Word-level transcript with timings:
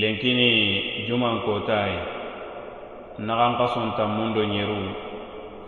lenkini 0.00 0.48
jumankotayi 1.08 1.98
naxan 3.26 3.52
xa 3.58 3.66
sontanmundo 3.74 4.40
ɲeru 4.52 4.80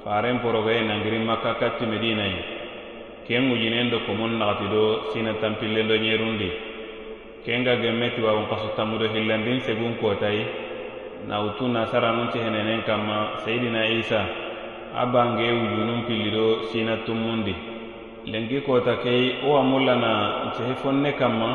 faren 0.04 0.38
porogaye 0.42 0.80
nangiri 0.88 1.18
makka 1.28 1.52
katti 1.60 1.84
medinayi 1.92 2.40
ken 3.28 3.42
ŋujinen 3.48 3.90
do 3.92 3.98
komun 4.06 4.32
naxati 4.40 4.66
do 4.72 4.82
sina 5.12 5.32
tanpillen 5.40 5.86
do 5.88 5.96
ɲerundi 6.04 6.48
ken 7.44 7.60
ga 7.64 7.74
gemme 7.82 8.06
tiwawun 8.16 8.48
xasu 8.50 8.68
tammudo 8.76 9.06
hillandin 9.12 9.60
segun 9.60 9.94
kotayi 10.00 10.42
nawutu 11.28 11.68
nasaranun 11.68 12.32
henenen 12.32 12.82
kanma 12.88 13.44
sayidina 13.44 13.84
isa 14.00 14.20
a 14.96 15.04
bange 15.12 15.44
wujunun 15.60 16.06
pilli 16.08 16.30
do 16.32 16.72
sina 16.72 16.96
tummundi 17.04 17.54
lenki 18.32 18.60
kota 18.64 18.96
kei 19.04 19.44
wo 19.44 19.58
amullana 19.60 20.10
nsehe 20.48 20.74
fonne 20.82 21.12
kanma 21.20 21.48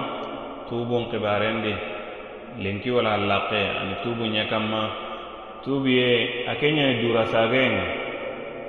tubun 0.69 1.09
xibarendi 1.11 1.96
lenki 2.63 2.89
wala 2.91 3.13
allaqe 3.13 3.61
ani 3.81 3.93
tubu 4.03 4.23
ɲe 4.25 4.43
kanma 4.49 4.81
tubu 5.63 5.87
ye 5.87 6.45
a 6.49 6.55
ke 6.55 6.67
ɲe 6.73 7.01
durasagenga 7.01 7.85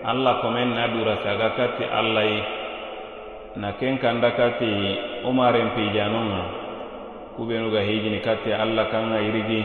alla 0.04 0.40
komen 0.40 0.74
na 0.74 0.88
durasaga 0.88 1.48
kati 1.56 1.84
alla 1.84 2.22
yi 2.24 2.40
na 3.56 3.72
ken 3.80 3.98
kanda 3.98 4.30
kati 4.30 4.70
umaren 5.24 5.70
pijanonga 5.76 6.42
kubenu 7.36 7.70
ga 7.70 7.80
hijini 7.80 8.20
kati 8.20 8.52
alla 8.52 8.84
kanga 8.92 9.18
yirigi 9.20 9.64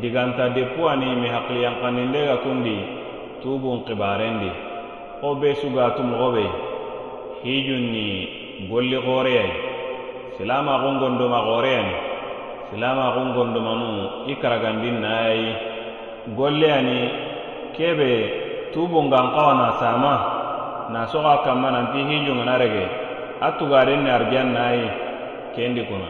diganta 0.00 0.48
depu 0.48 0.88
ani 0.88 1.16
mi 1.16 1.28
hakiliyankaninde 1.28 2.20
ga 2.26 2.36
kundi 2.36 2.76
tubun 3.42 3.84
kibarendi 3.84 4.50
wo 5.22 5.34
be 5.40 5.54
sugatu 5.56 6.02
mogo 6.02 6.32
be 6.36 6.44
hijun 7.44 7.84
ni 7.92 8.06
golli 8.70 8.96
xoreyai 9.00 9.52
silama 10.36 10.78
xongondomaxooreyani 10.82 12.13
silama 12.70 13.14
xun 13.14 13.28
gondomanu 13.36 13.90
i 14.30 14.34
karagandin 14.42 15.00
nayayi 15.04 15.50
golle 16.36 16.68
ani 16.72 17.00
kebe 17.76 18.12
tubungan 18.72 19.32
xawana 19.34 19.68
sama 19.80 20.14
na 20.92 21.06
soxa 21.08 21.44
kanma 21.44 21.68
nanti 21.70 22.00
hijungana 22.04 22.58
rege. 22.60 22.86
A 23.40 23.52
tugaden 23.58 24.04
ni 24.04 24.10
arjan 24.10 24.52
nayi 24.56 24.84
kendi 25.56 25.82
kuna. 25.88 26.08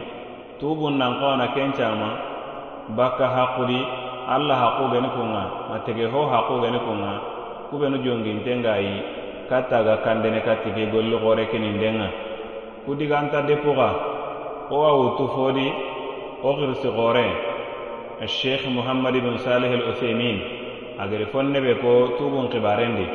Tubun 0.59 0.95
nan 0.99 1.19
xawana 1.19 1.51
kencama 1.55 2.09
bakka 2.95 3.25
haqudi 3.27 3.81
alla 4.29 4.55
haqu 4.55 4.83
geni 4.93 5.09
kunga 5.13 5.43
na 5.69 5.77
tege 5.85 6.05
ho 6.05 6.21
haqu 6.29 6.61
geni 6.61 6.79
kunga 6.85 7.11
kubenu 7.69 7.97
jongintengayi 8.05 9.01
kattaga 9.49 10.01
kandene 10.05 10.41
kattike 10.45 10.89
golli 10.93 11.17
xore 11.17 11.45
kinindenga 11.49 12.07
kudiganta 12.85 13.41
depuxa 13.45 13.89
wo 14.69 14.79
a 14.85 14.91
wutu 14.97 15.25
fodi 15.33 15.67
ogir 16.49 16.71
sigoren 16.81 17.31
sheikh 18.37 18.63
muhammad 18.77 19.17
ibn 19.17 19.33
salih 19.41 19.71
al 19.77 19.83
uthaymin 19.91 20.37
agari 21.01 21.25
fonne 21.33 21.57
be 21.65 21.73
ko 21.83 22.13
tubun 22.17 22.45
xibarendi 22.53 23.05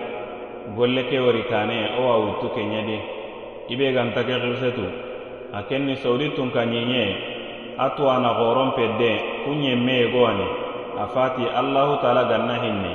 golle 0.77 1.03
ke 1.11 1.17
wori 1.25 1.43
kane 1.51 1.79
o 1.99 2.01
wa 2.09 2.17
wuttu 2.27 2.49
kenyadi 2.55 2.99
ibe 3.73 3.87
ganta 3.97 4.21
ke 4.27 4.35
xirsetu 4.43 4.87
a 5.55 5.63
ken 5.69 5.87
ni 5.87 5.95
saudi 6.03 6.35
tun 6.37 6.51
ka 6.51 6.63
ɲiɲe 6.73 7.03
a 7.79 7.87
tuwana 7.97 8.31
xoron 8.39 8.71
pedde 8.77 9.11
kunɲe 9.47 9.73
meye 9.87 10.07
gowani 10.13 10.47
a 11.03 11.05
fati 11.15 11.45
allahu 11.61 11.93
taala 12.03 12.23
ganna 12.31 12.55
hinni 12.63 12.95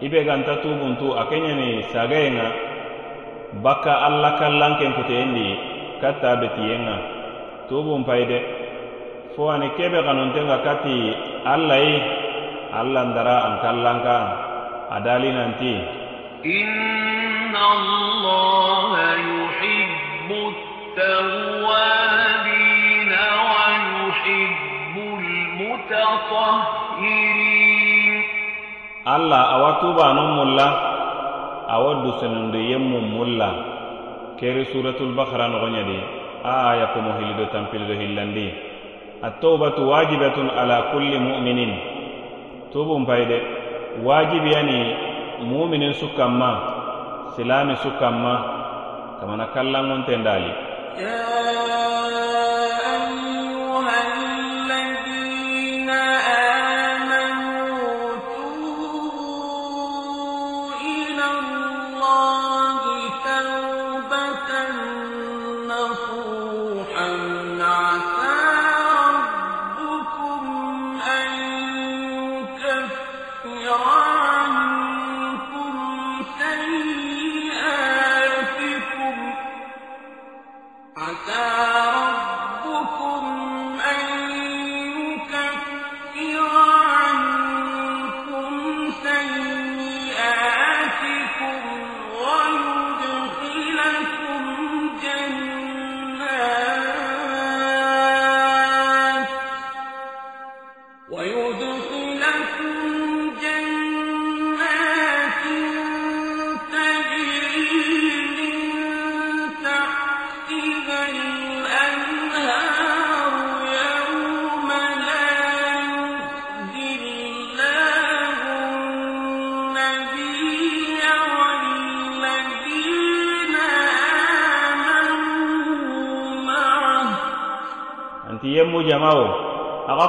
ibe 0.00 0.18
ganta 0.24 0.56
tubuntu 0.64 1.12
a 1.20 1.22
kenɲeni 1.30 1.82
sagayen 1.92 2.34
ŋa 2.40 2.48
bakka 3.62 3.92
alla 4.06 4.30
kallan 4.40 4.72
ken 4.80 4.92
kuteyendi 4.96 5.46
katta 6.00 6.40
betiyenŋa 6.40 6.96
tubun 7.68 8.02
pay 8.08 8.24
de 8.30 8.38
fo 9.34 9.42
ani 9.54 9.68
kebe 9.76 9.98
ganonten 10.06 10.46
ga 10.50 10.58
kati 10.66 10.96
allayi 11.54 11.94
allan 12.80 13.08
dara 13.16 13.36
an 13.48 13.54
kallan 13.64 13.98
kan 14.06 14.24
a 14.92 14.98
إن 16.46 17.54
الله 17.56 18.92
يحب 19.14 20.30
التوابين 20.98 22.12
ويحب 23.46 24.96
المتطهرين 25.18 26.32
الله 29.06 29.42
أو 29.54 29.62
توبا 29.80 30.06
نمولا 30.12 30.68
أو 31.70 31.84
دسنن 32.10 32.54
يم 32.54 32.90
مولا 33.14 33.50
كيري 34.40 34.64
سورة 34.74 34.98
البقرة 35.00 35.46
نغنيدي 35.46 36.00
آية 36.44 36.94
دو 36.94 37.14
دو 38.34 38.46
attawbatu 39.22 39.86
wajibatun 39.88 40.50
ala 40.50 40.90
kulli 40.90 41.18
mu'minin 41.18 41.72
tubun 42.74 43.06
fayde 43.06 43.38
wajibiyani 44.02 44.80
mu'minin 45.46 45.94
sukkanma 45.94 46.50
silami 47.38 47.76
sukkanma 47.82 48.34
kamana 49.20 49.46
kallanŋonten 49.54 50.20
dali 50.26 50.50
yeah. 50.98 51.81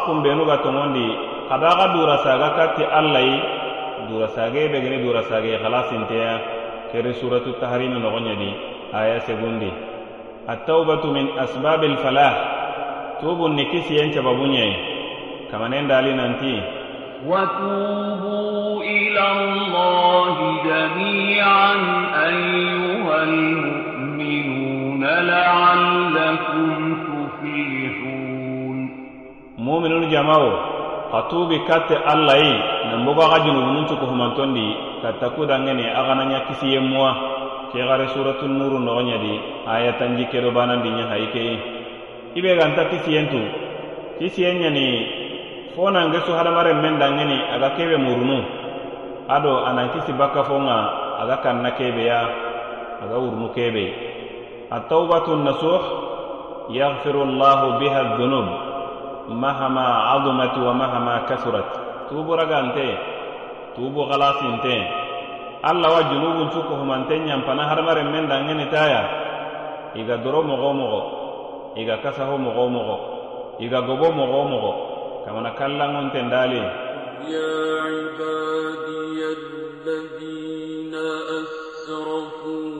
Kunbenu 0.05 0.45
ga 0.45 0.57
toŋondi 0.63 1.07
kada 1.49 1.67
aga 1.73 1.85
durasaga 1.93 2.49
katti 2.57 2.83
alla 2.99 3.19
yi 3.19 3.37
durasage 4.09 4.61
be 4.71 4.77
geni 4.83 4.97
durasage 5.03 5.53
halasinteya 5.63 6.33
keri 6.91 7.13
suratu 7.19 7.51
taharimi 7.59 7.99
nogoɲadi 7.99 8.49
aya 8.93 9.19
segundi 9.27 9.71
attaubatu 10.47 11.07
min 11.15 11.27
asbabi 11.43 11.87
lfalah 11.95 12.33
tubun 13.21 13.55
ni 13.55 13.65
kisiyen 13.71 14.11
cababuɲe 14.13 14.65
kamanen 15.51 15.87
dali 15.87 16.13
nanti 16.13 16.55
وتوبوا 17.23 18.83
إلى 18.83 19.23
الله 19.31 20.35
جميعا 20.67 21.73
أيها 22.27 23.23
المؤمنون 23.23 23.72
muminunu 29.72 30.06
jamawo 30.12 30.52
xa 31.12 31.20
tuubi 31.32 31.64
katte 31.64 31.96
alla 31.96 32.36
yi 32.36 32.52
nanbogo 32.92 33.22
axa 33.24 33.44
junubunun 33.48 33.88
cuku 33.88 34.04
humantondi 34.04 34.66
katta 35.00 35.32
kudangeni 35.32 35.88
axana 35.88 36.24
ɲa 36.28 36.40
kisiyemmuwa 36.52 37.10
ke 37.72 37.80
xare 37.80 38.06
suratu 38.12 38.44
nuru 38.48 38.78
noxoɲadi 38.78 39.34
ayatanji 39.66 40.24
kedo 40.28 40.50
banandi 40.52 40.88
ɲa 40.92 41.04
hayi 41.08 41.26
keyi 41.32 41.56
i 42.36 42.40
be 42.42 42.50
ganta 42.56 42.84
kisiyentu 42.92 43.40
kisiyen 44.20 44.60
ɲani 44.60 44.86
fo 45.74 45.88
nange 45.90 46.20
su 46.28 46.32
hadamaren 46.36 46.82
men 46.84 46.98
dangeni 47.00 47.38
aga 47.56 47.70
kebe 47.76 47.96
murunu 47.96 48.44
ado 49.28 49.64
anan 49.64 49.88
kisi 49.96 50.12
bakka 50.12 50.44
fo 50.44 50.60
ŋa 50.60 50.76
aga 51.24 51.36
kanna 51.40 51.70
kebeya 51.72 52.20
aga 53.02 53.16
wurunu 53.16 53.48
kebe 53.56 54.08
التوبة 54.72 55.26
النصوح 55.32 55.80
يغفر 56.70 57.16
الله 57.22 57.78
بها 57.78 58.00
الذنوب 58.00 58.48
مهما 59.29 59.87
عظمت 60.09 60.57
ومهما 60.57 61.15
كثرت 61.29 61.69
توبو 62.09 62.35
رغانتي 62.35 62.89
توبو 63.75 64.01
غلاسنتي 64.03 65.03
alla 65.63 65.87
wa 65.95 66.03
junubun 66.11 66.51
cuko 66.51 66.75
humante 66.75 67.15
ɲanpana 67.15 67.63
hadamaren 67.71 68.11
men 68.11 68.27
dangeni 68.27 68.67
taya 68.67 69.01
i 69.95 70.03
ga 70.03 70.17
doro 70.19 70.43
mogo 70.43 70.73
mogo 70.75 71.01
i 71.79 71.85
ga 71.87 72.03
kasaho 72.03 72.35
mogo 72.37 72.67
mogo 72.67 72.97
i 73.63 73.69
ga 73.71 73.79
gobo 73.87 74.11
mogo 74.11 74.43
mogo 74.43 74.71
kamana 75.25 75.55
kallanŋonten 75.55 76.27
dali 76.29 76.61
يا 77.23 77.79
عبادي 77.87 79.19
الذين 79.39 80.95
أسرفوا 81.39 82.72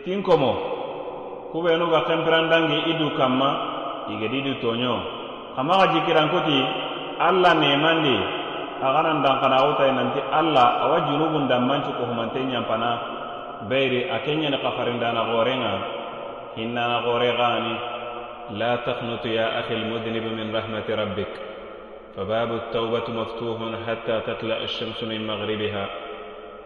ittin 0.00 0.24
komo 0.24 0.52
kubenu 1.52 1.92
ga 1.92 2.08
kempirandangi 2.08 2.88
idu 2.96 3.12
kamma 3.20 3.48
igedidu 4.08 4.56
tonyo 4.64 4.96
kama 5.56 5.76
ga 5.76 5.86
jikiran 5.92 6.32
jikirankuti 6.32 6.58
alla 7.20 7.52
ne 7.52 7.68
nemandi 7.76 8.16
aganan 8.80 9.20
dankana 9.20 9.56
awutayi 9.60 9.92
nanti 9.92 10.20
alla 10.32 10.88
awa 10.88 11.04
junubun 11.12 11.44
dan 11.52 11.68
manci 11.68 11.92
ko 11.92 12.00
danmancu 12.08 12.16
kohumante 12.32 12.40
ɲanpana 12.40 12.90
beyiri 13.68 14.08
a 14.08 14.24
kenɲeni 14.24 14.56
kafarindana 14.64 15.20
gorenga 15.28 15.72
hinnana 16.56 17.04
gore 17.04 17.30
gani 17.36 17.74
لا 18.50 18.76
تقنط 18.82 19.26
يا 19.30 19.60
أخي 19.62 19.74
المذنب 19.74 20.24
من 20.34 20.50
رحمة 20.56 20.82
ربك 20.90 21.32
فباب 22.16 22.50
التوبة 22.54 23.06
مفتوح 23.14 23.58
حتى 23.86 24.20
تطلع 24.26 24.56
الشمس 24.66 25.02
من 25.06 25.22
مغربها 25.26 25.86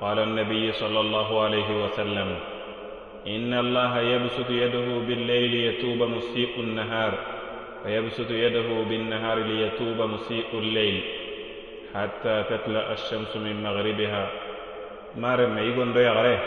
قال 0.01 0.19
النبي 0.19 0.73
صلى 0.73 1.01
الله 1.01 1.29
عليه 1.45 1.85
وسلم 1.85 2.29
إن 3.28 3.54
الله 3.54 4.00
يبسط 4.00 4.50
يده 4.50 4.88
بالليل 5.08 5.52
ليتوب 5.52 6.00
مسيء 6.10 6.50
النهار 6.60 7.14
ويبسط 7.86 8.32
يده 8.32 8.70
بالنهار 8.90 9.38
ليتوب 9.40 10.00
مسيء 10.02 10.46
الليل 10.54 11.02
حتى 11.96 12.36
تطلع 12.50 12.86
الشمس 12.92 13.38
من 13.38 13.64
مغربها 13.64 14.24
مارم 15.18 15.50
ما 15.56 15.62
يقول 15.62 15.94
دو 15.94 16.00
يغري 16.00 16.38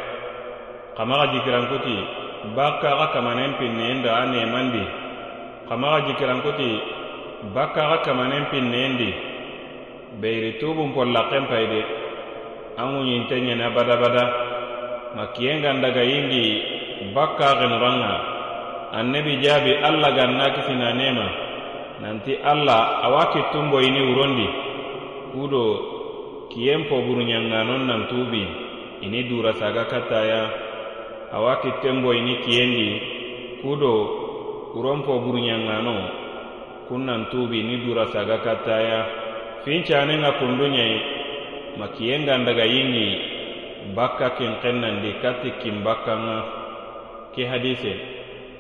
قما 0.97 1.25
جيكران 1.33 1.65
كتي 1.73 1.99
باكا 2.57 2.91
غا 2.99 3.07
كمانين 3.15 3.53
بنين 3.61 4.03
دا 4.03 4.23
أني 4.23 4.45
مندي 4.55 4.85
قما 5.71 5.99
جيكران 6.07 6.41
كتي 6.47 6.73
باكا 7.55 7.83
غا 7.91 7.97
كمانين 7.97 8.45
بنين 8.53 8.93
دي 9.01 9.13
بيري 10.21 10.53
توبم 10.61 10.93
بولا 10.93 11.21
قمبايدي 11.21 11.83
أمو 12.79 13.03
ينتنين 13.03 13.61
بدا 13.77 13.95
بدا 14.03 14.25
ma 14.27 14.46
makiyenga 15.18 15.74
ndaga 15.74 16.04
yingi 16.12 16.46
bakkaxenuranga 17.16 18.14
annabi 19.00 19.34
jaabi 19.44 19.72
alla 19.88 20.10
ganna 20.18 20.46
kisina 20.56 20.94
nema. 20.94 21.28
Nanti 22.02 22.34
alla 22.52 23.02
awa 23.04 23.26
kittunboyini 23.34 24.02
wurondi 24.08 24.48
kudo 25.34 25.64
kiyen 26.54 26.86
poburunɲanganon 26.90 27.82
nantubi 27.90 28.44
ini 29.02 29.24
durasaga 29.30 29.86
kattaya 29.86 30.42
awa 31.34 31.56
kittenboyini 31.62 32.36
kiyendi 32.46 32.88
kudo 33.62 33.94
wuron 34.78 35.02
poburunɲangano 35.04 35.96
kun 36.88 37.06
nantubi 37.10 37.64
ni 37.66 37.76
durasaga 37.84 38.38
kattaya 38.46 39.00
fincanen 39.66 40.22
ga 40.22 40.32
kundunɲei 40.40 40.96
makiyen 41.82 42.24
ndaga 42.26 42.66
yingi 42.66 43.08
bakka 43.96 44.36
kin 44.40 44.60
kennandi 44.64 45.20
kati 45.22 45.50
kin 45.64 45.84
bakkanga 45.84 46.38
ke 47.36 47.46
hadise 47.48 47.94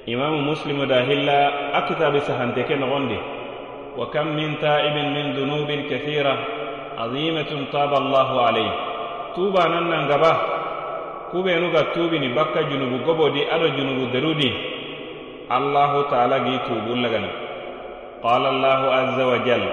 imamu 0.05 0.41
muslimu 0.53 0.85
da 0.85 1.03
hilla 1.03 1.71
a 1.73 1.81
kitabi 1.87 2.21
sahante 2.21 2.63
ke 2.63 2.75
nogondi 2.75 3.17
wa 3.97 4.07
kam 4.13 4.35
min 4.35 4.55
ta'ibin 4.61 5.09
min 5.11 5.27
dunubin 5.35 5.89
kathira 5.89 6.33
azimatun 6.97 7.67
taba 7.73 7.97
allahu 7.99 8.35
alayh 8.45 8.71
tuba 9.35 9.67
nan 9.67 9.89
nan 9.89 10.07
gaba 10.07 10.31
kubenu 11.31 11.71
ga 11.75 11.91
tubini 11.91 12.29
bakka 12.31 12.63
junubu 12.71 13.03
gobodi 13.03 13.43
ado 13.49 13.67
junubu 13.75 14.07
derudi 14.13 14.49
allahu 15.49 16.07
taala 16.11 16.39
gi 16.45 16.55
tubullagana 16.67 17.29
qala 18.23 18.47
allahu 18.53 18.85
azza 18.99 19.23
wa 19.27 19.37
jalla 19.47 19.71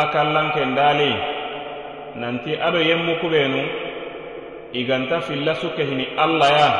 alla 0.00 0.12
kallanken 0.16 0.72
dali 0.72 1.12
nanti 2.16 2.56
ado 2.56 2.80
yemmu 2.80 3.20
kubenu 3.20 3.60
iganta 4.72 5.20
filla 5.20 5.52
sukke 5.60 5.84
hini 5.84 6.16
alla 6.16 6.48
ya 6.48 6.70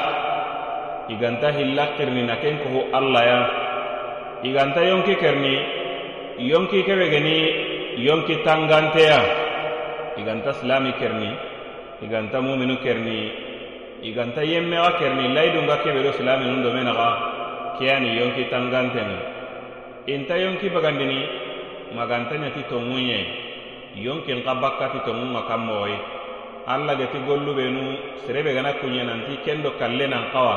iganta 1.12 1.52
hilla 1.52 1.92
kirinina 2.00 2.40
ken 2.40 2.56
kohu 2.64 2.88
alla 2.96 3.20
ya. 3.24 3.40
Iganta 4.40 4.80
yonki 4.80 5.20
kerni 5.20 5.52
yonki 6.40 6.80
kebe 6.88 7.12
geni 7.12 7.36
yonki 8.00 8.40
tanganteya 8.40 9.20
iganta 10.16 10.56
silami 10.56 10.96
kerni 10.96 11.28
iganta 12.00 12.40
muminu 12.40 12.80
kerni 12.80 13.28
iganta 14.00 14.40
yemmexa 14.40 14.96
kerni 14.96 15.28
layidunga 15.36 15.84
kebedo 15.84 16.16
silaminu 16.16 16.64
domenaxa 16.64 17.10
keyani 17.76 18.16
yonki 18.16 18.48
tanganteni 18.48 19.18
inta 20.08 20.40
yonki 20.40 20.72
bagandini 20.72 21.20
magantaɲati 21.96 22.62
tonŋun 22.70 23.02
ye 23.02 23.18
yonkin 23.98 24.42
ka 24.46 24.54
bakkati 24.54 24.98
tonŋun 25.06 25.32
ŋa 25.34 25.42
kan 25.48 25.62
alla 26.66 26.94
geti 26.94 27.18
gollubenu 27.26 27.98
serebe 28.26 28.52
gana 28.54 28.72
kunɲe 28.78 29.02
nanti 29.02 29.40
kendo 29.44 29.70
kalle 29.78 30.06
nan 30.06 30.30
xawa 30.32 30.56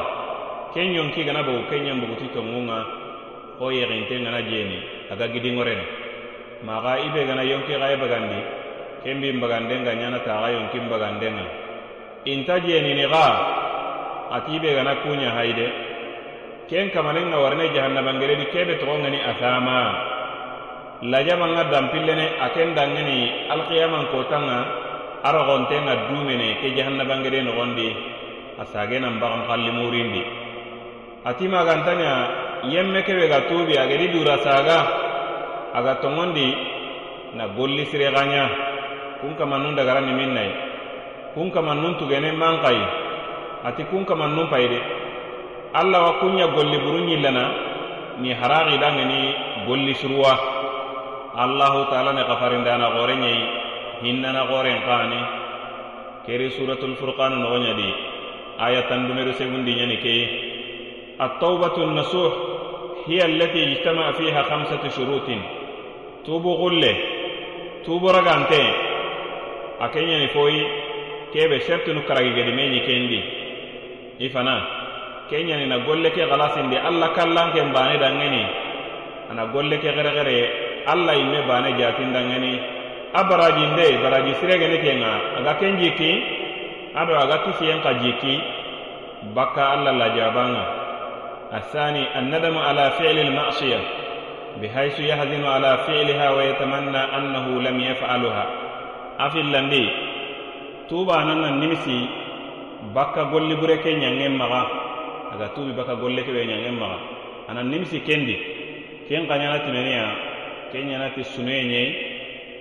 ken 0.74 0.94
yonki 0.94 1.24
gana 1.24 1.44
bogu 1.44 1.64
kenɲen 1.70 2.00
buguti 2.02 2.28
tonŋun 2.36 2.66
ŋa 2.68 2.80
wo 3.60 3.70
yexinten 3.72 4.24
gana 4.24 4.42
jeni 4.46 4.78
aga 5.12 5.26
gidinŋoreni 5.34 5.86
maxa 6.66 7.00
i 7.00 7.10
be 7.10 7.26
gana 7.26 7.44
yonki 7.44 7.74
xaye 7.80 7.96
bagandi 7.98 8.40
kenbin 9.04 9.40
baganden 9.40 9.84
ga 9.84 9.94
ɲana 9.96 10.20
taxa 10.26 10.48
yonkin 10.52 10.86
bagandenŋa 10.92 11.46
inta 12.26 12.60
jenini 12.60 13.06
xa 13.10 13.26
ati 14.38 14.60
be 14.60 14.70
gana 14.76 14.94
kuɲa 15.02 15.30
hayide 15.36 15.68
ken 16.70 16.92
kamanen 16.94 17.32
ŋa 17.32 17.38
warine 17.44 17.74
jahannabangeleni 17.74 18.46
kebe 18.54 18.78
toxon 18.78 19.02
ŋani 19.02 19.20
lajaman 21.12 21.52
ŋa 21.56 21.64
danpillene 21.72 22.26
a 22.40 22.48
ken 22.56 22.74
dangeni 22.76 23.50
alkiyaman 23.54 24.06
kotan 24.12 24.44
ŋa 24.48 24.58
a 25.24 25.30
ŋa 25.86 25.94
dumene 26.08 26.50
ke 26.62 26.68
jahannabangede 26.76 27.40
noxondi 27.44 27.90
a 28.62 28.64
sagenan 28.72 29.20
baxan 29.20 29.44
xallimurindi 29.48 30.24
ati 31.26 31.46
magantanya 31.48 32.14
yemme 32.72 33.00
kebe 33.04 33.28
ga 33.28 33.48
tubi 33.48 33.78
agedi 33.78 34.08
dura 34.14 34.38
saga 34.46 34.78
aga 35.74 35.94
tongondi 36.02 36.48
na 37.36 37.48
golli 37.56 37.86
sire 37.90 38.10
kun 39.24 39.40
kama 39.40 39.56
nun 39.56 39.72
dagara 39.72 40.04
ni 40.04 40.12
minnai. 40.12 40.52
Kun 41.32 41.48
kama 41.56 41.72
nun 41.80 41.96
tugene 41.96 42.36
mankai. 42.36 42.76
Ati 43.64 43.88
kun 43.88 44.04
kama 44.04 44.28
nun 44.28 44.52
paide. 44.52 44.84
Alla 45.72 46.04
wa 46.04 46.12
kunya 46.20 46.52
golli 46.52 46.76
buru 46.84 47.08
lana 47.24 47.44
ni 48.20 48.36
haraxidangeni 48.36 49.20
golli 49.66 49.96
suruwa. 49.96 50.53
allahu 51.45 51.79
taala 51.91 52.13
ne 52.13 52.23
xafarindana 52.29 52.87
xore 52.97 53.15
ɲeyi 53.23 53.43
hinnana 54.03 54.43
xoren 54.51 54.79
xani 54.87 55.21
keri 56.27 56.51
suratul 56.57 56.95
furqan 57.01 57.33
noxoɲadi 57.43 57.91
aya 58.67 58.83
tandumeru 58.89 59.33
segundi 59.41 59.73
ɲani 59.79 59.97
ke 60.05 60.15
التوبة 61.21 61.77
النصوح 61.85 62.33
هي 63.07 63.25
التي 63.25 63.63
اجتمع 63.73 64.13
فيها 64.13 64.43
خمسة 64.43 64.89
شروط 64.89 65.27
توبو 66.27 66.53
غلة 66.55 66.95
توبو 67.87 68.11
رغانتين 68.11 68.73
أكيني 69.81 70.25
نفوي 70.25 70.67
كيف 71.35 71.51
شرط 71.69 71.89
نكراغي 71.89 72.31
قدميني 72.43 72.81
كيندي 72.87 73.21
إفنا 74.23 74.57
كيني 75.31 75.67
نقول 75.67 76.05
لك 76.05 76.19
غلاس 76.19 76.55
دي 76.71 76.79
الله 76.89 77.09
كلان 77.19 77.49
كم 77.55 77.69
باني 77.75 77.97
دانغني 77.99 78.45
أنا 79.31 79.43
أقول 79.51 79.71
لك 79.71 79.85
غير 79.85 80.29
alla 80.88 81.14
yimme 81.14 81.42
bane 81.48 81.74
jatindangeni. 81.78 82.60
A 83.14 83.24
barajinde 83.24 84.02
baraji 84.02 84.34
siregene 84.42 84.78
kenga. 84.82 85.12
Aga 85.38 85.54
ken 85.60 85.78
jiki 85.78 86.12
ado 86.96 87.14
aga 87.14 87.38
kisiyen 87.46 87.82
ka 87.82 87.94
jiki 88.02 88.42
bakka 89.36 89.70
alla 89.78 89.92
lajabanga 89.94 90.66
asani 91.54 92.08
annadamu 92.18 92.58
ala 92.60 92.92
fili 92.98 93.22
almasiya 93.22 93.80
bihaisu 94.62 95.02
yahzinu 95.06 95.46
ala 95.46 95.86
filiha 95.86 96.34
wa 96.34 96.42
yatamanna 96.44 97.14
annahu 97.14 97.62
lam 97.62 97.78
yafaluha. 97.80 98.46
Afillandi 99.18 99.86
tubananga 100.90 101.52
nimisi 101.54 102.10
bakka 102.94 103.30
gollibure 103.30 103.78
ke 103.78 103.94
ɲangen 103.94 104.34
maga. 104.34 104.66
Aga 105.38 105.54
tubi 105.54 105.72
bakka 105.78 105.96
golle 106.02 106.26
kebe 106.26 106.50
ɲangen 106.50 106.78
maga. 106.82 106.98
Ana 107.50 107.62
nimisi 107.62 108.02
kendi. 108.02 108.36
Ken 109.08 109.28
kaɲana 109.30 109.62
timeniya 109.62 110.33
ke 110.74 110.82
ɲanati 110.82 111.22
sunoye 111.24 111.86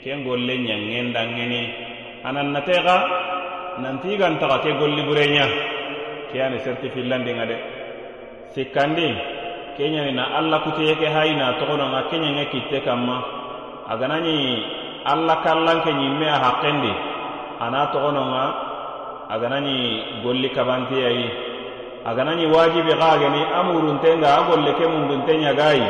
ke 0.04 0.12
golle 0.20 0.52
ɲangen 0.60 1.12
dangeni 1.16 1.62
anan 2.28 2.52
nate 2.52 2.76
xa 2.84 2.96
nanti 3.80 4.16
gantaga 4.20 4.60
ke 4.60 4.76
gollibure 4.76 5.24
ɲa 5.32 5.46
ke 6.28 6.36
ani 6.44 6.58
serti 6.60 6.92
sertifillandinga 6.92 7.44
de. 7.48 7.56
Sikkandi 8.52 9.08
ke 9.80 9.88
na 10.12 10.36
alla 10.36 10.60
kuteye 10.60 10.92
ke 11.00 11.08
hayi 11.08 11.32
na 11.40 11.56
ke 11.56 11.64
ɲange 12.20 12.44
kitte 12.52 12.84
kanma 12.84 13.16
aganaɲi 13.88 14.60
alla 15.08 15.40
kallanke 15.42 15.88
ɲimme 15.88 16.26
a 16.28 16.38
haqqendi 16.44 16.92
ana 17.64 17.86
togononga 17.96 18.44
aganaɲi 19.32 20.20
golli 20.22 20.50
kabantiyayi. 20.52 21.28
Aganañi 22.04 22.44
wajibi 22.44 22.92
xa 22.92 22.98
xaageni 23.00 23.40
a 23.56 23.62
muruntenga 23.62 24.28
a 24.36 24.42
golle 24.44 24.74
ke 24.76 24.84
mundunte 24.84 25.32
ɲagayi 25.32 25.88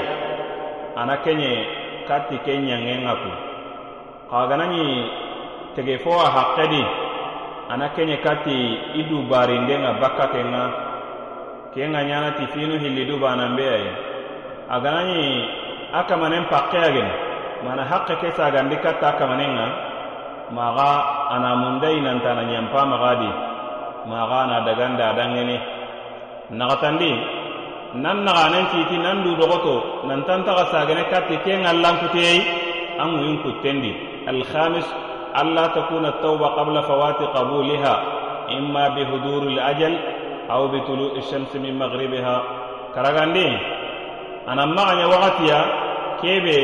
ana 0.95 1.17
kenɲe 1.19 1.82
kati 2.09 2.37
ke 2.45 2.53
ñangenga 2.59 3.13
ku 3.23 3.31
xaganani 4.31 4.85
tege 5.75 5.99
fo 6.05 6.13
a 6.19 6.29
hakkedi 6.37 6.83
ana 7.73 7.89
kenye 7.97 8.17
kati 8.21 8.57
i 9.01 9.03
dubarindenga 9.09 9.93
baka 10.01 10.27
kenga. 10.33 10.65
Kenga 11.75 12.05
ñanati 12.05 12.47
finu 12.53 12.77
hilli 12.79 13.09
agana 13.09 13.49
ni 13.49 13.65
aganani 14.69 15.49
manen 16.21 16.45
pakke 16.53 16.77
agen 16.79 17.09
mana 17.65 17.85
hakke 17.89 18.17
ke 18.21 18.29
kata 18.37 18.61
katta 18.85 19.17
kamanenga 19.19 19.67
maga 20.53 20.93
ana 21.33 21.57
mundai 21.57 21.97
nantana 22.05 22.45
nyampa 22.45 22.85
magadi. 22.85 23.31
Maga 24.05 24.37
ana 24.45 24.61
daganda 24.69 25.11
adangeni 25.17 25.57
nagatandi 26.53 27.32
nan 27.95 28.25
naxanen 28.25 28.67
titi 28.73 28.97
nan 28.97 29.21
dudoxoto 29.25 30.07
nantantaxa 30.09 30.65
sagene 30.73 31.05
katti 31.13 31.37
ke 31.45 31.53
ŋallankuteyei 31.65 32.41
a 32.99 33.05
ŋuyun 33.13 33.37
kuttendi 33.45 33.93
alhamis 34.33 34.89
alla 35.41 35.65
takuna 35.77 36.11
tauba 36.25 36.49
qabla 36.57 36.81
fawati 36.89 37.25
qabuliha 37.35 37.95
imma 38.57 38.85
bihuduri 38.97 39.57
lajal 39.61 39.95
aw 40.49 40.63
bitulu 40.73 41.21
shamsi 41.29 41.57
min 41.61 41.75
maghribiha 41.77 42.37
karagandi 42.97 43.47
anan 44.51 44.71
maxaɲa 44.77 45.05
waxatiya 45.13 45.59
kebe 46.21 46.57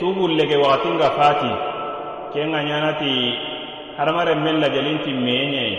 tubullege 0.00 0.56
waxatinga 0.64 1.08
fati 1.18 1.52
kenga 2.32 2.60
ɲanati 2.68 3.12
hadamaren 4.00 4.40
men 4.44 4.56
lajalinti 4.64 5.10
meyeɲei 5.12 5.72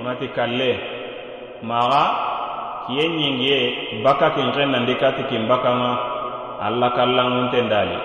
unati 0.00 0.26
kalle 0.36 0.70
maxa 1.68 2.27
kiye 2.88 3.04
ɲingiye 3.04 3.56
ye 3.64 4.00
bakka 4.00 4.32
kin 4.34 4.48
xen 4.56 4.72
nandi 4.72 4.94
kati 4.96 5.22
kin 5.28 5.44
bakkaŋa 5.44 5.90
alla 6.66 6.88
kallanŋunten 6.96 7.68
dali. 7.68 7.96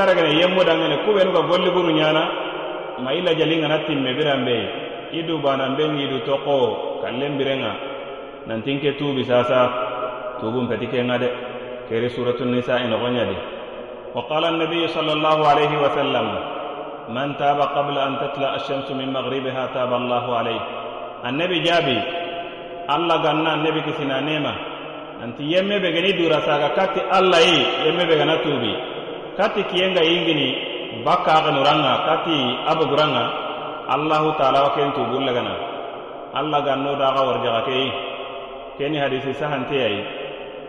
karagene 0.00 0.32
yemmo 0.40 0.64
dangene 0.64 0.96
kuɓenu 1.04 1.30
ka 1.36 1.40
golli 1.44 1.68
buru 1.70 1.92
ɲana 1.92 2.22
ma 3.04 3.12
i 3.12 3.20
lajali 3.20 3.56
ŋana 3.60 3.78
timme 3.84 4.14
biranbe 4.16 4.56
i 5.12 5.20
du 5.28 5.36
bananben 5.44 5.98
idu 6.00 6.18
toqo 6.24 7.00
kallen 7.04 7.36
birenŋa 7.36 7.72
nantin 8.48 8.80
ke 8.80 8.96
tubi 8.96 9.24
sasa 9.28 9.60
tubun 10.40 10.64
peti 10.68 10.86
kenŋa 10.88 11.16
de 11.20 11.28
keri 11.88 12.08
suratu 12.08 12.44
nisa 12.48 12.80
inoxonɲadi 12.80 13.36
e 13.36 13.42
wa 14.16 14.22
qala 14.28 14.48
annabiyu 14.48 14.88
sala 14.88 15.12
allahu 15.12 15.42
alayhi 15.44 15.76
wa 15.76 15.90
sallam 15.92 16.26
man 17.12 17.36
taba 17.36 17.66
qabla 17.76 18.00
an 18.08 18.14
tatla 18.24 18.56
ashamsu 18.56 18.94
min 18.96 19.12
maghribiha 19.12 19.68
taba 19.76 20.00
allahu 20.00 20.30
alayh 20.32 20.60
annabi 21.28 21.60
jaabi 21.60 21.96
allah 22.88 23.16
ganna 23.20 23.52
annabi 23.60 23.84
kisina 23.84 24.20
nema 24.24 24.52
nanti 25.20 25.44
yemme 25.52 25.76
be 25.82 25.92
geni 25.92 26.12
dura 26.16 26.40
saga 26.48 26.72
katti 26.72 27.00
allah 27.12 27.40
yi 27.44 27.60
yemme 27.84 28.04
be 28.08 28.14
gana 28.16 28.40
tubi 28.40 28.72
kati 29.38 29.62
kiyenga 29.70 30.02
yingini 30.02 30.48
bakka 31.04 31.30
agenuranga 31.44 31.92
kati 32.08 32.38
abaguranga 32.66 33.24
allahu 33.90 34.34
taala 34.38 34.62
wa 34.66 34.70
ken 34.74 34.90
tubul 34.94 35.22
lagana 35.22 35.54
allah 36.34 36.62
ganno 36.62 36.94
daga 36.94 37.20
warjaga 37.26 37.62
kei. 37.66 37.90
Keni 38.78 38.96
hadisi 38.96 39.34
sahanteyayi 39.34 40.00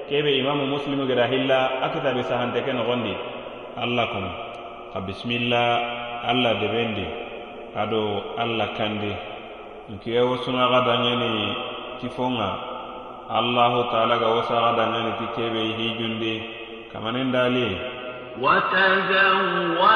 kebe 0.10 0.36
imamu 0.42 0.68
muslimu 0.68 1.08
geda 1.08 1.28
hilla 1.32 1.80
a 1.86 1.88
kitabi 1.96 2.26
sahante 2.28 2.60
ke 2.66 2.74
nogondi 2.74 3.14
allah 3.78 4.04
kono 4.12 4.32
ka 4.92 5.00
bisimilla 5.06 5.64
allah 6.28 6.58
debendi. 6.60 7.06
Ado 7.72 8.36
allah 8.36 8.76
kandi. 8.76 9.16
Nkiye 9.96 10.20
wosunaxa 10.28 10.80
dangeni 10.84 11.32
ti 12.04 12.08
fonga 12.12 12.52
allahu 13.32 13.88
taala 13.96 14.20
ga 14.20 14.28
wosaxa 14.28 14.76
dangeni 14.76 15.12
ti 15.22 15.26
kebe 15.38 15.62
hijundi 15.80 16.34
kamanen 16.92 17.32
dali. 17.32 17.91
وتزودوا 18.40 19.92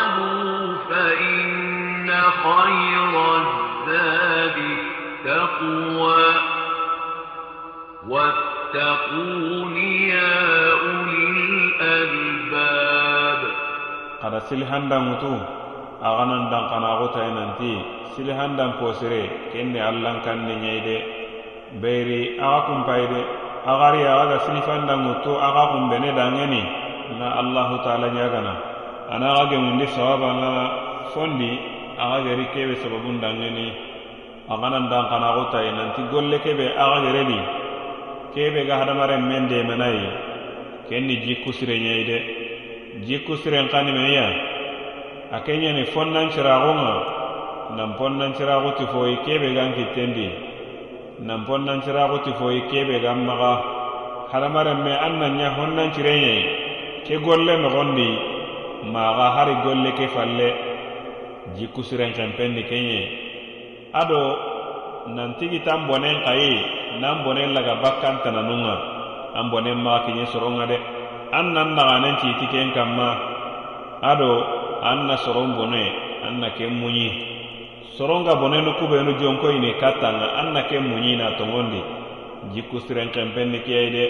فإن 0.89 2.09
خير 2.43 3.13
الزاد 3.35 4.57
التقوى. 5.25 6.25
واتقون 8.07 9.77
يا 9.77 10.71
أولي 10.71 11.25
الألباب. 11.81 13.41
أرى 14.23 14.39
سلحندا 14.39 14.97
متو 14.99 15.35
أغنى 16.03 16.37
دنقنا 16.51 16.89
غتين 17.01 17.37
أنتي 17.37 17.73
سلحندا 18.17 18.71
فوسري 18.71 19.29
كيني 19.53 19.89
ألان 19.89 20.21
كان 20.21 20.45
نيجي 20.45 20.97
بيري 21.81 22.41
أغاكم 22.41 22.83
بايدي 22.83 23.23
أغاري 23.67 24.07
أغاكم 24.07 24.39
سلحندا 24.45 24.95
متو 24.95 25.33
أغاكم 25.39 25.89
بني 25.89 26.11
دانيني. 26.11 26.84
na 27.19 27.27
allahu 27.41 27.75
taala 27.85 28.09
ñagana 28.09 28.53
ana 29.09 29.27
xa 29.37 29.43
gemundi 29.53 29.85
sawaba 29.93 30.29
nga 30.41 30.51
fondi 31.13 31.51
axa 31.97 32.17
geri 32.25 32.45
kebe 32.53 32.75
sababun 32.81 33.21
dangeni 33.21 33.69
axanan 34.49 34.89
danxanaxu 34.89 35.43
tayi 35.53 35.69
nanti 35.77 36.01
golle 36.11 36.37
kebe 36.41 36.65
axa 36.73 36.97
geredi 37.05 37.39
kebe 38.33 38.65
ga 38.65 38.75
hadamaren 38.81 39.21
men 39.29 39.45
demenayi 39.47 40.09
ken 40.89 41.05
ni 41.07 41.15
jikku 41.25 41.53
sirenɲeyi 41.53 42.03
de 42.09 42.17
jikku 43.07 43.37
siren 43.41 43.67
xanimeya 43.69 44.25
a 45.31 45.37
kenɲeni 45.45 45.85
fonnanciraxunga 45.93 46.93
nan 47.77 47.89
ponnanciraxuti 47.97 48.85
foyi 48.93 49.15
kebe 49.25 49.53
gan 49.53 49.73
kittendi 49.77 50.29
nan 51.21 51.45
ponnanciraxuti 51.45 52.31
foyi 52.41 52.61
kebe 52.73 52.99
gan 53.05 53.19
maxa 53.25 53.53
hadamaren 54.33 54.81
me 54.83 54.91
an 55.05 55.13
nan 55.21 55.33
ɲa 55.39 55.47
honnanncirenɲeyi 55.57 56.64
ke 57.05 57.15
golle 57.25 57.53
noxondi 57.61 58.09
maxa 58.93 59.27
hari 59.35 59.55
golle 59.63 59.89
ke 59.97 60.05
falle 60.15 60.49
jikku 61.57 61.81
siren 61.87 62.13
xenpenni 62.17 62.63
kenɲe 62.69 63.01
ado 63.93 64.19
nantigi 65.15 65.59
tan 65.65 65.87
bonen 65.87 66.17
xayi 66.25 66.53
nan 67.01 67.23
bonen 67.23 67.53
laga 67.53 67.75
bakkan 67.83 68.15
tananunga 68.23 68.75
an 69.37 69.49
bonen 69.51 69.77
maxa 69.85 70.05
kiɲe 70.05 70.25
soronga 70.33 70.65
de. 70.65 70.77
An 71.31 71.53
nan 71.53 71.75
naxanen 71.75 72.15
citi 72.21 72.47
ken 72.47 72.71
kanma 72.71 73.09
ado 74.01 74.29
an 74.81 75.07
na 75.07 75.15
soron 75.17 75.55
bone 75.57 75.83
an 76.23 76.39
na 76.39 76.49
ken 76.57 76.71
muɲi 76.79 77.07
soronga 77.97 78.35
bonenu 78.35 78.71
kubenu 78.79 79.11
jonkoyini 79.19 79.73
kattanga 79.81 80.27
an 80.39 80.53
na 80.53 80.61
ken 80.69 80.83
muɲi 80.83 81.17
na 81.17 81.35
tongondi. 81.37 81.81
Jikku 82.53 82.79
siren 82.79 83.09
sirenxenpenni 83.09 83.59
keyayi 83.65 83.89
de. 83.91 84.05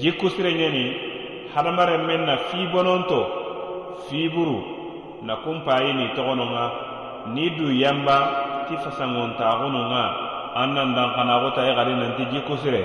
Jikku 0.00 0.28
sirenɲeni 0.30 0.84
hadamaren 1.54 2.04
men 2.06 2.24
na 2.26 2.36
fibononto 2.48 3.20
fiburu 4.08 4.58
na 5.22 5.36
kunpayini 5.44 6.14
togononŋa 6.16 6.64
ni 7.34 7.50
du 7.56 7.70
yamba 7.70 8.16
ti 8.68 8.74
fasanŋontaxununŋa 8.76 10.04
an 10.60 10.68
nan 10.74 10.94
danxanaxuta 10.96 11.60
i 11.68 11.72
xadi 11.76 11.94
nanti 11.94 12.24
jikusire. 12.32 12.82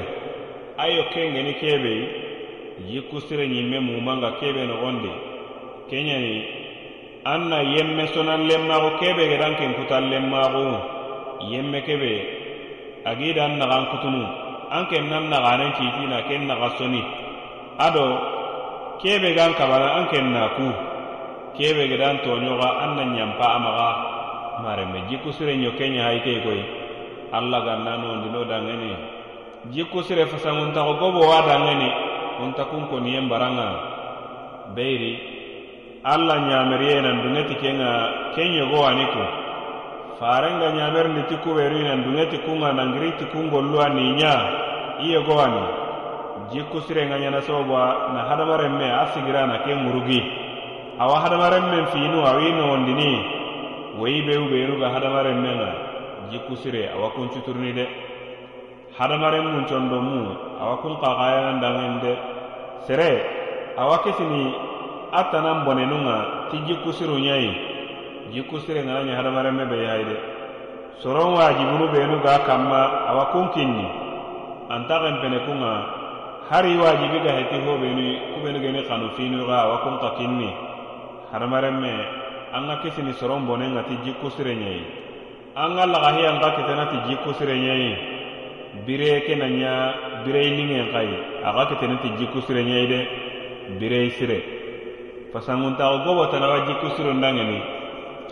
A 0.77 0.87
yo 0.89 1.03
kengeni 1.13 1.53
kebei 1.59 2.01
jikusire 2.85 3.45
ɲinme 3.47 3.79
mumanga 3.81 4.31
kebe 4.39 4.61
noxondi 4.69 5.11
keɲani 5.89 6.35
an 7.25 7.49
na 7.49 7.59
yemme 7.63 8.07
sonan 8.13 8.45
lenmaxu 8.47 8.89
kebe 8.99 9.23
gedan 9.31 9.55
ken 9.57 9.73
kutan 9.73 10.09
lenmaxu 10.11 10.65
yemme 11.51 11.81
kebe 11.81 12.11
agida 13.05 13.45
an 13.45 13.57
naxan 13.57 13.85
kutunu 13.91 14.23
an 14.69 14.85
ken 14.89 15.09
nan 15.09 15.29
naxanen 15.29 15.71
ciitina 15.77 16.21
ken 16.29 16.45
naxa 16.47 16.69
soni 16.77 17.01
ado 17.79 18.05
kebe 19.01 19.33
gan 19.35 19.53
kabala 19.53 20.01
an 20.01 20.05
ken 20.09 20.31
na 20.33 20.55
ku. 20.57 20.67
Kebe 21.57 21.89
gedan 21.89 22.21
toñoxa 22.21 22.69
an 22.85 22.91
na 22.95 23.03
ñampa 23.17 23.45
a 23.45 23.59
maxa 23.59 23.89
mareme 24.61 25.09
jikkusire 25.09 25.53
ɲo 25.57 25.71
kenya 25.77 26.03
hayite 26.05 26.41
koy 26.45 26.61
alla 27.33 27.59
ganna 27.65 27.97
nondino 27.97 28.45
dangeni 28.45 28.93
jikku 29.73 30.01
sire 30.03 30.25
jikkusire 30.25 30.93
gobo 30.99 31.19
wa 31.25 31.41
dangeni 31.41 31.89
unta 32.45 32.65
kun 32.69 32.85
koniyen 32.89 33.27
baranga. 33.29 33.67
Beyiri 34.75 35.13
alla 36.03 36.35
ɲameriye 36.45 37.01
nan 37.01 37.21
dungeti 37.21 37.55
kenga 37.57 37.89
kenɲogo 38.35 38.85
ani 38.85 39.05
ku. 39.13 39.23
Farenga 40.19 40.69
ɲamer 40.77 41.07
niti 41.13 41.35
kuberu 41.41 41.81
nan 41.83 42.03
dungeti 42.03 42.37
kunga 42.45 42.71
nangiri 42.73 43.17
ti 43.17 43.25
kungollu 43.33 43.79
ani 43.81 44.13
ɲa 44.21 44.33
i 45.01 45.09
yego 45.09 45.39
ani. 45.39 45.76
jikku 46.51 46.81
sirenga 46.87 47.17
ɲana 47.17 47.41
soboa 47.41 48.13
na 48.13 48.23
hadamaren 48.29 48.73
me 48.77 48.87
a 48.89 49.05
sigira 49.13 49.47
na 49.47 49.63
ke 49.65 49.73
murugi 49.75 50.21
awa 50.99 51.19
hadamaren 51.21 51.65
men 51.69 51.85
finu 51.93 52.23
awi 52.25 52.51
nowondini 52.53 53.11
woyi 53.99 54.21
bewu 54.25 54.47
benuga 54.49 54.89
hadamaren 54.93 55.41
men 55.41 55.57
ga 55.57 55.71
jikku 56.31 56.55
sire 56.59 56.89
awa 56.93 57.09
kun 57.15 57.29
cuturini 57.31 57.73
de. 57.73 57.85
Hadamaren 58.97 59.45
mun 59.45 59.63
condo 59.69 60.01
mu 60.01 60.33
awa 60.59 60.81
kun 60.81 60.97
kakayanan 60.97 61.61
dangen 61.61 61.93
de. 62.01 62.13
Sere 62.87 63.11
awa 63.77 64.01
kesini 64.03 64.53
a 65.13 65.23
tanan 65.31 65.63
bonenun 65.65 66.03
ga 66.03 66.17
ti 66.51 66.57
jikku 66.67 66.91
siru 66.93 67.15
ɲayi 67.21 67.51
jikku 68.33 68.59
sire 68.65 68.81
ŋana 68.83 69.05
ɲa 69.07 69.13
hadamaren 69.15 69.55
me 69.55 69.65
be 69.65 69.77
yayi 69.85 70.03
de. 70.05 70.17
Soron 71.01 71.37
wajibunu 71.37 71.87
benu 71.93 72.19
ga 72.25 72.41
kanma 72.45 73.07
awa 73.13 73.25
kun 73.31 73.49
kinni 73.53 73.85
anta 74.69 74.97
xenpene 74.99 75.45
kun 75.45 75.59
ga 75.61 75.73
hari 76.49 76.79
wajibi 76.79 77.19
ga 77.27 77.31
heti 77.43 77.59
ho 77.59 77.75
beni 77.75 78.07
kubenu 78.33 78.59
geni 78.63 78.81
kanu 78.87 79.11
finu 79.19 79.43
ga 79.43 79.67
wa 79.67 79.77
kun 79.83 79.99
ka 79.99 80.15
kinni 80.15 80.47
hadamaren 81.31 81.75
me 81.83 81.91
an 82.55 82.67
ga 82.71 82.75
kisini 82.83 83.11
soron 83.19 83.43
bonen 83.43 83.75
ga 83.75 83.83
ti 83.83 83.99
jikku 84.07 84.31
sire 84.31 84.55
ɲeyi 84.55 84.83
an 85.59 85.75
ga 85.75 85.83
lagahi 85.85 86.23
an 86.23 86.39
ga 86.39 86.49
kitena 86.55 86.85
ti 86.87 86.97
jikku 87.11 87.33
sire 87.35 87.51
ɲeyi 87.51 87.91
bire 88.87 89.27
ke 89.27 89.35
na 89.35 89.47
ɲa 89.51 89.73
birei 90.23 90.49
liŋen 90.55 90.87
kayi 90.95 91.15
a 91.43 91.51
ga 91.51 91.63
kitena 91.67 91.99
ti 91.99 92.09
jikku 92.15 92.39
sire 92.47 92.63
ɲeyi 92.63 92.87
de 92.87 92.99
birei 93.79 94.09
sire. 94.15 94.39
Fasanguntaxu 95.35 96.03
gobo 96.07 96.31
tanawa 96.31 96.63
jikku 96.63 96.95
sirondangeni 96.95 97.59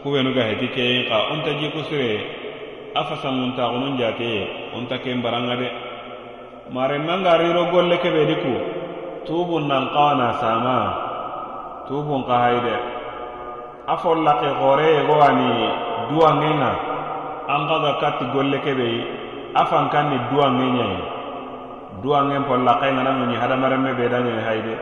kubenu 0.03 0.31
ga 0.31 0.43
heti 0.55 0.67
keyin 0.71 1.09
ka 1.11 1.35
unta 1.35 1.51
jikku 1.59 1.83
sire 1.91 2.23
a 2.95 3.03
fasanguntaxunun 3.11 3.99
jate 3.99 4.23
ye 4.23 4.43
unta 4.71 4.95
ken 5.03 5.19
baranga 5.21 5.55
de. 5.59 5.84
marenmanga 6.73 7.37
riro 7.37 7.69
golle 7.71 7.97
keɓedi 8.01 8.35
ku 8.43 8.53
tubun 9.25 9.67
nan 9.67 9.89
kawana 9.93 10.33
sama. 10.41 10.77
Tubun 11.85 12.25
kahayi 12.25 12.59
de 12.65 12.75
a 13.87 13.93
follake 14.01 14.49
xore 14.57 14.85
yego 14.97 15.15
ani 15.21 15.49
duwangenga 16.09 16.71
an 17.47 17.61
kaga 17.69 17.91
katti 18.01 18.25
golle 18.33 18.57
kebeyi 18.65 19.01
a 19.53 19.61
fankan 19.69 20.09
ni 20.09 20.17
duwange 20.33 20.65
ñayi 20.77 20.99
duwangen 22.01 22.43
pollakenganamuñi 22.49 23.35
hadamarenme 23.37 23.93
ɓedañoyi 23.93 24.39
e 24.41 24.45
hayi 24.47 24.61
de 24.65 24.75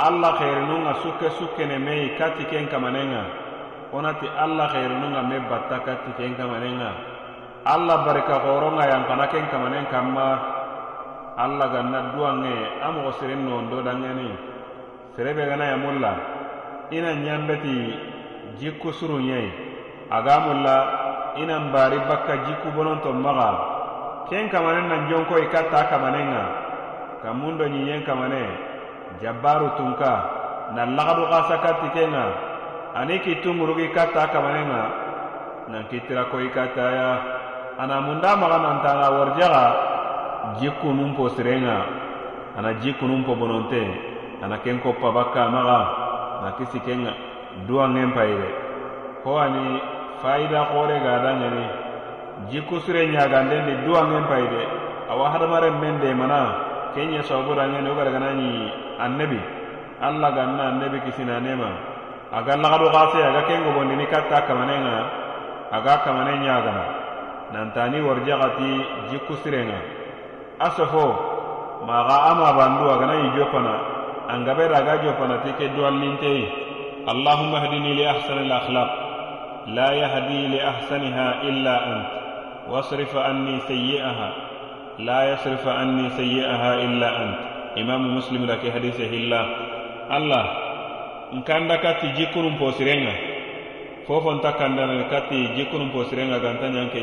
alla 0.00 0.32
xerinunga 0.40 0.92
sukke 1.04 1.28
sukkene 1.38 1.76
meyi 1.78 2.16
katti 2.18 2.44
ken 2.48 2.66
kamanenga 2.72 3.22
wonati 3.92 4.24
alla 4.40 4.66
xerinunga 4.72 5.20
me 5.28 5.36
batta 5.44 5.84
katti 5.84 6.10
ken 6.16 6.32
kamanenga 6.40 6.90
alla 7.68 7.96
barika 8.08 8.40
xoronga 8.40 8.84
yankana 8.88 9.26
ken 9.28 9.44
kamanen 9.52 9.84
kanma 9.92 10.59
alla 11.42 11.66
ganna 11.72 12.00
duwanŋe 12.12 12.54
a 12.84 12.86
mogo 12.92 13.12
sirin 13.18 13.42
nondo 13.48 13.76
do 13.76 13.82
danŋeni 13.88 14.28
serebe 15.16 15.42
gana 15.48 15.64
yamulla 15.72 16.12
ina 16.90 17.10
ɲanbeti 17.24 17.76
jikku 18.60 18.92
surun 18.92 19.24
ye 19.24 19.40
aga 20.10 20.34
mulla 20.44 20.76
ina 21.38 21.58
nbari 21.70 21.98
bakka 22.08 22.36
jikku 22.46 22.68
bononto 22.74 23.12
maga. 23.14 23.50
Ken 24.28 24.48
kamanen 24.50 24.86
nan 24.88 25.06
i 25.10 25.46
katta 25.50 25.86
kamanen 25.90 26.26
ŋa 26.30 26.44
kan 27.22 27.34
mun 27.36 27.58
do 27.58 27.64
ɲiyen 27.64 28.02
kamane. 28.04 28.42
Jabbaru 29.22 29.70
tunka. 29.76 30.12
Na 30.74 30.84
lagadu 30.86 31.26
gasa 31.30 31.58
katti 31.58 31.88
ken 31.94 32.10
ŋa 32.10 32.24
ani 32.94 33.18
kittungurugi 33.20 33.90
katta 33.94 34.28
kamanen 34.32 34.66
ŋa 34.70 34.82
nan 35.70 35.82
kittira 35.90 36.24
i 36.26 36.48
kattaya 36.50 37.10
ana 37.78 38.00
munda 38.00 38.36
maga 38.36 38.58
nantana 38.58 39.06
warjaga. 39.10 39.89
jikkunun 40.60 41.14
po 41.16 41.28
sirenŋa 41.34 41.76
ana 42.58 42.70
jikkunun 42.82 43.22
po 43.24 43.34
bononte 43.36 43.82
ana 44.42 44.56
ken 44.64 44.80
koppa 44.80 45.12
bakka 45.12 45.48
maxa 45.52 45.80
na 46.42 46.48
kisi 46.58 46.78
kenŋa 46.80 47.12
duwanŋen 47.66 48.10
payire 48.16 48.48
ho 49.24 49.32
ani 49.38 49.80
fayida 50.22 50.60
xore 50.72 50.96
ga 51.04 51.14
danŋeni 51.24 51.66
jikku 52.50 52.80
sire 52.80 53.04
ɲagandendi 53.12 53.84
duwanŋen 53.84 54.24
payide 54.30 54.62
awa 55.12 55.28
hadamaren 55.32 55.76
men 55.80 56.00
demana 56.00 56.40
ken 56.94 57.10
ɲe 57.12 57.22
sababu 57.22 57.50
wo 57.52 57.94
garagana 57.98 58.30
ɲi 58.38 58.48
annabi 59.04 59.40
alla 60.00 60.30
ganna 60.32 60.62
annabi 60.72 61.00
kisinanema 61.04 61.68
aga 62.32 62.56
lagadu 62.56 62.88
xase 62.94 63.20
aga 63.22 63.42
ken 63.48 63.62
gobondini 63.64 64.06
katta 64.06 64.42
kamanenŋa 64.48 64.94
aga 65.76 65.94
kamane 66.04 66.32
ɲagana 66.40 66.84
nantani 67.52 68.00
warjaxati 68.00 68.70
jikku 69.10 69.34
sirenŋa 69.42 69.99
a 70.60 70.68
sofo 70.76 71.06
maxa 71.88 72.16
ama 72.36 72.48
bandu 72.52 72.84
a 72.92 72.94
ganayi 73.00 73.28
jopana 73.36 73.74
angabera 74.28 74.78
aga 74.84 74.94
jopana 75.04 75.40
ti 75.44 75.52
ke 75.58 75.72
duwallinteyi 75.72 76.44
allahumma 77.08 77.60
hdini 77.64 77.96
li 77.96 78.04
ahsani 78.06 78.44
lakhlaq 78.48 78.90
la 79.72 79.88
yahdi 79.96 80.38
li 80.52 80.58
ahsaniha 80.60 81.26
illa 81.48 81.74
ant 81.92 82.06
wasrif 82.70 83.10
anni 83.16 83.58
سيئها 83.66 84.28
la 85.02 85.18
yasrif 85.34 85.64
anni 85.66 86.06
سيئها 86.14 86.70
illa 86.86 87.08
ant. 87.24 87.36
Imamu 87.80 88.18
muslim 88.18 88.46
da 88.46 88.58
ke 88.62 88.70
hadise 88.70 89.06
hilla 89.10 89.42
allah 90.10 90.44
nkanda 91.32 91.78
kati 91.78 92.12
jikkunun 92.18 92.58
posirenga 92.58 93.14
fofonta 94.06 94.52
kandana 94.58 95.06
kati 95.06 95.54
jikkunun 95.54 95.94
posirenga 95.94 96.38
ganta 96.42 96.66
ñanke 96.66 96.98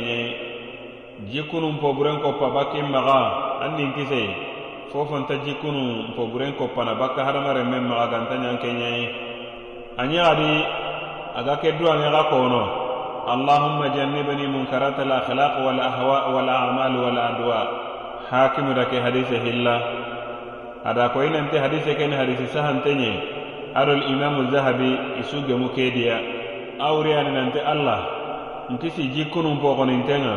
jikunu 1.26 1.82
npoguren 1.82 2.22
koppa 2.22 2.54
bakkin 2.54 2.86
maga 2.94 3.20
an 3.66 3.74
nin 3.78 3.94
kise 3.98 4.22
fofonta 4.94 5.42
jikunu 5.42 6.14
npoguren 6.14 6.54
koppana 6.54 6.94
bakka 6.94 7.26
hadamaren 7.26 7.66
men 7.66 7.84
maga 7.90 8.06
ganta 8.14 8.36
ɲan 8.38 8.58
a 9.98 10.04
ɲe 10.06 10.20
adi 10.22 10.52
a 11.36 11.40
ga 11.44 11.56
ke 11.58 11.72
duwanŋe 11.74 12.08
ga 12.14 12.24
kono 12.30 12.64
allahumma 13.28 13.90
jannibni 13.96 14.46
munkarat 14.48 14.94
alaakhlaq 15.00 15.54
walahwa 15.66 16.18
walamal 16.38 16.94
waladwa 17.04 17.60
hakimu 18.32 18.74
da 18.74 18.86
ke 18.86 19.00
hadise 19.00 19.38
hilla. 19.40 19.82
Ada 20.86 21.10
ko 21.10 21.24
inante 21.24 21.60
hadise 21.60 21.96
keni 21.96 22.16
hadise 22.16 22.48
sahante 22.54 22.92
ɲe 22.94 23.12
adol 23.76 24.04
imamu 24.12 24.52
zahabi 24.52 25.20
isu 25.20 25.42
gemu 25.48 25.70
kediya. 25.76 26.18
Awuriyani 26.80 27.32
nanti 27.32 27.60
allah. 27.60 28.00
Nkisi 28.70 29.08
jikkunun 29.16 29.58
pogonintenŋa 29.64 30.36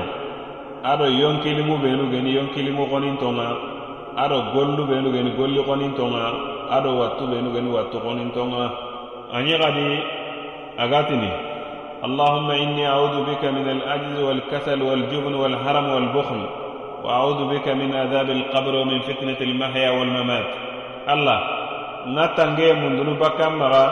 ado 0.84 1.06
yonkilimu 1.06 1.78
benu 1.78 2.04
geni 2.12 2.30
yonkilimu 2.34 2.86
xonintonŋa 2.90 3.46
ado 4.16 4.36
gollu 4.54 4.82
benu 4.90 5.08
geni 5.12 5.30
golli 5.38 5.60
xonintonŋa 5.68 6.24
ado 6.76 6.90
wattu 7.00 7.24
benu 7.26 7.48
geni 7.54 7.70
wattu 7.76 7.98
xonintonŋa 8.04 8.64
ani 9.36 9.52
xadi 9.62 9.88
agatini. 10.78 11.50
اللهم 12.04 12.50
إني 12.50 12.88
أعوذ 12.88 13.16
بك 13.30 13.44
من 13.44 13.66
العجز 13.76 14.18
والكسل 14.20 14.82
والجبن 14.82 15.34
والهرم 15.34 15.86
والبخل 15.94 16.40
وأعوذ 17.04 17.40
بك 17.54 17.68
من 17.68 17.94
عذاب 17.94 18.30
القبر 18.30 18.74
ومن 18.74 18.98
فتنة 19.00 19.36
المحيا 19.40 19.90
والممات 19.90 20.46
الله 21.08 21.40
نتنجي 22.06 22.72
من 22.72 23.14
بكا 23.20 23.48
مغا 23.48 23.86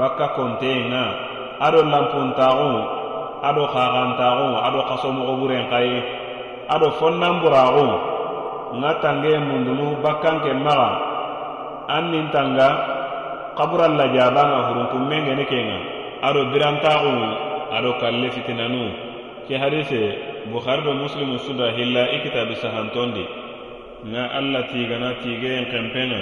بكا 0.00 0.26
كونتينا 0.26 1.04
أدو 1.60 1.80
لامبونتاغو 1.82 2.72
أدو 3.48 3.66
خاغان 3.66 4.10
تاغو 4.18 4.48
أدو 4.66 4.80
قصوم 4.80 5.16
غبورين 5.22 5.64
قايه 5.72 6.02
ado 6.68 6.88
fonnanburaxu 6.98 7.88
ŋa 8.80 8.90
tange 9.02 9.32
mundunu 9.38 10.00
bakkan 10.02 10.40
ke 10.44 10.52
maxa 10.52 10.90
an 11.88 12.04
nin 12.10 12.26
tanga 12.34 12.68
xaburan 13.56 13.94
lajabanŋa 14.00 14.58
hurunkunmen 14.68 15.24
gene 15.28 15.44
ke 15.50 15.58
ado 16.22 16.40
birantaxu 16.52 17.14
ado 17.76 17.90
kalle 18.00 18.28
fitinanu 18.34 18.84
ke 19.46 19.54
hadise 19.62 20.02
bukhari 20.52 20.82
do 20.84 20.92
muslimu 20.96 21.38
suda 21.44 21.72
hilla 21.76 22.08
i 22.16 22.18
kitabi 22.24 22.54
sahantondi. 22.60 23.24
Ŋa 24.04 24.24
alla 24.38 24.60
tigana 24.68 25.16
tigeyen 25.22 25.64
xenpenŋa 25.72 26.20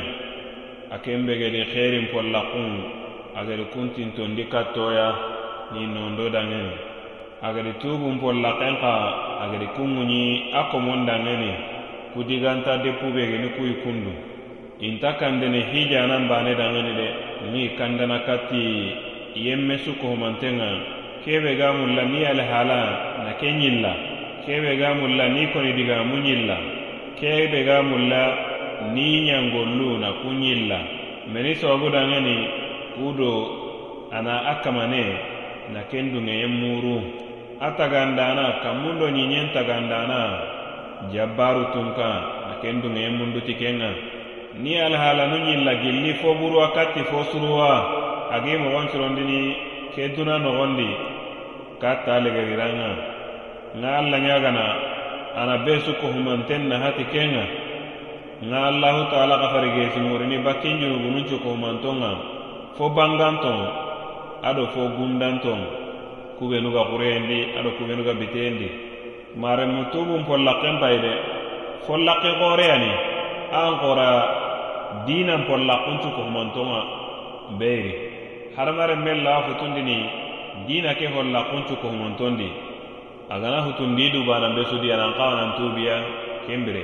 a 0.95 0.97
kembe 1.03 1.35
gedi 1.39 1.63
xeerin 1.73 2.07
pollakun 2.13 2.73
agedi 3.35 3.65
kuntintondi 3.73 4.45
kattoya 4.53 5.09
ni 5.73 5.87
nondo 5.87 6.29
dangeni 6.29 6.92
agadi 7.43 7.73
tubun 7.83 8.19
polla 8.23 8.51
kenka 8.61 8.93
agadi 9.45 9.67
kunŋuɲi 9.77 10.23
a 10.55 10.61
komondangeni 10.71 11.53
kudiganta 12.15 12.79
depubegeni 12.85 13.49
kuyi 13.57 13.75
kundu. 13.83 14.13
Inta 14.83 15.13
kandene 15.19 15.61
hijanan 15.73 16.29
bane 16.29 16.55
dangeni 16.55 16.93
de 16.99 17.09
ni 17.53 17.69
kandana 17.79 18.19
katti 18.27 18.63
yemme 19.35 19.79
su 19.79 19.93
kohumantenŋa 20.01 20.69
kebe 21.25 21.55
ga 21.57 21.73
mulla 21.73 22.03
ni 22.05 22.25
alihala 22.27 22.81
na 23.25 23.31
ke 23.41 23.47
ɲilla 23.59 23.93
kebe 24.47 24.77
ga 24.77 24.95
mulla 24.95 25.29
ni 25.31 25.47
koni 25.55 25.73
digamu 25.79 26.17
ɲilla 26.25 26.57
kebe 27.21 27.63
ga 27.65 27.83
mulla 27.83 28.23
ni 28.95 29.07
ɲangollu 29.31 29.99
na 30.03 30.09
ku 30.23 30.29
ɲilla 30.35 30.79
meni 31.33 31.55
sababu 31.55 31.87
dangeni 31.91 32.37
kudo 32.99 33.31
ana 34.11 34.35
a 34.51 34.55
kamane 34.63 35.05
na 35.73 35.81
ken 35.91 36.11
dunŋeyen 36.13 36.51
muru 36.61 36.97
a 37.63 37.71
tagandana 37.79 38.59
kammundo 38.63 39.07
ɲiɲen 39.15 39.53
tagandana 39.55 40.19
jabbaru 41.15 41.65
tunka 41.73 42.09
a 42.51 42.53
ken 42.61 42.83
dunŋe 42.83 43.09
munduti 43.19 43.55
ken 43.55 43.79
ŋa 43.79 43.91
ni 44.63 44.73
alhalanu 44.87 45.37
ɲilla 45.47 45.73
gilli 45.83 46.13
fo 46.21 46.35
buruwa 46.35 46.69
katti 46.75 47.03
fo 47.11 47.23
suruwa 47.31 47.71
agi 48.35 48.57
mogon 48.59 48.89
surondini 48.91 49.41
ke 49.95 50.09
duna 50.15 50.39
nogondi 50.43 50.89
katta 51.81 52.19
legeriran 52.25 52.75
ŋa 52.81 52.91
ŋa 53.81 53.91
alla 53.99 54.19
ɲagana 54.27 54.65
ana 55.41 55.55
be 55.65 55.79
sukko 55.87 56.07
humanten 56.15 56.63
nahati 56.69 57.05
ken 57.15 57.31
ŋa 57.31 57.45
ŋa 58.51 58.59
allahu 58.75 59.01
taala 59.11 59.39
ka 59.43 59.49
farigesiŋorini 59.55 60.43
bakkin 60.45 60.81
junubunun 60.83 61.25
cuko 61.31 61.49
humanton 61.55 61.95
ŋa 62.03 62.11
fo 62.77 62.85
banganton 62.91 63.61
ado 64.43 64.67
fo 64.75 64.83
gundanton 64.99 65.82
kubenuga 66.43 66.83
xureyendi 66.91 67.39
ado 67.59 67.71
kubenuga 67.79 68.13
biteyendi 68.19 68.69
marenmu 69.39 69.83
tubun 69.95 70.27
pollaken 70.27 70.77
bayi 70.83 70.99
de 71.05 71.13
follaki 71.87 72.31
xoreyani 72.43 72.93
an 73.61 73.73
xora 73.83 74.09
dinan 75.07 75.43
pollakuncu 75.49 76.09
kohumantonga 76.19 76.81
beyri. 77.59 77.93
Hadamaren 78.57 79.01
men 79.07 79.23
lawa 79.25 79.41
futundini 79.49 79.97
dina 80.67 80.95
ke 80.99 81.07
hollakuncu 81.15 81.75
kohumantondi 81.83 82.49
agana 83.31 83.63
hutundi 83.67 84.11
dubanan 84.13 84.55
be 84.59 84.63
sudi 84.71 84.91
anan 84.93 85.15
xawanan 85.19 85.51
tubiya 85.59 85.97
kenbire 86.47 86.83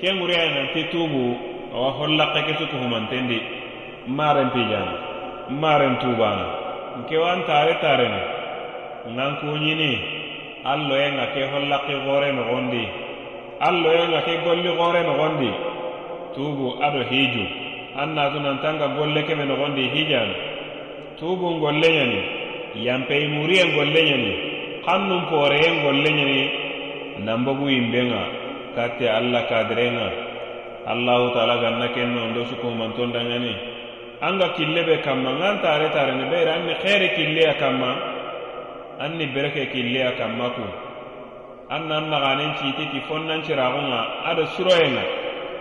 ken 0.00 0.16
ŋureyananti 0.18 0.82
tubu 0.92 1.22
awa 1.76 1.90
hollake 2.00 2.40
kesu 2.48 2.64
kohumantendi 2.72 3.38
maren 4.08 4.48
pijana 4.54 4.94
maren 5.62 5.94
tubana 6.02 6.46
nke 7.04 7.16
wan 7.24 7.44
tare 7.46 7.74
tarene 7.84 8.33
ŋankuɲini 9.16 9.90
allo 10.64 10.94
ye 10.96 11.08
ŋa 11.16 11.26
ke 11.36 11.42
hollaki 11.52 11.94
gore 12.08 12.32
nogondi 12.32 12.82
alloye 13.60 14.04
ŋa 14.12 14.20
ke 14.24 14.34
golli 14.44 14.70
gore 14.76 15.00
nogondi 15.04 15.50
tubu 16.34 16.80
ado 16.82 17.02
hiju 17.10 17.44
an 18.00 18.14
natu 18.16 18.40
nantanga 18.40 18.88
golle 18.96 19.22
keme 19.28 19.44
nogondi 19.44 19.82
hijanu 19.94 20.34
tubun 21.20 21.60
golleɲani 21.60 22.20
yanpeyi 22.86 23.26
muriyen 23.28 23.70
golleɲani 23.76 24.32
kannun 24.86 25.22
poreyen 25.30 25.76
golleɲani 25.84 26.40
nanbogu 27.24 27.68
yimbenŋa 27.68 28.22
katte 28.76 29.04
alla 29.08 29.40
kadirenŋa 29.50 30.08
allahu 30.92 31.30
taala 31.36 31.56
ganna 31.62 31.88
kennondo 31.94 32.44
sukumanton 32.50 33.12
danŋani 33.12 33.52
an 34.20 34.38
ga 34.40 34.48
kille 34.56 34.80
be 34.88 34.96
kanma 35.04 35.30
ŋan 35.40 35.60
tare 35.62 35.88
tarene 35.92 36.24
beyre 36.30 36.50
an 36.56 36.62
ni 36.66 36.74
xeere 36.82 37.08
killeya 37.16 37.54
kanma 37.60 38.13
an 39.00 39.18
ni 39.18 39.26
bereke 39.34 39.70
killeya 39.72 40.14
kanma 40.18 40.48
kun. 40.54 40.70
An 41.70 41.88
nan 41.88 42.10
naganen 42.12 42.54
citi 42.60 42.84
ti 42.92 42.98
fonnanciragun 43.08 43.86
ŋa 43.90 44.00
ado 44.30 44.44
suroyenŋa 44.54 45.04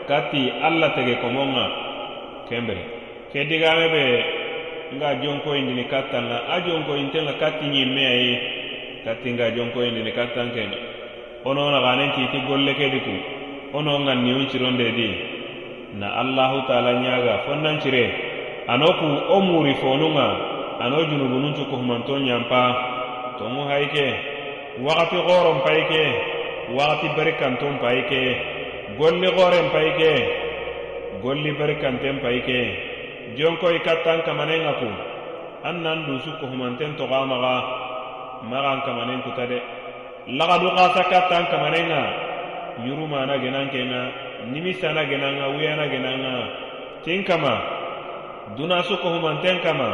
kati 0.07 0.51
alla 0.61 0.89
tege 0.93 1.15
komonŋa 1.23 1.65
kembere. 2.49 2.83
Ke 3.31 3.47
digame 3.49 3.87
be 3.89 4.03
nga 4.99 5.15
jonkoyindini 5.23 5.85
kattanŋa 5.89 6.37
a 6.53 6.55
jonkoyintenŋa 6.61 7.33
katti 7.39 7.65
ɲimmeya 7.71 8.37
katti 9.05 9.29
nga 9.33 9.49
jonkoyindini 9.55 10.11
kattan 10.11 10.51
keni 10.53 10.77
wono 11.43 11.71
naganen 11.71 12.11
citi 12.15 12.37
golle 12.47 12.73
kedi 12.75 12.99
kun. 12.99 13.19
Wono 13.73 13.99
ŋa 14.05 14.13
niun 14.21 14.45
cironde 14.51 14.87
di. 14.91 15.09
Na 15.97 16.19
allahu 16.21 16.67
taala 16.67 16.99
ɲaga 17.01 17.45
fonnancire 17.47 18.05
ano 18.67 18.87
ku 18.99 19.07
o 19.33 19.37
muri 19.41 19.73
fonunŋa 19.81 20.27
ano 20.83 20.97
junubunun 21.09 21.53
cukuhumanto 21.55 22.17
ɲanpa 22.19 22.92
tonŋu 23.39 23.61
hayi 23.69 23.87
ke 23.95 24.07
wakati 24.85 25.17
xoron 25.27 25.59
payike 25.65 26.03
wakati 26.77 27.07
barikanton 27.17 27.75
payike 27.83 28.21
golli 28.97 29.27
xoren 29.37 29.67
payike 29.75 30.11
golli 31.21 31.51
barikanten 31.55 32.19
payike 32.19 32.61
ke. 33.37 33.79
Kattan 33.85 34.19
kamanen 34.25 34.61
ŋa 34.65 34.73
ku 34.79 34.89
an 35.63 35.75
nan 35.83 36.05
dusu 36.05 36.31
kohumanten 36.39 36.95
toxa 36.97 37.19
maxa 37.25 37.55
maxan 38.49 38.79
kamanen 38.85 39.19
kuta 39.23 39.45
de 39.47 39.59
laxadu 40.37 40.67
xasa 40.77 41.03
kattan 41.11 41.45
kamanen 41.51 41.85
ŋa 41.91 42.01
yurumana 42.85 43.37
genan 43.43 43.69
ken 43.71 43.87
ŋa 43.91 44.01
nimisana 44.51 45.03
genan 45.09 45.33
ŋa 45.39 45.47
wuyana 45.55 45.85
genan 45.87 46.17
ŋa 46.23 46.33
tin 47.03 47.23
kama 47.23 47.53
dunasu 48.57 48.97
kohumanten 49.03 49.59
kama 49.63 49.89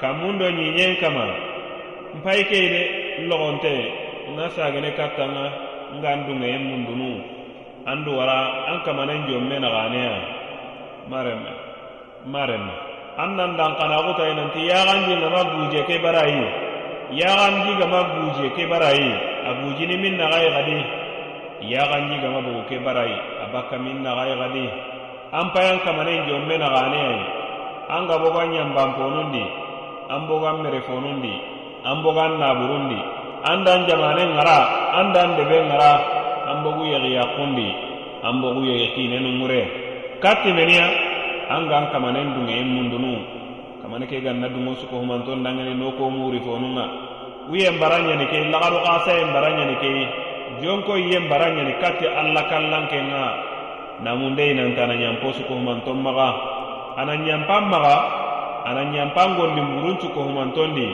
kammun 0.00 0.38
do 0.38 0.46
ɲiɲen 0.50 1.00
kama 1.00 1.45
npayi 2.20 2.42
keyi 2.50 2.68
de 2.68 2.82
logonte. 3.28 3.74
Na 4.36 4.50
sagene 4.50 4.90
kattanga 4.98 5.44
nga 5.98 6.10
n 6.16 6.20
dunŋeyen 6.26 6.62
mundunu. 6.66 7.10
Andu 7.86 8.18
wara 8.18 8.66
an 8.70 8.82
kamanen 8.82 9.26
jomme 9.30 9.56
naxaneya 9.62 10.14
maremme 11.06 11.52
maremme 12.26 12.74
an 13.16 13.30
nan 13.38 13.54
danxanaxutayi 13.56 14.34
nanti 14.34 14.60
yaxanji 14.66 15.14
ngama 15.22 15.40
buje 15.54 15.80
ke 15.86 15.96
barayi. 16.02 16.46
Yaxanji 17.14 17.72
gama 17.78 18.00
buje 18.14 18.46
ke 18.58 18.66
barayi. 18.66 19.10
A 19.46 19.50
bujini 19.62 19.96
min 20.02 20.18
naxayi 20.18 20.48
xadi 20.50 20.78
yaxanji 21.70 22.16
gama 22.22 22.40
bogo 22.42 22.62
ke 22.66 22.76
barayi. 22.82 23.16
A 23.42 23.46
bakka 23.54 23.78
min 23.78 24.02
naxayi 24.02 24.34
xadi 24.34 24.66
an 25.32 25.50
payan 25.54 25.78
kamanen 25.82 26.26
jomme 26.28 26.54
naxaneyayi 26.58 27.22
an 27.90 28.06
ga 28.06 28.18
bogo 28.18 28.38
a 28.38 28.46
ɲanbanponundi 28.46 29.44
an 30.10 30.26
bogan 30.26 30.62
merefonundi 30.62 31.34
an 31.84 31.96
bogan 32.00 32.38
naburundi 32.40 32.98
an 33.44 33.64
dan 33.64 33.84
jamane 33.84 34.24
ŋara 34.32 34.58
an 34.96 35.06
dan 35.12 35.36
debe 35.36 35.58
ŋara 35.68 35.92
an 36.46 36.62
bogu 36.62 36.84
yegiya 36.86 37.24
kundi 37.36 37.68
an 38.22 38.40
bogu 38.40 38.62
yegi 38.64 38.88
kinenu 38.94 39.30
ŋure 39.42 39.62
kattimeniya 40.22 40.86
an 41.50 41.68
gan 41.70 41.90
kamanen 41.94 42.34
dungeyen 42.34 42.66
mundunu. 42.66 43.14
Kamane 43.82 44.06
ke 44.10 44.18
ganna 44.18 44.50
dungo 44.50 44.74
sukohumanton 44.82 45.46
dangene 45.46 45.78
no 45.78 45.94
ko 45.94 46.10
muri 46.10 46.40
tonunga 46.42 46.84
uyen 47.46 47.78
bara 47.78 48.02
ɲani 48.02 48.26
ke 48.26 48.50
lagaru 48.50 48.82
xasayen 48.82 49.30
bara 49.30 49.54
ɲani 49.54 49.76
ke 49.78 49.90
jonko 50.62 50.96
yen 50.98 51.28
bara 51.30 51.46
ɲani 51.54 51.78
katti 51.78 52.06
alla 52.10 52.42
kallanke 52.50 52.98
ŋa 52.98 53.22
namundei 54.02 54.54
nantana 54.58 54.94
ɲanpo 54.98 55.32
sukohumanton 55.38 56.02
maga. 56.02 56.28
Ana 56.98 57.14
ɲanpan 57.14 57.62
maga 57.70 57.94
ana 58.66 58.82
ɲanpan 58.90 59.28
gondin 59.38 59.66
buruncu 59.78 60.08
kohumanton 60.10 60.74
di. 60.74 60.86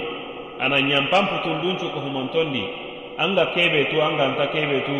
ana 0.64 0.76
ɲanpan 0.78 1.24
putunduncu 1.30 1.86
kohumantondi 1.94 2.62
an 3.18 3.34
ga 3.34 3.46
kebe 3.54 3.90
tu 3.90 4.00
an 4.00 4.16
ganta 4.16 4.46
kebe 4.54 4.78
tu. 4.86 4.96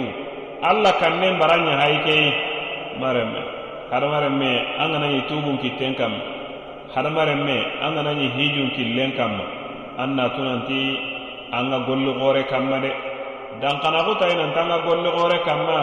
Alla 0.62 0.92
kannen 1.00 1.38
bara 1.38 1.56
ɲa 1.58 1.72
hayi 1.80 1.98
keyi 2.06 2.30
maremme 3.00 3.40
hadamarenme 3.90 4.50
an 4.78 4.92
gana 4.92 5.06
ɲi 5.10 5.20
tubun 5.28 5.58
kitten 5.58 5.94
kam. 5.94 6.12
Hadamarenme 6.94 7.56
an 7.82 7.94
gana 7.94 8.12
ɲi 8.14 8.26
hijun 8.36 8.70
killen 8.76 9.12
kamma 9.16 9.44
an 9.98 10.14
natunanti 10.16 10.80
an 11.52 11.70
ga 11.70 11.78
golli 11.86 12.12
xore 12.18 12.42
kamma 12.50 12.78
de. 12.80 12.90
Dankanaxutayi 13.60 14.34
nanta 14.36 14.60
an 14.62 14.68
ga 14.68 14.78
golli 14.86 15.10
xore 15.10 15.38
kamma. 15.46 15.78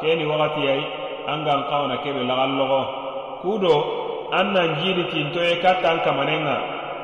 Keni 0.00 0.24
waxatiyayi 0.24 0.84
an 1.28 1.44
gan 1.44 1.60
kawana 1.68 1.96
kebe 2.04 2.22
lagan 2.24 2.56
logo. 2.58 2.80
Kudo 3.42 3.74
an 4.32 4.52
nan 4.52 4.76
jiri 4.80 5.04
tintoye 5.12 5.60
kattan 5.60 6.00
kamanen 6.04 6.44
ga 6.44 6.56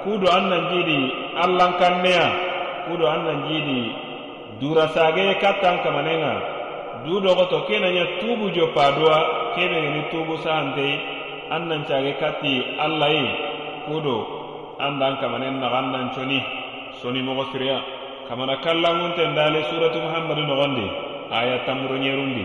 kudo 0.05 0.29
an 0.31 0.45
nan 0.53 0.63
jiidi 0.71 1.01
allankanneya 1.45 2.27
kudo 2.87 3.05
an 3.09 3.21
nan 3.27 3.39
jiidi 3.49 3.81
durasageye 4.61 5.35
katta 5.43 5.67
an 5.73 5.79
kamanenga. 5.85 6.35
Dudoxoto 7.05 7.67
ke 7.69 7.77
naña 7.83 8.05
tubu 8.21 8.49
joppaduwa 8.55 9.53
kebe 9.55 9.77
geni 9.83 10.03
tubu 10.11 10.39
sahantei 10.41 10.95
an 11.51 11.69
nan 11.69 11.85
cage 11.85 12.17
katti 12.17 12.65
kudo 13.87 14.17
an 14.81 14.99
dan 14.99 15.17
kamanen 15.21 15.61
naxa 15.61 15.77
an 15.79 15.87
nan 15.93 16.07
coni 16.17 16.41
soni 17.03 17.21
moxo 17.21 17.53
siriya 17.53 17.79
kamana 18.29 18.57
kallanŋunten 18.65 19.35
dale 19.37 19.61
suratu 19.69 19.99
muhammadu 20.01 20.43
noxondi 20.49 20.87
aya 21.31 21.57
ɲerundi 21.69 22.45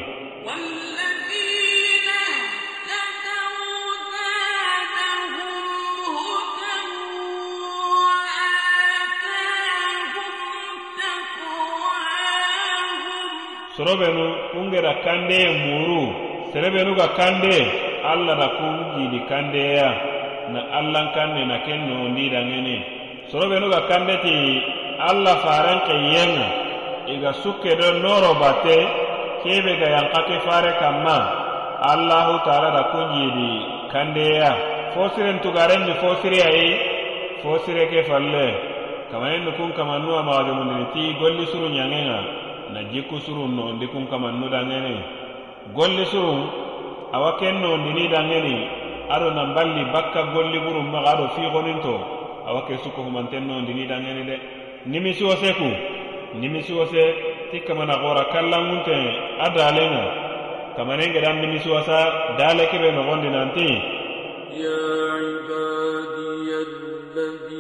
sorobenu 13.80 14.52
kungera 14.52 14.94
kandeye 15.08 15.50
muru. 15.64 16.04
Serebenu 16.52 16.96
ga 17.00 17.08
kande 17.16 17.56
alla 18.04 18.36
da 18.36 18.48
kun 18.60 18.76
jidi 19.00 19.20
kandeya 19.30 19.88
na 20.52 20.60
allan 20.80 21.08
kande 21.16 21.48
na 21.48 21.64
ken 21.64 21.88
nondi 21.88 22.28
dangene 22.30 22.76
sorobenu 23.32 23.70
ga 23.72 23.88
kande 23.88 24.16
ti 24.20 24.36
alla 25.00 25.34
faran 25.46 25.80
keyenga 25.88 26.48
iga 27.08 27.32
sukke 27.40 27.72
do 27.80 28.00
noro 28.04 28.34
bate 28.36 28.78
kebe 29.48 29.72
ga 29.80 29.88
yankake 29.96 30.38
fare 30.44 30.72
kamma. 30.82 31.20
Allahu 31.80 32.44
taala 32.44 32.70
da 32.76 32.84
kun 32.92 33.08
jidi 33.16 33.52
kandeya 33.96 34.52
fosiren 34.94 35.40
tugarenni 35.40 35.94
fo 36.04 36.20
siriyayi 36.20 36.68
fo 37.42 37.56
ke 37.64 38.04
falle. 38.04 38.48
Kamanen 39.12 39.46
nu 39.48 39.52
kun 39.56 39.72
kamannuwa 39.72 40.22
magajomundini 40.28 40.86
ti 40.94 41.16
golli 41.20 41.46
suru 41.48 41.70
ɲangenga 41.72 42.49
na 42.74 42.84
jikku 42.92 43.20
surun 43.26 43.56
nondi 43.56 43.88
kun 43.88 44.08
kamannu 44.08 44.50
dangene 44.50 44.96
golli 45.76 46.06
surun 46.06 46.42
awa 47.14 47.38
ken 47.40 47.62
nondini 47.62 48.08
dangeni 48.10 48.56
ado 49.10 49.30
nan 49.34 49.54
balli 49.56 49.84
bakka 49.94 50.22
golli 50.34 50.60
burun 50.60 50.88
maga 50.94 51.10
ado 51.18 51.26
fiigonin 51.36 51.82
to 51.82 51.96
awa 52.48 52.62
ke 52.68 52.78
sukko 52.84 53.02
humanten 53.06 53.48
nondini 53.48 53.86
dangeni 53.88 54.24
de. 54.26 54.38
Nimisi 54.86 55.24
wo 55.24 55.36
se 55.36 55.52
ku 55.60 55.70
nimisi 56.40 56.72
wo 56.74 56.86
se 56.88 57.04
ti 57.52 57.60
kamana 57.68 57.96
xora 58.02 58.24
kallanŋunte 58.32 58.96
a 59.40 59.48
dalenŋa 59.56 60.04
kamanen 60.76 61.12
gedan 61.14 61.38
nimisi 61.42 61.70
wasa 61.70 61.98
dale 62.40 62.64
kebe 62.72 62.90
noxondi 62.96 63.30
nanti. 63.36 63.68
Ya 64.62 64.80
ibadiya 65.36 66.60
alladhi 66.64 67.59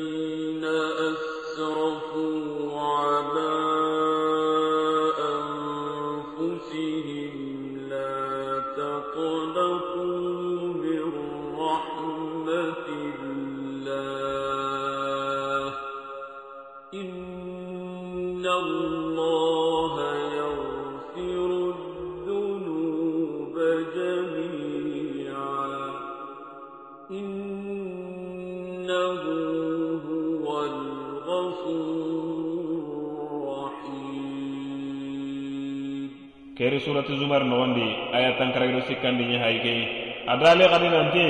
suratu 37.00 37.16
zumar 37.16 37.48
nogondi 37.48 38.12
aya 38.12 38.36
tankaragiro 38.36 38.84
sikkandi 38.84 39.24
ñahayi 39.24 39.60
hayi 39.64 39.84
a 40.28 40.36
dale 40.36 40.68
xadi 40.68 40.88
nante 40.92 41.26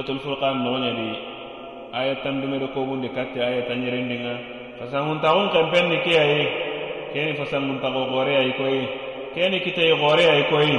suratul 0.00 0.20
furqan 0.24 0.64
nogoñadi 0.64 1.12
aya 1.92 2.16
tandumedo 2.24 2.72
kobundi 2.72 3.12
katte 3.12 3.36
aya 3.36 3.68
tañerindinga 3.68 4.32
fasanguntaxun 4.80 5.52
xempenni 5.52 6.00
ke 6.00 6.12
ayi 6.16 6.42
keni 7.12 7.36
fasanguntaxo 7.36 8.08
gore 8.08 8.32
ayi 8.32 8.56
koyi 8.56 8.88
keni 9.36 9.60
kitayi 9.60 9.92
gore 10.00 10.24
ayi 10.24 10.44
koyi. 10.48 10.78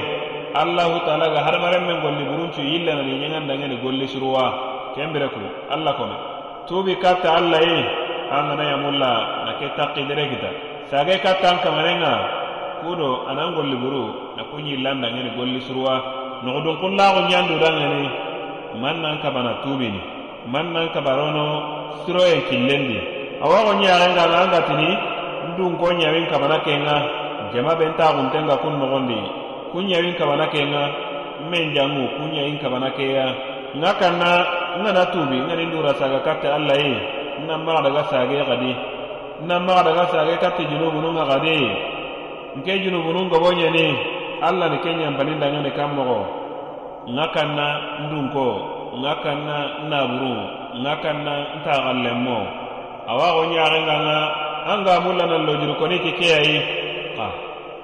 Allahu 0.57 1.05
taala 1.05 1.29
ga 1.31 1.45
hadamaren 1.45 1.85
men 1.85 2.01
golli 2.01 2.25
buruncu 2.25 2.59
yillanani 2.65 3.13
ñangandangeni 3.21 3.77
golli 3.77 4.07
suruwa. 4.09 4.45
Kembire 4.97 5.29
ku 5.29 5.39
allah 5.69 5.93
kome. 5.95 6.17
Tubi 6.67 6.97
katta 6.97 7.37
allah 7.37 7.61
yi 7.61 7.77
an 8.33 8.49
gana 8.57 8.63
yamulla 8.73 9.11
na 9.45 9.51
ke 9.61 9.69
takkidere 9.77 10.25
kita. 10.33 10.49
Sage 10.89 11.21
katta 11.21 11.45
an 11.55 11.57
kamanenga 11.61 12.13
kudo 12.81 13.29
anan 13.29 13.53
golli 13.53 13.77
buru 13.77 14.33
na 14.35 14.43
kuñillandangeni 14.49 15.37
golli 15.37 15.61
suruwa. 15.61 15.95
Noxudunkunlaxu 16.41 17.21
ñandudangeni 17.29 18.03
man 18.81 18.97
nan 19.01 19.21
kabana 19.21 19.61
tubini 19.61 20.01
man 20.49 20.73
nan 20.73 20.89
kabarono 20.89 21.45
siroyen 22.03 22.41
killendi. 22.49 22.97
Awa 23.41 23.61
go 23.65 23.71
ɲaxengana 23.77 24.35
an 24.41 24.49
gatini 24.49 24.89
ndun 25.53 25.77
ko 25.77 25.85
ɲawin 25.93 26.25
kabana 26.29 26.57
kenga 26.65 26.95
jama 27.53 27.75
ben 27.77 27.93
taxuntenga 27.97 28.57
kun 28.57 28.77
noxondi 28.81 29.19
kun 29.71 29.85
ɲawin 29.85 30.17
kabana 30.17 30.45
kenga 30.49 30.81
men 31.49 31.73
jangu 31.73 32.05
kun 32.17 32.29
ɲawin 32.33 32.57
kabana 32.61 32.89
keya. 32.97 33.25
Nga 33.77 33.91
kanna 34.01 34.29
ngana 34.81 35.05
tubi 35.13 35.37
ngani 35.45 35.65
ndura 35.69 35.93
saga 35.95 36.19
katte 36.25 36.47
alla 36.49 36.73
ye 36.75 36.91
nna 37.45 37.57
maxa 37.57 37.81
daga 37.85 38.03
sage 38.11 38.37
xadi 38.49 38.71
nna 39.45 39.55
maxa 39.59 39.83
daga 39.83 40.03
sage 40.11 40.35
katte 40.41 40.63
junubununga 40.69 41.23
xadi 41.29 41.57
nke 42.57 42.71
junubunun 42.83 43.29
gobo 43.29 43.49
ɲeni 43.53 43.85
alla 44.41 44.69
ni 44.69 44.77
ke 44.83 44.89
ɲanpanindaɲoni 44.91 45.71
kan 45.71 45.89
moxo 45.95 46.40
nŋa 47.07 47.25
kanna 47.33 47.67
ndunko 48.05 48.47
nŋa 49.01 49.13
kanna 49.23 49.57
naburu 49.89 50.35
nŋa 50.83 50.93
kanna 51.03 51.33
ntaxallenmo 51.57 52.39
awa 53.11 53.27
xo 53.35 53.43
ɲaxenga 53.53 53.95
ŋa 54.07 54.17
an 54.65 54.83
ga 54.85 54.99
mu 55.01 55.11
lojuru 55.17 55.73
koni 55.79 55.97
ti 56.05 56.11
keyayi. 56.13 56.57
Xa 57.17 57.27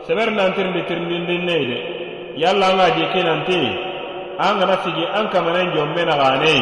seber 0.05 0.29
nantirindi 0.31 0.81
tirindindin 0.85 1.43
nei 1.45 1.63
de. 1.65 1.77
Yalla 2.37 2.67
an 2.77 2.91
jiki 2.93 3.21
nanti 3.25 3.59
an 4.37 4.59
gana 4.61 4.77
sigi 4.85 5.05
an 5.09 5.25
kamanen 5.33 5.73
jonme 5.73 6.01
naxane 6.05 6.55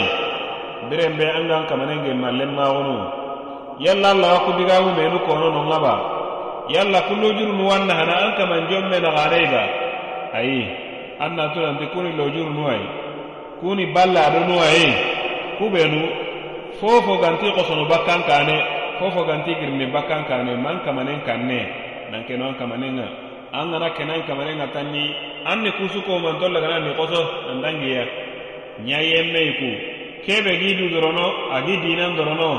biren 0.90 1.18
be 1.18 1.26
an 1.28 1.48
gan 1.48 1.64
kamanen 1.68 2.00
ge 2.06 2.14
mallen 2.16 2.56
maxunu 2.56 2.98
yalla 3.80 4.12
an 4.16 4.18
laga 4.24 4.40
kubigamu 4.48 4.96
menu 4.96 5.20
kono 5.28 5.52
non 5.52 5.68
ba 5.84 5.94
yalla 6.72 7.02
kullu 7.12 7.36
jurunu 7.38 7.68
wan 7.68 7.84
nahana 7.88 8.16
an 8.24 8.32
kaman 8.40 8.68
jonme 8.72 8.98
naxane 9.04 9.42
ba. 9.52 9.64
Ayi. 10.40 10.85
an 11.20 11.36
na 11.36 11.50
tunanti 11.54 11.86
kuni 11.94 12.12
lojuru 12.18 12.50
nuwayi 12.54 12.86
kuni 13.60 13.86
balla 13.86 14.30
ballado 14.30 14.40
nuwayi 14.48 14.94
kubenu 15.58 16.02
fofo 16.80 17.18
ganti 17.18 17.52
kosonu 17.52 17.86
bakkan 17.86 18.24
kane 18.24 18.56
fofo 19.00 19.24
ganti 19.26 19.56
girinin 19.56 19.92
bakkan 19.92 20.26
kane 20.28 20.56
man 20.58 20.80
kamanen 20.86 21.22
kanne. 21.26 21.86
Nankeno 22.12 22.50
an 22.50 22.56
kamanenga. 22.56 23.08
An 23.54 23.72
gana 23.72 23.90
kenan 23.96 24.22
kamanenga 24.28 24.68
tanni 24.74 25.06
an 25.46 25.64
ni 25.64 25.72
kusuko 25.72 26.20
man 26.22 26.40
tolla 26.40 26.60
gana 26.62 26.80
ni 26.86 26.94
koso 26.96 27.22
nandangiya 27.48 28.04
ɲayemmei 28.86 29.52
ku 29.60 29.70
kebe 30.26 30.52
gidu 30.60 30.90
dorono 30.94 31.26
agi 31.56 31.78
dinan 31.84 32.16
dorono. 32.16 32.52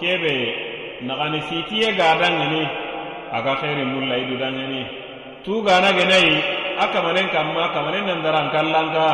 Kebe 0.00 0.34
nagani 1.06 1.40
sitiye 1.48 1.92
gadangani 1.92 2.62
aga 3.32 3.52
xeri 3.60 3.84
mulla 3.84 4.16
idu 4.18 4.36
dangani. 4.36 4.82
Tu 5.44 5.62
gana 5.62 5.92
genayi 5.92 6.34
a 6.78 6.86
kamanen 6.94 7.28
kanma 7.34 7.72
kamanen 7.74 8.04
nandaran 8.08 8.48
kallanka 8.54 9.06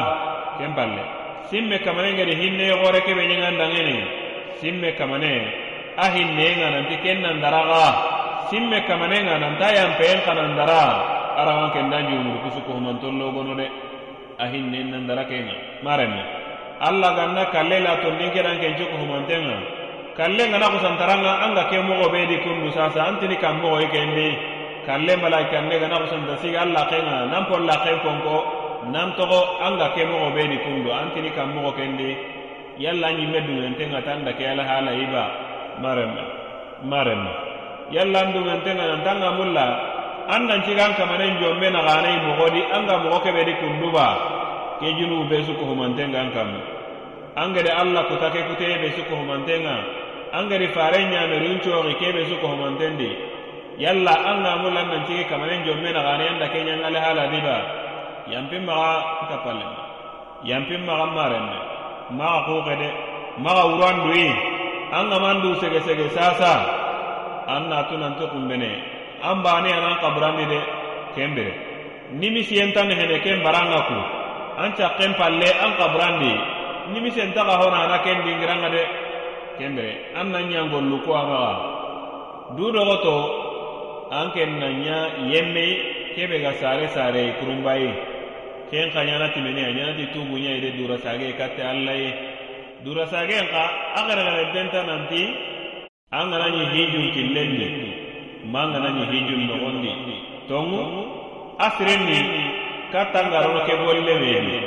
ken 0.58 0.72
palle 0.74 1.02
simme 1.50 1.78
kamanen 1.84 2.16
gedi 2.16 2.34
hinne 2.36 2.64
yogore 2.72 3.00
kebe 3.06 3.22
ɲegandangeni 3.30 3.98
simme 4.60 4.92
kamane 4.98 5.32
a 5.96 6.06
hinnenga 6.14 6.68
nanti 6.70 6.96
ken 7.02 7.18
nandaraga 7.24 7.84
simme 8.50 8.84
kamanenga 8.86 9.38
nanta 9.40 9.68
yanpeyen 9.72 10.20
kanandara 10.26 10.82
arawan 11.40 11.70
kenda 11.72 12.02
jumuru 12.04 12.38
kusu 12.44 12.60
kohumanton 12.66 13.16
logono 13.18 13.54
de. 13.56 13.66
A 14.40 14.46
hinnen 14.48 14.88
nandara 14.92 15.24
kenga 15.28 15.52
marenna 15.84 16.24
alla 16.80 17.12
ganna 17.12 17.44
kalle 17.52 17.76
la 17.84 18.00
tondin 18.00 18.32
kedan 18.32 18.56
kenco 18.56 18.84
kohumantenga 18.88 19.56
kalle 20.16 20.42
ngana 20.48 20.66
kusantaranga 20.72 21.32
anga 21.44 21.64
ke 21.68 21.76
mogo 21.84 22.08
bedi 22.08 22.40
kundu 22.40 22.72
sasa 22.72 23.04
antini 23.04 23.36
kan 23.36 23.60
mogo 23.60 23.76
i 23.84 23.88
kendi 23.92 24.28
kalle 24.86 25.12
malaika 25.16 25.60
gana 25.68 25.96
kusanta 26.00 26.36
siga 26.42 26.62
alla 26.62 26.86
kenga 26.90 27.26
nan 27.30 27.44
pol 27.48 27.62
la 27.68 27.76
ken 27.84 27.98
konko 28.04 28.36
nan 28.92 29.12
togo 29.16 29.60
anga 29.60 29.92
ke 29.94 30.04
mogo 30.08 30.30
be 30.34 30.42
ni 30.48 30.58
kundo 30.64 30.90
an 30.92 31.10
kini 31.14 31.30
kam 31.36 31.52
mogo 31.54 31.72
kendi 31.76 32.16
yalla 32.78 33.12
ni 33.12 33.26
meddu 33.26 33.52
nte 33.70 33.84
ngata 33.92 34.10
anda 34.16 34.32
ke 34.32 34.44
ala 34.46 34.64
hala 34.64 34.92
iba 34.96 35.24
maremma 35.82 36.24
maremma 36.90 37.32
yalla 37.92 38.20
ndu 38.28 38.40
nte 38.40 38.70
ngana 38.74 38.96
tanga 39.04 39.30
mulla 39.38 39.66
an 40.32 40.46
nan 40.48 40.60
cigan 40.64 40.94
kamanen 40.96 41.36
jomme 41.40 41.68
na 41.70 41.80
ganai 41.84 42.16
mogodi 42.26 42.62
anga 42.72 42.98
mogo 43.04 43.18
keɓedi 43.24 43.52
kunduba 43.60 44.06
ke 44.80 44.86
junubu 44.96 45.28
be 45.28 45.44
su 45.44 45.52
ko 45.60 45.64
humantenga 45.68 46.18
an 46.24 46.30
kam. 46.32 46.50
Angede 47.36 47.68
alla 47.70 48.04
kutake 48.08 48.42
kuteye 48.48 48.78
be 48.80 48.88
su 48.96 49.04
ko 49.04 49.14
humantenga 49.20 49.76
angede 50.32 50.68
fare 50.72 51.04
nyame 51.04 51.38
runcoori 51.38 51.94
ke 52.00 52.12
be 52.12 52.24
su 52.26 52.36
ko 52.40 52.48
humantendi 52.48 53.29
yalla 53.80 54.12
al 54.12 54.38
namu 54.44 54.68
lannan 54.68 55.08
tigi 55.08 55.24
kamanen 55.24 55.64
jomme 55.64 55.88
nagani 55.88 56.24
yanda 56.28 56.46
ke 56.52 56.58
ɲangale 56.60 56.98
hala 57.00 57.24
diba. 57.32 57.56
Yampin 58.28 58.62
maga 58.68 59.24
nta 59.24 59.36
pallen 59.40 59.72
yampin 60.44 60.84
maga 60.84 61.06
marenme 61.16 61.58
maxa 62.12 62.40
kuke 62.46 62.88
maxa 63.40 63.64
maga 63.72 63.90
an 64.92 65.04
gaman 65.10 65.36
du 65.42 65.50
segesege 65.56 66.12
sasa. 66.12 66.54
An 67.48 67.72
natu 67.72 67.96
nanti 67.96 68.24
kunbene 68.28 68.70
an 69.24 69.42
bane 69.42 69.70
anan 69.72 69.96
kaburandi 70.02 70.44
de. 70.52 70.60
Kenbire 71.16 71.52
nimisiyentani 72.20 72.94
hene 72.94 73.16
ken 73.24 73.40
baranga 73.42 73.80
ku. 73.88 73.98
An 74.60 74.70
cakken 74.76 75.16
palle 75.16 75.50
an 75.64 75.72
kaburandi. 75.80 76.32
Nimisiyentaga 76.92 77.54
hona 77.58 77.78
ana 77.88 77.98
ken 78.04 78.22
dingiranga 78.22 78.68
de. 78.70 78.82
Kenbire 79.58 80.12
an 80.14 80.30
nan 80.30 80.44
ɲangollu 80.52 81.00
ko 81.04 81.10
amaga 81.16 81.52
du 82.56 82.72
dogoto 82.72 83.49
an 84.10 84.30
ken 84.34 84.58
na 84.58 84.66
ɲa 84.66 84.98
yemme 85.32 85.64
kebe 86.14 86.40
ga 86.42 86.52
sare 86.60 86.88
sare 86.88 87.34
kurumba 87.38 87.74
ye 87.78 87.90
ken 88.70 88.90
ka 88.90 89.00
ɲana 89.06 89.30
mene 89.38 89.62
a 89.62 89.70
ɲanati 89.70 90.04
tubu 90.12 90.34
ɲa 90.36 90.50
ide 90.58 90.70
durasage 90.76 91.36
katte 91.38 91.62
alla 91.62 91.92
ye 91.94 92.10
durasage 92.84 93.36
n 93.38 93.46
ka 93.54 93.62
a 93.94 94.00
xeregene 94.08 94.52
denta 94.52 94.82
nanti 94.82 95.22
an 96.10 96.30
gana 96.30 96.46
ɲi 96.50 96.62
hijun 96.74 97.06
killen 97.14 97.50
de 97.58 97.68
ma 98.50 98.66
gana 98.72 98.88
ɲi 98.98 99.04
hijun 99.14 99.42
noxondi 99.46 99.90
tongu 100.48 100.82
a 101.58 101.70
siren 101.78 102.02
ni 102.10 102.18
kattangarono 102.90 103.62
ke 103.66 103.74
bolle 103.78 104.14
meni 104.18 104.58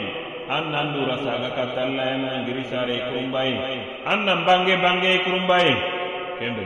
an 0.47 0.71
nan 0.71 0.93
dura 0.93 1.17
saga 1.19 1.49
kattalla 1.51 2.03
yana 2.11 2.45
giri 2.47 2.63
sare 2.71 2.95
kurumba 3.11 3.43
ye 3.43 3.59
an 4.07 4.23
nan 4.23 4.45
bange 4.47 4.75
bange 4.79 5.19
kurumba 5.27 5.57
ye 5.59 5.73
kembe 6.39 6.65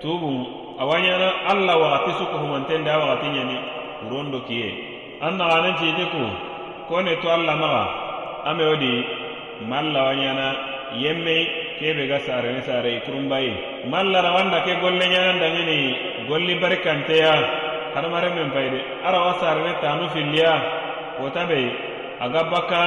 tubu 0.00 0.63
awañana 0.78 1.46
alla 1.46 1.76
wakati 1.76 2.12
sukuhumantende 2.18 2.90
a 2.90 2.98
wakati 2.98 3.26
ɲani 3.30 3.56
kurondo 4.00 4.40
kiye. 4.48 4.70
An 5.22 5.38
naxanentite 5.38 6.10
ku 6.10 6.22
kone 6.88 7.16
to 7.22 7.28
alla 7.30 7.54
maxa 7.56 7.84
ame 8.50 8.62
wo 8.66 8.76
di 8.76 8.92
mallawañana 9.70 10.46
yemme 10.98 11.36
kebe 11.78 12.06
ga 12.08 12.18
sarene 12.26 12.62
sare 12.66 13.00
kurumbayi 13.06 13.86
malla 13.88 14.20
rawanda 14.22 14.62
ke 14.66 14.80
golle 14.82 15.00
ɲanandangeni 15.06 15.78
golli 16.28 16.54
barikanteya 16.60 17.32
hadamaren 17.94 18.34
men 18.34 18.50
payide 18.50 18.80
arawa 19.06 19.38
sarene 19.40 19.72
tanu 19.80 20.10
filliya 20.10 20.52
wotabe 21.22 21.60
aga 22.20 22.42
bakka 22.50 22.82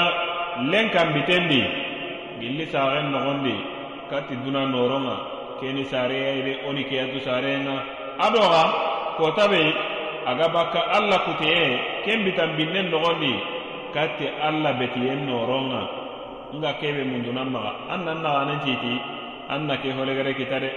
len 0.71 0.89
kan 0.91 1.13
bitendi 1.15 1.61
gilli 2.39 2.65
saxen 2.67 3.11
noxondi 3.11 3.55
kati 4.11 4.35
duna 4.43 4.65
noronga. 4.67 5.36
keni 5.59 5.83
sareya 5.85 6.31
ile 6.39 6.53
oni 6.67 6.83
ke 6.89 6.95
adu 6.99 7.19
sarenga 7.21 7.75
adoxa 8.19 8.63
kotabe 9.17 9.63
aga 10.25 10.47
bakka 10.49 10.81
alla 10.97 11.17
kuteye 11.25 12.03
ken 12.05 12.23
bitan 12.25 12.55
binnen 12.57 12.91
noxondi 12.91 13.33
katte 13.93 14.27
alla 14.41 14.73
betiyen 14.79 15.25
noronga. 15.27 15.81
Nga 16.47 16.71
kebe 16.79 17.03
mundunan 17.03 17.49
maxa 17.51 17.71
an 17.91 17.99
nan 18.05 18.19
naxanen 18.23 18.59
titi 18.63 18.93
an 19.49 19.67
na 19.67 19.75
ke 19.81 19.91
holegere 19.91 20.31
kita 20.35 20.59
de 20.63 20.69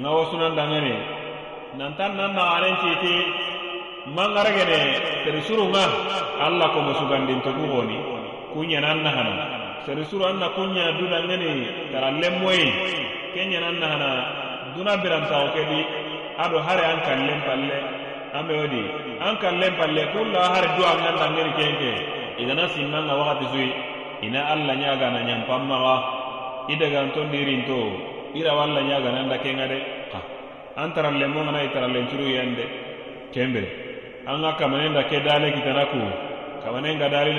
nga 0.00 0.08
wosunan 0.10 0.56
dangene. 0.56 0.96
Nantan 1.76 2.16
nan 2.16 2.32
naxanen 2.36 2.76
titi 2.82 3.16
mangaregene 4.16 4.80
serisurunga 5.24 5.84
alla 6.44 6.66
komo 6.72 6.92
sugandintogu 7.00 7.64
xoni 7.72 7.96
kuɲana 8.52 8.88
an 8.92 9.00
nahana 9.02 9.34
serisuru 9.84 10.24
an 10.28 10.36
na 10.40 10.48
kuɲa 10.56 10.84
dunangeni 11.00 11.52
tarallenmoyi 11.92 12.68
ken 13.34 13.50
ɲanan 13.50 13.76
nahana 13.82 14.10
duna 14.74 14.96
birantaxo 15.02 15.50
kedi 15.54 15.80
ado 16.38 16.58
hare 16.62 16.84
an 16.92 16.98
kallen 17.06 17.40
palle. 17.46 17.78
An 18.34 18.46
be 18.48 18.54
wo 18.58 18.66
di 18.66 18.82
an 19.20 19.36
palle 19.38 20.02
kulla 20.12 20.40
hare 20.54 20.68
du 20.76 20.82
an 20.82 20.98
ŋan 21.04 21.16
dangeni 21.20 21.52
ken 21.58 21.72
ke 21.80 21.92
igana 22.42 22.64
simmanga 22.74 23.14
wakati 23.14 23.46
suyi 23.52 23.70
ina 24.22 24.40
alla 24.52 24.74
ɲagana 24.74 25.20
ɲanpanmaxa 25.28 25.96
i 26.72 26.74
daganton 26.76 27.30
dirinto 27.30 27.78
ira 28.34 28.54
walla 28.54 28.80
ɲaganan 28.80 29.28
da 29.28 29.36
kenga 29.38 29.66
de. 29.68 29.78
Xa 30.10 30.20
an 30.76 30.92
tarallenmo 30.94 31.40
ŋana 31.46 31.62
i 31.62 31.68
taralencuruyen 31.74 32.34
yende. 32.54 32.64
Kembere 33.34 33.68
an 34.26 34.40
ga 34.42 34.56
kamanen 34.58 34.94
da 34.94 35.02
ke 35.04 35.18
dale 35.22 35.52
kitana 35.52 35.84
ku 35.90 36.00
kamanen 36.64 36.98
ga 36.98 37.08
dali 37.08 37.32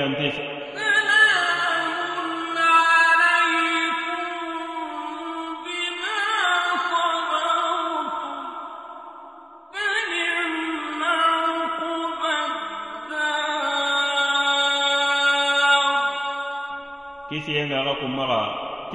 kisiyenga 17.35 17.83
xa 17.83 17.93
kunmaxa 17.99 18.41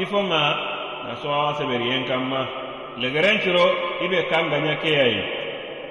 tifonŋa 0.01 0.43
na 1.05 1.13
sowaxa 1.21 1.61
seberiyen 1.61 2.09
kanma 2.09 2.41
legeren 2.97 3.37
curo 3.45 3.67
i 4.01 4.09
be 4.09 4.25
kan 4.33 4.49
ganɲa 4.49 4.81
keyayi 4.81 5.21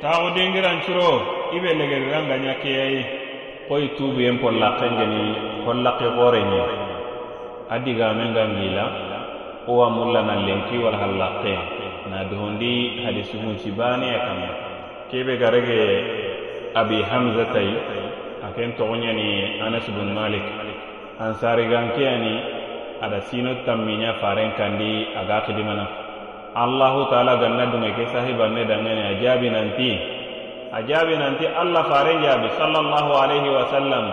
taxu 0.01 0.33
dingiran 0.33 0.81
curo 0.81 1.09
i 1.53 1.61
be 1.61 1.69
legeriran 1.77 2.25
ganɲa 2.25 2.53
keyayi 2.63 3.01
koyi 3.69 3.93
tubuyen 3.97 4.41
pollaxenjeni 4.41 5.25
pollaxi 5.65 6.07
xorenɲe 6.17 6.61
a 7.69 7.75
digamen 7.85 8.33
gangila 8.33 8.85
wo 9.69 9.85
wa 9.85 9.87
mulla 9.93 10.21
na 10.25 10.41
lenki 10.41 10.77
walhallaxe 10.81 11.53
na 12.09 12.25
dohondi 12.33 13.05
hadisumunci 13.05 13.69
baneya 13.77 14.25
kanma 14.25 14.51
kebe 15.13 15.37
garege 15.37 15.81
abi 16.73 16.97
hamzatayi 17.05 17.75
a 18.41 18.47
ken 18.57 18.73
toxonɲeni 18.73 19.61
anas 19.61 19.85
bun 19.93 20.09
malik. 20.17 20.68
Ansarigankeyani 21.19 22.35
ada 23.03 23.21
sino 23.31 23.55
tamminya 23.67 24.19
faren 24.23 24.55
kandi 24.59 25.11
aga 25.15 25.47
kidimana 25.47 25.85
allahu 26.55 27.07
taala 27.11 27.37
ganna 27.39 27.67
dunge 27.71 27.91
ke 27.95 28.07
sahibanne 28.11 28.63
dangane 28.67 29.03
a 29.03 29.13
jaabi 29.23 29.47
nanti 29.51 29.89
a 30.71 30.79
jaabi 30.83 31.15
nanti 31.19 31.45
allah 31.47 31.83
faren 31.91 32.19
jaabi 32.23 32.47
sallallahu 32.59 33.11
alaihi 33.23 33.49
wasallam 33.51 34.05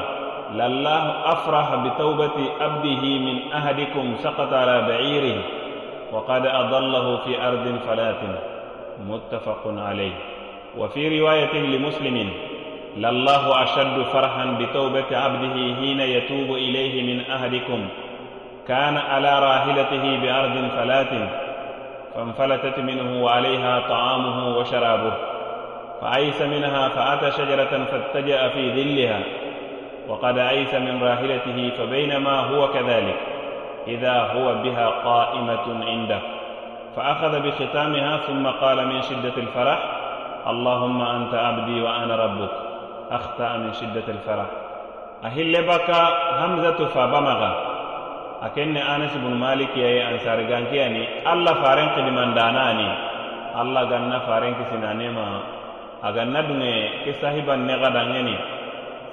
lallahu 0.55 1.09
afrah 1.35 1.69
bitawbati 1.83 2.45
abdihi 2.63 3.11
min 3.23 3.37
ahadikum 3.55 4.19
sakata 4.23 4.63
ala 4.67 4.77
ba'irihi 4.91 5.65
وقد 6.07 6.47
أضله 6.47 7.07
في 7.27 7.35
أرض 7.35 7.67
فلات 7.83 8.23
متفق 9.11 9.63
عليه 9.67 10.17
وفي 10.79 11.21
رواية 11.21 11.53
لمسلم 11.53 12.17
لله 12.97 13.63
أشد 13.63 14.03
فرحا 14.03 14.45
بتوبة 14.61 15.17
عبده 15.17 15.55
حين 15.55 16.01
يتوب 16.01 16.57
إليه 16.57 17.15
من 17.15 17.31
أحدكم 17.31 17.89
كان 18.69 18.97
على 18.97 19.39
راحلته 19.39 20.19
بأرض 20.23 20.69
فلات 20.77 21.31
فانفلتت 22.15 22.79
منه 22.79 23.25
وعليها 23.25 23.81
طعامه 23.89 24.59
وشرابه. 24.59 25.13
فأيس 26.01 26.43
منها 26.43 26.89
فأتى 26.89 27.31
شجرة 27.31 27.85
فاتجأ 27.85 28.49
في 28.49 28.73
ظلها. 28.75 29.21
وقد 30.09 30.39
أيس 30.39 30.75
من 30.75 31.03
راحلته 31.03 31.71
فبينما 31.79 32.41
هو 32.41 32.69
كذلك 32.69 33.17
إذا 33.87 34.21
هو 34.21 34.55
بها 34.63 34.89
قائمة 34.89 35.85
عنده. 35.87 36.19
فأخذ 36.97 37.41
بختامها 37.41 38.17
ثم 38.17 38.47
قال 38.47 38.87
من 38.87 39.03
شدة 39.03 39.37
الفرح 39.37 39.79
اللهم 40.47 41.03
أنت 41.03 41.35
عبدي 41.35 41.83
وأنا 41.83 42.17
ربك. 42.17 42.66
أخطأ 43.11 43.57
من 43.57 43.73
شدة 43.73 44.07
الفرح. 44.09 44.47
أهل 45.25 45.53
بك 45.63 45.91
همزة 46.41 46.81
فبمغ 46.95 47.41
أكن 48.43 48.77
أنس 48.77 49.17
بن 49.17 49.35
مالك 49.35 49.77
يا 49.77 50.11
أنصار 50.11 50.39
غانكياني 50.51 51.33
الله 51.33 51.55
فارن 51.63 51.89
قدمان 51.89 52.35
داناني. 52.35 52.89
الله 53.61 53.83
غنا 53.83 54.19
فارن 54.19 54.55
كسنانيما 54.59 55.27
أغنى 56.05 56.43
دنيا 56.43 56.89
كصاحبا 57.07 57.57
نغدانيني 57.57 58.37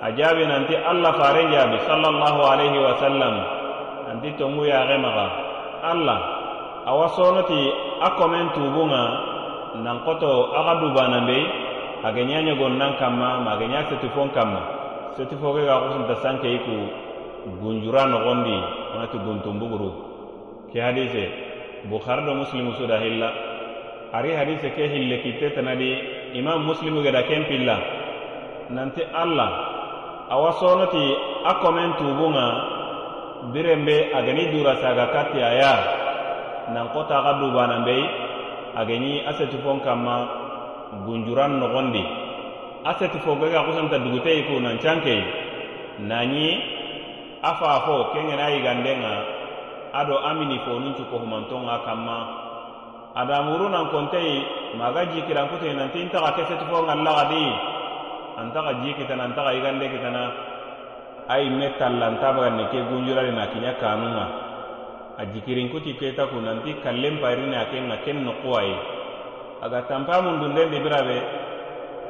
أجابي 0.03 0.43
ننتي 0.45 0.75
الله 0.91 1.11
فارن 1.11 1.51
جابي. 1.51 1.77
صلى 1.89 2.07
الله 2.13 2.35
عليه 2.51 2.75
وسلم. 2.85 3.33
أنتي 4.11 4.29
تنغو 4.39 4.63
يا 4.65 4.81
غمغا 4.89 5.27
الله. 5.91 6.19
أوصونتي 6.87 7.61
أكمن 8.01 8.45
توبونا. 8.55 9.03
ننقطو 9.73 10.33
أغدو 10.59 10.87
بانامبي 10.93 11.41
agenya 12.03 12.43
nyogon 12.43 12.75
nan 12.75 12.99
kamma 12.99 13.39
ma 13.39 13.55
agenya 13.55 13.87
seti 13.87 14.11
fon 14.11 14.29
kamma. 14.35 14.61
Seti 15.15 15.35
fo 15.39 15.55
ke 15.55 15.63
ga 15.63 15.79
kusunta 15.87 16.15
sanke 16.19 16.47
i 16.51 16.59
ku 16.59 16.75
gunjura 17.63 18.03
nogondi 18.11 18.55
onati 18.95 19.17
guntumbuguru 19.23 19.89
ke 20.71 20.79
hadise 20.83 21.25
bukhari 21.87 22.27
do 22.27 22.35
muslimu 22.35 22.75
suda 22.75 22.99
hilla. 22.99 23.29
Ari 24.13 24.35
hadise 24.35 24.67
ke 24.75 24.83
hille 24.91 25.23
kitte 25.23 25.55
tanadi 25.55 25.95
imam 26.35 26.67
muslimu 26.67 26.99
geda 27.01 27.23
ken 27.23 27.47
pilla. 27.47 27.77
Nanti 28.69 29.01
allah 29.15 29.51
awa 30.27 30.51
sonoti 30.59 31.05
a 31.47 31.53
komen 31.63 31.95
tubunga 31.95 32.47
birenbe 33.55 34.11
agani 34.11 34.51
durasaga 34.51 35.07
katti 35.07 35.39
aya. 35.39 35.73
Nan 36.75 36.91
kota 36.91 37.15
aga 37.15 37.39
dubananbei 37.39 38.03
ageni 38.75 39.23
a 39.23 39.31
setifon 39.39 39.79
kanma 39.83 40.42
gunjuran 41.05 41.57
nogondi. 41.57 42.03
Aseti 42.83 43.17
fogaga 43.23 43.63
kusanta 43.63 43.97
duguteyi 43.97 44.43
ku 44.45 44.59
nan 44.59 44.77
cankeyi 44.83 45.23
nani 46.03 46.59
a 47.41 47.55
faafo 47.55 48.11
kengena 48.11 48.51
yigandenga 48.51 49.13
ado 49.93 50.19
amini 50.19 50.59
fonun 50.67 50.91
cuko 50.97 51.21
humantonga 51.23 51.79
kamma 51.87 52.17
ada 53.15 53.45
muru 53.45 53.69
nan 53.71 53.87
konteyi 53.87 54.43
maga 54.75 55.05
jikirankutei 55.05 55.71
nanti 55.77 56.01
intaxa 56.01 56.35
ke 56.35 56.43
seti 56.49 56.65
fo 56.67 56.83
ngallagadi 56.83 57.45
antaxa 58.41 58.73
jikitana 58.83 59.31
antaxa 59.31 59.53
yigande 59.55 59.85
kitana 59.93 60.23
ayi 61.31 61.47
me 61.55 61.71
tallantabaganni 61.79 62.67
ke 62.67 62.79
gunjurari 62.89 63.31
na 63.31 63.47
kiɲa 63.47 63.79
kanunga. 63.79 64.25
A 65.13 65.23
jikirinkuti 65.29 65.93
ketaku 65.93 66.41
nanti 66.41 66.73
kallen 66.81 67.21
payrini 67.21 67.53
a 67.55 67.69
ken 67.69 68.17
nokuwaye 68.25 68.75
aga 69.63 69.79
tampamun 69.87 70.43
dundendi 70.43 70.77
birabe 70.83 71.17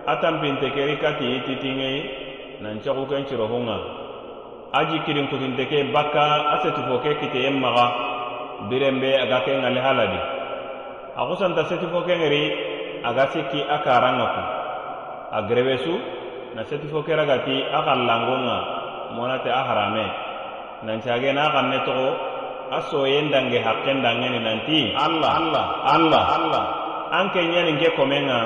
a 0.10 0.14
tampinte 0.18 0.74
keri 0.74 0.98
kati 0.98 1.26
i 1.38 1.40
titiŋeyi 1.46 2.02
nancaku 2.66 3.06
ken 3.06 3.24
cirohunŋa 3.30 3.78
a 4.74 4.80
jikkirin 4.90 5.30
kutinte 5.30 5.70
ke 5.70 5.94
bakka 5.94 6.26
a 6.50 6.56
setu 6.66 6.82
ke 7.06 7.12
kiteyen 7.22 7.62
maga 7.62 8.14
birenbe 8.70 9.14
aga 9.22 9.46
ke 9.46 9.54
ŋali 9.62 9.80
haladi. 9.80 10.22
A 11.14 11.22
kusanta 11.30 11.62
setu 11.70 11.88
ke 11.90 12.14
ŋeri 12.18 12.44
aga 13.06 13.26
sikki 13.30 13.62
a 13.62 13.78
karanŋa 13.86 14.28
ku. 14.34 14.44
A 15.34 15.38
gerebesu 15.48 15.94
na 16.58 16.62
setu 16.66 16.88
fo 16.90 17.06
keragati 17.06 17.62
a 17.70 17.80
xallangonŋa 17.86 18.58
monate 19.14 19.50
a 19.54 19.62
harame. 19.62 20.06
Nancage 20.84 21.30
na 21.34 21.54
xanne 21.54 21.78
togo 21.86 22.10
a 22.74 22.82
soyen 22.90 23.30
dange 23.30 23.62
hakken 23.62 24.02
dangeni 24.02 24.40
nanti. 24.42 24.90
Allah 24.98 25.32
allah 25.38 25.66
allah. 25.86 26.26
Allah. 26.38 26.83
anke 27.18 27.40
ɲani 27.52 27.72
nke 27.78 27.88
komen 27.98 28.24
ŋa 28.30 28.40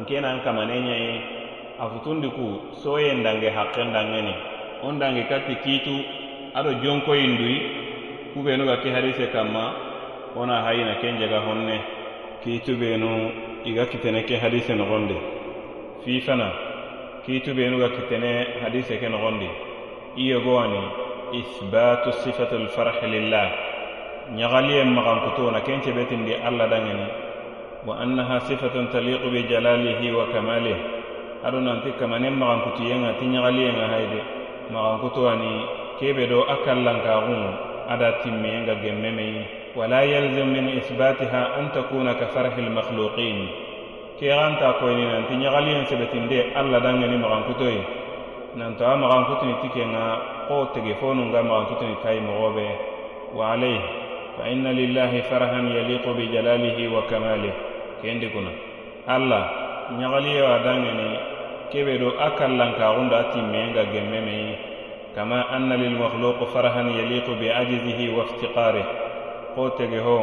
nke 0.00 0.20
nan 0.20 0.40
kamane 0.44 0.76
ɲaye 0.86 1.12
a 1.80 1.84
futundi 1.90 2.28
ku 2.36 2.46
soye 2.82 3.10
ndange 3.14 3.48
hakken 3.56 3.92
dangeni 3.92 4.34
wo 4.82 4.92
ndange 4.92 5.22
kati 5.30 5.54
kiitu 5.64 5.94
ado 6.54 6.70
jonkoyindui 6.82 7.56
kubenu 8.34 8.64
ga 8.68 8.76
ke 8.82 8.88
harise 8.92 9.26
kanma 9.32 9.64
wona 10.36 10.62
hayina 10.62 10.94
ken 11.00 11.18
jaga 11.20 11.40
honne. 11.40 11.80
Kiitu 12.44 12.76
benu 12.76 13.30
iga 13.64 13.86
kitene 13.86 14.22
ke 14.24 14.36
hadise 14.36 14.74
nogondi. 14.74 15.14
Fifana 16.04 16.50
kiitu 17.26 17.54
benu 17.54 17.78
ga 17.78 17.88
kitene 17.88 18.46
hadise 18.62 18.96
ke 18.98 19.08
nogondi. 19.08 19.48
Iyogowani 20.16 20.80
isbatu 21.32 22.12
sifatu 22.12 22.56
alfarhi 22.56 23.06
lillah. 23.06 23.48
Ɲagaliyen 24.36 24.90
magankutona 24.94 25.60
ken 25.60 25.80
cebetindi 25.82 26.34
alla 26.34 26.66
dangeni. 26.68 27.21
وأنها 27.86 28.38
صفة 28.38 28.84
تليق 28.92 29.22
بجلاله 29.26 30.00
وكماله. 30.18 30.76
أدونا 31.44 31.72
أنت 31.72 31.86
كمان 32.00 32.32
مغان 32.32 32.60
كتيانا 32.66 33.12
تنغالينا 33.20 33.94
هايدي. 33.94 34.22
مغان 34.70 35.08
كتواني 35.08 35.52
كيبدو 36.00 36.42
أكلن 36.42 36.98
كاغون 37.04 37.54
أدا 37.88 38.10
تميانا 38.10 38.74
جممي. 38.74 39.42
ولا 39.76 40.00
يلزم 40.02 40.46
من 40.46 40.68
إثباتها 40.78 41.58
أن 41.58 41.72
تكون 41.74 42.12
كفرح 42.12 42.54
المخلوقين. 42.56 43.48
كيغان 44.20 44.52
تاكويني 44.60 45.04
نانتي 45.04 45.34
نغالينا 45.34 45.84
سبتين 45.84 46.28
دي 46.28 46.60
ألا 46.60 46.78
دانغني 46.78 47.16
مغان 47.16 47.42
كتوي. 47.50 47.78
نانتو 48.56 48.96
مغان 48.96 49.22
كتوني 49.24 49.54
تيكينا 49.62 50.04
قو 50.48 50.64
تليفونو 50.64 51.22
مغان 51.24 51.64
كتوني 51.70 51.94
تاي 52.02 52.20
مغوبي. 52.20 52.70
وعليه. 53.34 53.80
فإن 54.38 54.64
لله 54.66 55.12
فرحا 55.30 55.60
يليق 55.78 56.04
بجلاله 56.08 56.78
وكماله. 56.94 57.52
kendi 58.02 58.26
kuna 58.34 58.50
alla 59.06 59.40
ɲagaliyo 59.98 60.44
a 60.46 60.58
dameni 60.64 61.08
kebe 61.72 61.98
do 61.98 62.08
a 62.18 62.30
kallankaxundo 62.38 63.14
a 63.16 63.24
timmen 63.32 63.72
ga 63.72 63.84
gemme 63.92 64.20
meyi 64.20 64.54
kama 65.14 65.46
anna 65.54 65.76
lilmakhluqu 65.76 66.46
farahan 66.52 66.88
yaliqu 66.98 67.32
bi 67.40 67.48
ajizihi 67.50 68.08
wa 68.16 68.24
iftiqarih 68.24 68.86
ko 69.54 69.70
tege 69.78 69.98
ho 70.02 70.18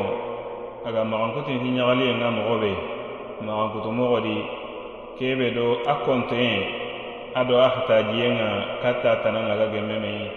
aga 0.85 1.03
maxankutin 1.03 1.59
ti 1.63 1.69
ɲagaliyen 1.77 2.19
ga 2.19 2.29
moxo 2.31 2.55
be 2.61 2.71
maxankutu 3.45 3.89
moxo 3.91 4.19
di 4.25 4.35
kebe 5.19 5.51
do 5.55 5.79
a 5.87 5.93
kontoyen 6.05 6.63
a 7.35 7.43
do 7.45 7.55
a 7.57 7.67
hatajiyen 7.69 8.37
ga 8.37 8.49
katta 8.83 9.23
tananga 9.23 9.55
ga 9.57 9.67
gemme 9.73 9.97
meyi 9.99 10.27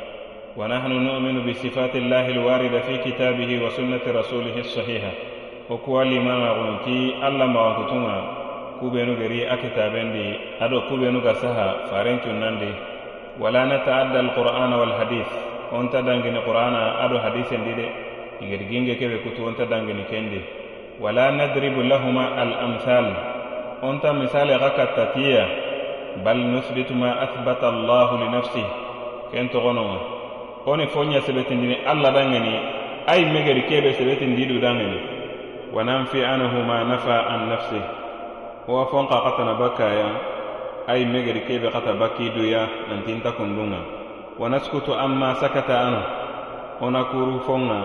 ونحن 0.57 0.93
نؤمن 0.93 1.49
بصفات 1.49 1.97
الله 1.97 2.29
الواردة 2.29 2.81
في 2.85 2.99
كتابه 3.09 3.51
وسنة 3.65 4.05
رسوله 4.07 4.57
الصحيحة 4.59 5.11
wo 5.73 5.79
kuwa 5.81 6.05
limanaxun 6.05 6.69
um 6.69 6.79
ti 6.85 7.17
alla 7.25 7.49
maxankutunŋa 7.49 8.17
kubenu 8.77 9.17
geri 9.17 9.49
a 9.49 9.57
kitabendi 9.57 10.37
ado 10.61 10.85
kubenu 10.85 11.25
ga 11.25 11.33
saha 11.41 11.89
farencunnandi 11.89 12.69
wala 13.41 13.65
nataadda 13.65 14.21
alqur'ana 14.21 14.77
walhadis 14.77 15.25
wonta 15.73 16.05
dangini 16.05 16.45
qur'ana 16.45 17.01
ado 17.09 17.17
hadisendi 17.25 17.73
de 17.73 17.87
igedi 18.45 18.65
ginge 18.69 18.95
kebe 19.01 19.25
kutu 19.25 19.49
wonta 19.49 19.65
dangini 19.65 20.05
kendi. 20.13 20.45
Wala 21.01 21.33
nadribu 21.33 21.81
lahuma 21.81 22.37
alamsal 22.37 23.09
wonta 23.81 24.13
misale 24.13 24.53
xa 24.61 24.71
katta 24.77 25.17
tiya 25.17 25.45
bal 26.21 26.37
nusbitu 26.37 26.93
ma 26.93 27.17
athbata 27.17 27.73
allahu 27.73 28.21
linafsih 28.21 28.69
ken 29.33 29.49
toxononŋa 29.49 29.99
woni 30.69 30.85
fo 30.93 31.01
ɲa 31.01 31.25
sebetindini 31.25 31.81
alla 31.89 32.13
dangeni 32.13 32.61
ayi 33.09 33.25
megedi 33.25 33.65
kebe 33.73 33.97
sebetindidu 33.97 34.61
dangeni. 34.61 35.12
وننفي 35.73 36.25
عنه 36.25 36.53
ما 36.67 36.85
نفى 36.85 37.13
عن 37.13 37.51
نفسه 37.53 37.85
هو 38.71 38.85
فنقا 38.85 39.19
قتنا 39.19 39.53
بكايا 39.53 40.09
أي 40.91 41.05
مغري 41.05 41.41
كيف 41.41 41.77
قتا 41.77 41.93
بكي 41.93 42.29
دويا 42.29 42.69
ننتين 42.91 43.21
amma 44.97 45.37
sakata 45.37 45.77
anu 45.81 46.03
ona 46.81 47.05
kuru 47.05 47.41
fonga. 47.45 47.81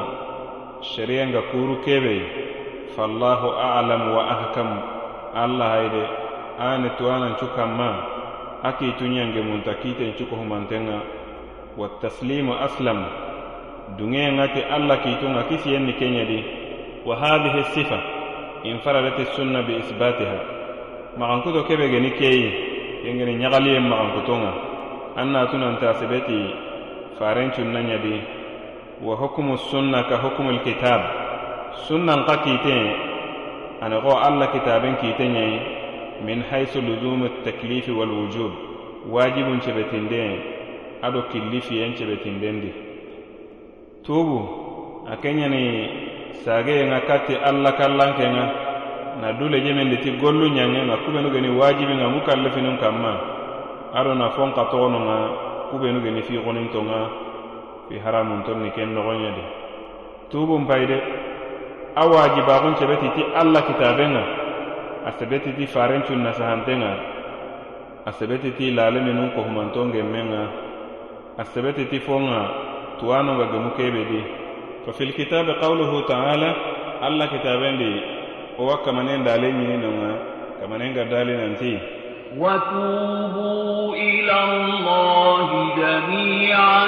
هنا 0.79 1.41
kuru 1.51 1.83
kebe. 1.83 2.23
Fallahu 2.95 3.51
a'lam 3.51 4.15
wa 4.15 4.23
ahkam. 4.31 4.69
Allah 5.35 5.83
وأحكم 5.83 6.07
ane 6.57 6.89
هيدي 6.97 7.35
cukamma 7.39 7.89
aki 8.63 8.95
tunyange 8.97 9.41
munta 9.43 9.75
kiten 9.83 10.15
cuko 10.15 10.35
humantenga. 10.39 11.03
Wa 11.77 11.89
taslimu 12.01 12.55
aslam. 12.55 13.05
Dunge 13.99 14.31
ngati 14.31 14.63
allah 14.63 14.97
kitunga 15.03 15.43
kisiyenni 15.51 15.93
kenyadi 15.99 16.56
وهذه 17.07 17.53
الصفة 17.59 17.99
انفردت 18.65 19.19
السنة 19.19 19.61
بإثباتها. 19.67 20.39
مغنكتو 21.17 21.63
كبغني 21.63 22.09
كي؟ 22.19 22.37
ينغني 23.07 23.35
نغالي 23.43 23.77
أن 23.77 23.91
أنا 25.17 25.45
تنان 25.51 25.75
تاسبتي 25.81 26.41
فارنشن 27.19 27.73
نيدي 27.73 28.17
وحكم 29.03 29.47
السنة 29.53 30.01
كحكم 30.09 30.45
الكتاب. 30.49 31.01
سنة 31.87 32.15
قكيتين 32.29 32.85
أنا 33.83 33.97
غو 34.03 34.13
الله 34.27 34.45
كتاب 34.45 34.83
كيتين 35.01 35.35
من 36.27 36.37
حيث 36.49 36.77
لزوم 36.77 37.21
التكليف 37.31 37.89
والوجوب. 37.89 38.53
واجب 39.09 39.47
شبتندين 39.65 40.39
أدو 41.03 41.21
كليفين 41.31 41.95
شبتندين 41.95 42.55
دي. 42.61 42.71
توبو. 44.05 44.39
أكنيني 45.07 45.65
sageyenga 46.43 47.03
katti 47.07 47.35
alla 47.35 47.71
kallankenga 47.75 48.45
na 49.21 49.33
dule 49.33 49.61
jemendi 49.61 49.97
ti 49.97 50.11
gollu 50.17 50.47
ɲange 50.53 50.85
nga 50.85 50.97
kubenu 51.05 51.29
geni 51.33 51.49
wajibi 51.49 51.93
nga 51.97 52.07
mukallafinun 52.07 52.77
kanma 52.77 53.13
ado 53.93 54.13
na 54.13 54.29
fon 54.29 54.53
ka 54.53 54.69
togono 54.69 54.99
nga 55.01 55.17
kubenu 55.71 55.99
geni 56.05 56.21
fiixoninto 56.21 56.79
nga 56.85 56.99
fi 57.89 57.97
haramunton 57.97 58.61
ni 58.61 58.69
ken 58.71 58.93
noxonɲe 58.93 59.29
de 59.33 59.43
tubun 60.29 60.67
payi 60.69 60.85
de 60.85 60.97
a 61.95 62.03
wajibaxun 62.05 62.75
sebeti 62.77 63.07
ti 63.15 63.21
alla 63.33 63.61
kitabenga 63.65 64.23
a 65.05 65.11
sebeti 65.17 65.51
ti 65.57 65.65
farencun 65.65 66.21
nasahanten 66.21 66.79
ga 66.79 66.93
a 68.05 68.11
sebeti 68.11 68.51
ti 68.53 68.71
laleminun 68.71 69.33
kohumanton 69.33 69.89
gemmenga 69.91 70.43
a 71.37 71.43
sebeti 71.43 71.89
ti 71.89 71.99
fon 71.99 72.29
ga 72.29 72.41
tuwano 73.01 73.33
gemu 73.35 73.71
kebe 73.73 74.03
di. 74.05 74.46
ففي 74.87 75.03
الكتاب 75.03 75.49
قوله 75.49 76.07
تعالى 76.07 76.55
الله 77.03 77.25
كتابين 77.25 77.77
دي 77.77 78.01
هو 78.59 78.77
كمانين 78.77 79.23
دالين 79.23 79.81
نما 79.83 80.11
كمانين 80.61 80.91
غدالين 80.97 81.39
انتي 81.39 81.79
وتوبوا 82.37 83.95
إلى 83.95 84.35
الله 84.43 85.49
جميعا 85.75 86.85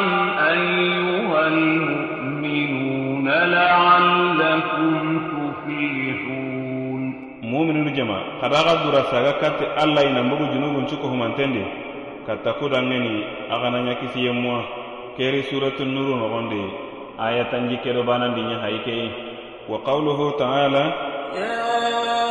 أيها 0.52 1.48
المؤمنون 1.48 3.28
لعلكم 3.28 4.96
تفلحون. 5.32 7.02
مؤمنون 7.44 7.94
جماعة 7.94 8.24
هذا 8.44 8.74
دراسة 8.84 9.32
كات 9.42 9.60
الله 9.84 10.02
ينبغ 10.02 10.40
جنوب 10.54 10.76
شكوه 10.88 10.88
شكوهم 10.88 11.22
أنتندي 11.24 11.64
كتكو 12.28 12.66
دانني 12.68 13.24
أغنى 13.52 13.92
يكفي 13.92 14.20
يموه 14.28 14.62
كيري 15.18 15.42
سورة 15.42 15.78
النور 15.80 16.08
نغندي. 16.16 16.89
aya 17.20 17.46
tanji 17.52 17.78
kedo 17.84 18.04
banandi 18.04 18.42
nya 18.42 18.58
hayke 18.64 19.00
wa 19.68 19.78
qawluhu 19.84 20.40
ta'ala 20.40 20.84
ya 21.36 22.29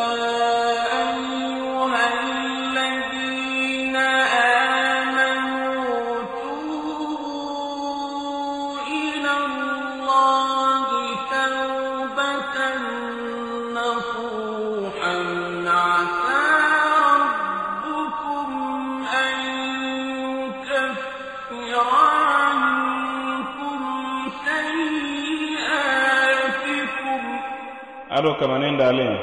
kamanen 28.40 28.76
dalen 28.78 29.14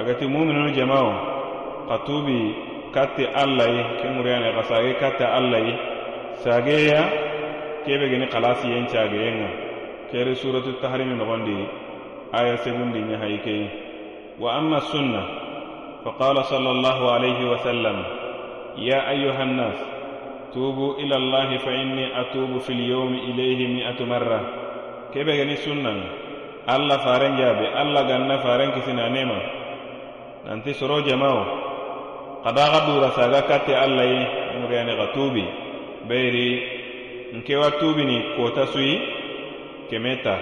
agati 0.00 0.26
muminunu 0.26 0.70
jamao 0.76 1.10
katubi 1.88 2.54
katti 2.94 3.24
allayi 3.26 3.80
kemuriyane 4.02 4.52
ka 4.56 4.62
sage 4.70 4.92
katta 5.02 5.26
allayi 5.38 5.72
sageya 6.44 7.02
kebe 7.86 8.06
geni 8.10 8.26
kalasiyen 8.28 8.86
cageyen 8.86 9.36
ŋa 9.42 9.50
keri 10.10 10.34
suratu 10.36 10.72
tahrimi 10.82 11.14
nogondi 11.18 11.56
aya 12.32 12.56
segundi 12.64 13.00
ɲa 13.08 13.16
hayi 13.22 13.38
keyi 13.44 13.66
wa 14.40 14.52
amma 14.58 14.80
sunna 14.92 15.22
فقال 16.04 16.44
صلى 16.44 16.70
الله 16.70 16.98
عليه 17.12 17.40
وسلم 17.52 17.96
يا 18.88 19.10
أيها 19.10 19.42
الناس 19.42 19.78
توبوا 20.56 20.96
إلى 20.96 21.16
الله 21.16 21.56
فإني 21.60 22.20
أتوب 22.20 22.58
في 22.64 22.72
اليوم 22.72 23.14
إليه 23.14 23.60
مئة 23.68 24.00
مرة 24.04 24.40
كيف 25.12 25.28
يعني 25.28 25.56
سنة 25.56 25.92
alla 26.66 26.98
faren 26.98 27.36
jaabe 27.36 27.66
alla 27.74 28.02
ganna 28.04 28.38
faren 28.38 28.72
kisina 28.72 29.08
nema. 29.08 29.38
Nanti 30.44 30.74
soro 30.74 31.00
jamawo 31.00 31.44
kadaxa 32.44 32.80
dura 32.86 33.10
saga 33.12 33.42
katte 33.42 33.76
alla 33.76 34.02
ye 34.04 34.20
muriyani 34.60 34.96
xa 34.96 35.06
tubi. 35.14 35.44
Beri 36.08 36.48
nkewa 37.32 37.70
tubi 37.70 38.04
ni 38.04 38.16
kota 38.36 38.66
suyi 38.66 39.00
kemeta. 39.90 40.38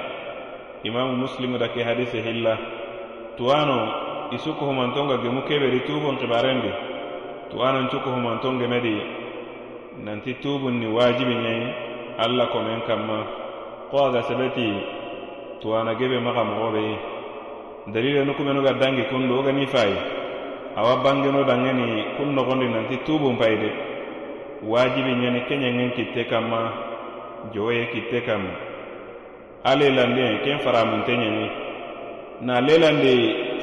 Imamu 0.82 1.16
muslimu 1.16 1.58
da 1.58 1.68
ke 1.68 1.82
hadise 1.82 2.22
hilla. 2.22 2.58
Tuwano 3.36 3.88
isu 4.30 4.52
humantonga 4.52 5.16
gemu 5.18 5.42
keberi 5.42 5.80
tuubun 5.80 6.16
kibarendi. 6.18 6.70
Tuwano 7.50 7.88
cu 7.88 8.00
kohumanton 8.00 8.58
gemedi 8.58 9.02
nanti 10.04 10.34
tubun 10.34 10.78
ni 10.78 10.86
wajibi 10.86 11.34
ɲayi 11.34 11.66
alla 12.18 12.46
komen 12.46 12.80
kamma. 12.86 13.26
Ko 13.90 14.04
aga 14.06 14.22
sebeti 14.22 14.97
tuwana 15.61 15.94
gebe 15.94 16.20
maga 16.20 16.44
mogo 16.44 16.78
dalile 17.92 18.24
nu 18.24 18.34
kumenu 18.34 18.62
ga 18.62 18.72
dangi 18.72 19.02
kundu 19.09 19.36
wo 19.36 19.42
gani 19.42 19.66
fayi 19.66 19.96
awa 20.76 20.96
bangeno 21.02 21.44
dangeni 21.44 22.04
kun 22.16 22.34
nogondi 22.34 22.66
nanti 22.68 22.96
tubun 23.06 23.36
payi 23.36 23.56
de 23.56 23.70
wajibi 24.62 25.12
ñani 25.14 25.40
keñengen 25.48 25.90
kitte 25.96 26.24
kamma 26.28 26.72
jowoye 27.54 27.86
kitte 27.92 28.20
kanma 28.26 28.50
a 29.64 29.74
lande 29.74 30.40
ken 30.44 30.59
faramunte 30.59 31.16
ñani 31.16 31.50
na 32.42 32.56
ale 32.56 32.78
lande 32.78 33.12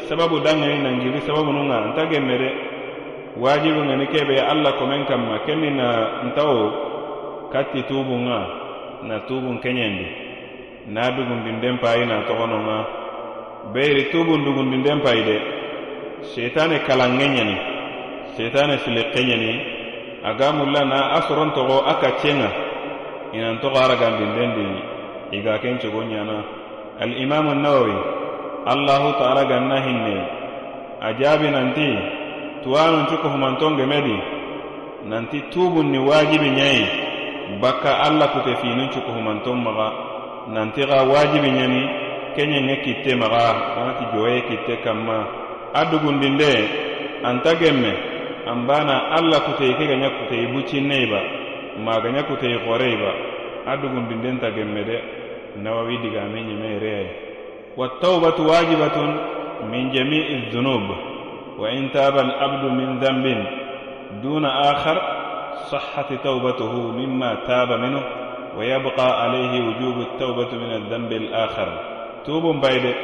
sababu 0.09 0.39
dangeni 0.39 0.79
nangiri 0.83 1.21
sababu 1.21 1.51
nunga 1.53 1.79
nta 1.93 2.05
gemme 2.05 2.37
de 2.37 2.49
wajibi 3.37 3.79
ngani 3.79 4.07
kebe 4.07 4.39
alla 4.41 4.71
komen 4.73 5.05
kamma 5.05 5.39
kenni 5.45 5.69
na 5.71 5.87
ntawo 6.23 6.71
katti 7.53 7.83
tubunga 7.83 8.47
na 9.03 9.19
tubun 9.19 9.59
keñendi 9.61 10.24
na 10.87 11.09
dugundinden 11.11 11.77
payi 11.81 12.05
na 12.05 12.21
togononŋa 12.29 12.77
beyiri 13.73 14.13
tubun 14.13 14.45
dugundinden 14.45 15.01
payi 15.01 15.21
de. 15.25 15.37
Setane 16.33 16.79
kalanŋe 16.85 17.25
ɲani 17.35 17.57
setane 18.37 18.77
silikke 18.85 19.17
ɲani 19.29 19.51
a 20.23 20.33
ga 20.37 20.51
mulla 20.53 20.85
na 20.85 20.99
a 21.17 21.21
soron 21.27 21.51
togo 21.53 21.77
a 21.85 21.93
kaccenŋa 22.01 22.49
inantogo 23.33 23.77
aragandinden 23.77 24.51
dini 24.55 24.79
i 25.31 25.41
ga 25.41 25.57
ken 25.61 25.77
cogo 25.81 26.01
ɲana 26.05 26.37
alimamu 27.01 27.53
nawawi 27.55 27.97
allahu 28.65 29.13
taala 29.19 29.45
ganna 29.45 29.81
hinne. 29.81 30.15
A 31.01 31.13
jaabi 31.13 31.49
nanti 31.49 31.85
tuwanun 32.63 33.05
tuwanuncu 33.09 33.17
kohumanton 33.21 33.75
gemedi 33.77 34.17
nanti 35.09 35.41
tubun 35.51 35.89
ni 35.91 35.97
wajibi 35.97 36.49
ɲayi 36.49 36.85
bakka 37.61 37.99
alla 38.05 38.27
kute 38.27 38.55
finun 38.61 38.89
finuncu 38.89 39.01
kohumanton 39.01 39.61
maga. 39.61 40.04
nanti 40.54 40.82
xa 40.88 41.02
wajibi 41.12 41.48
ɲani 41.58 41.82
kenɲenge 42.36 42.76
kitte 42.84 43.14
maga 43.16 43.44
onati 43.80 44.04
joye 44.14 44.40
kitte 44.48 44.74
kanma 44.84 45.16
a 45.74 45.84
dugundinde 45.90 46.50
anta 47.22 47.54
gemme 47.60 47.92
an 48.46 48.66
bana 48.66 48.94
allah 49.16 49.40
kute 49.46 49.74
ke 49.78 49.84
ga 49.86 49.94
ɲa 50.02 50.08
kute 50.18 50.34
i 50.42 50.46
buccinne 50.52 51.06
ba 51.10 51.20
maga 51.84 52.08
ɲa 52.10 52.22
kute 52.28 52.46
i 52.46 52.58
xore 52.64 52.96
ba 53.02 53.10
a 53.72 53.76
dugundinden 53.76 54.38
ta 54.40 54.50
gemme 54.50 54.82
de 54.84 54.96
nawawi 55.62 55.96
digame 56.02 56.40
ɲeme 56.48 56.78
reyaye 56.80 57.30
والتوبة 57.76 58.34
واجبة 58.50 58.96
من 59.72 59.90
جميع 59.90 60.26
الذنوب 60.26 60.82
وإن 61.58 61.90
تاب 61.92 62.18
العبد 62.18 62.64
من 62.70 62.98
ذنب 62.98 63.46
دون 64.22 64.44
آخر 64.44 65.02
صحت 65.70 66.12
توبته 66.24 66.72
مما 66.92 67.34
تاب 67.46 67.72
منه 67.72 68.02
ويبقى 68.58 69.22
عليه 69.22 69.52
وجوب 69.66 69.96
التوبة 70.00 70.50
من 70.62 70.70
الذنب 70.80 71.12
الآخر 71.12 71.68
توب 72.26 72.44
بايد 72.60 72.94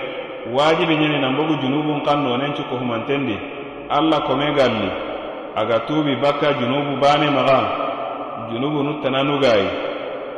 واجب 0.53 0.89
نيني 1.01 1.19
نمبغو 1.25 1.55
جنوب 1.63 1.89
قنو 2.07 2.37
ننشكو 2.37 2.75
همانتندي 2.77 3.37
الله 3.99 4.19
كومي 4.19 4.49
قال 4.59 4.73
لي 4.81 4.91
أغا 5.61 5.79
توبي 5.89 6.15
بكا 6.25 6.51
جنوب 6.61 6.87
باني 7.03 7.29
مغا 7.31 7.61
جنوب 8.51 8.75
نتنانو 8.89 9.37
غاي 9.45 9.65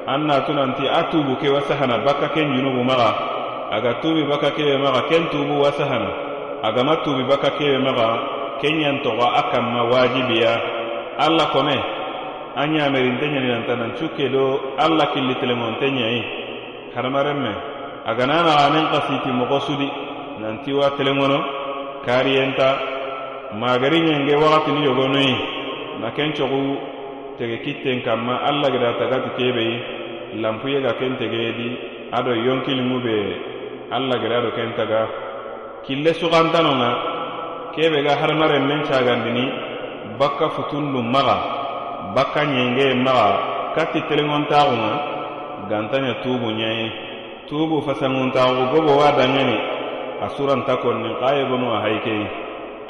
أنا 0.09 0.39
تنانتي 0.47 0.85
أتوبو 1.01 1.33
كي 1.41 1.49
وسهنا 1.55 1.97
بكا 2.07 2.27
كين 2.35 2.49
جنوب 2.57 2.75
مغا 2.91 3.11
aga 3.71 4.01
tubi 4.01 4.25
baka 4.25 4.51
kebe 4.57 4.81
maga 4.81 5.03
ken 5.13 5.29
tubu 5.29 5.61
wasahana 5.61 6.09
agama 6.65 6.97
tubi 7.05 7.25
baka 7.29 7.51
kebe 7.61 7.79
maga 7.79 8.09
kenyan 8.65 9.05
togo 9.05 9.23
akamma 9.29 9.83
wajibiya 9.93 10.55
alla 11.21 11.47
kome 11.53 11.77
a 12.56 12.66
ɲamerinte 12.68 13.26
ɲaninanta 13.26 13.76
nan 13.76 13.92
cukke 13.98 14.30
do 14.32 14.74
alla 14.78 15.08
killi 15.14 15.36
telemonte 15.40 15.86
ɲayi 15.90 16.22
hadamaren 16.96 17.38
me 17.42 17.52
a 18.06 18.14
gana 18.16 18.44
naxanen 18.44 18.86
kasiti 18.92 19.32
mogo 19.32 19.60
sudi. 19.60 19.90
Nanti 20.40 20.74
wa 20.74 20.90
telengono 20.98 21.40
kariyenta 22.06 22.78
magari 23.54 24.00
ɲenge 24.02 24.36
waxatini 24.36 24.86
yogonoyi 24.86 25.36
na 26.02 26.12
ken 26.12 26.34
cogu 26.34 26.78
tege 27.38 27.58
kitten 27.64 28.02
kanma 28.02 28.42
alla 28.44 28.70
geda 28.70 28.94
tagati 29.00 29.30
kebeyi 29.38 29.80
lampuye 30.42 30.82
ga 30.82 30.94
ken 31.00 31.18
tegeyedi 31.18 31.78
ado 32.12 32.34
yonkilinŋu 32.34 33.00
be 33.04 33.16
alla 33.92 34.18
geda 34.20 34.42
do 34.42 34.52
ken 34.52 34.74
taga. 34.76 35.08
Kille 35.86 36.14
sugantanonga. 36.14 36.92
Kebe 37.76 38.04
ga 38.04 38.16
hadamaren 38.22 38.66
men 38.68 38.84
cagandini 38.86 39.46
bakka 40.20 40.50
futundun 40.50 41.10
maga 41.10 41.53
bakka 42.16 42.42
ɲenge 42.54 42.86
maxa 43.06 43.30
katti 43.76 44.00
telenŋontaxunŋa 44.10 44.92
gantanya 45.70 46.14
tubu 46.24 46.48
ɲayi 46.60 46.88
tubu 47.50 47.76
fasanŋuntaxu 47.86 48.64
gobo 48.72 48.92
wa 49.02 49.10
danŋeni 49.18 49.58
a 50.24 50.28
suranta 50.36 50.74
konnin 50.84 51.14
xayebonu 51.22 51.68
a 51.76 51.78
hayikeyi 51.84 52.26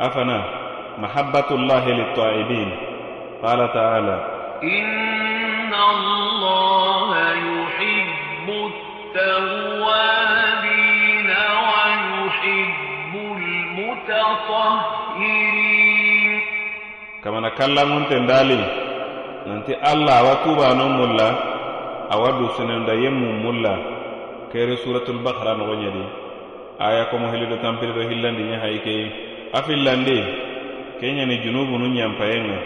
afana 0.06 0.38
mahabbatullahi 1.02 1.92
littaibin 2.00 2.70
qala 3.42 3.68
taala 3.78 4.18
إن 4.64 5.74
الله 5.92 7.12
يحب 7.52 8.48
التوابين 9.84 10.50
ويحب 11.68 13.14
المتطهرين 15.04 16.32
كما 17.24 17.40
نكلم 17.40 17.90
انت 17.92 18.12
دالي 18.14 18.83
nanti 19.48 19.74
allah 19.76 20.16
awa 20.24 20.34
tubano 20.44 20.86
mulla 20.90 21.28
awa 22.10 22.30
dusenenda 22.40 22.94
ye 22.94 23.10
mulla. 23.10 23.76
Kere 24.54 24.78
suratul 24.86 25.18
bakara 25.26 25.58
nogoɲedi 25.58 26.04
aya 26.80 27.06
komo 27.10 27.32
hilido 27.34 27.58
tampilido 27.58 28.02
hillandi 28.10 28.44
ɲe 28.50 28.56
hayi 28.62 28.80
keyi 28.86 29.06
a 29.54 29.60
fillandi 29.66 30.18
keɲani 31.00 31.36
junubunu 31.44 31.86
ɲanpayen 31.96 32.44
ŋa 32.50 32.58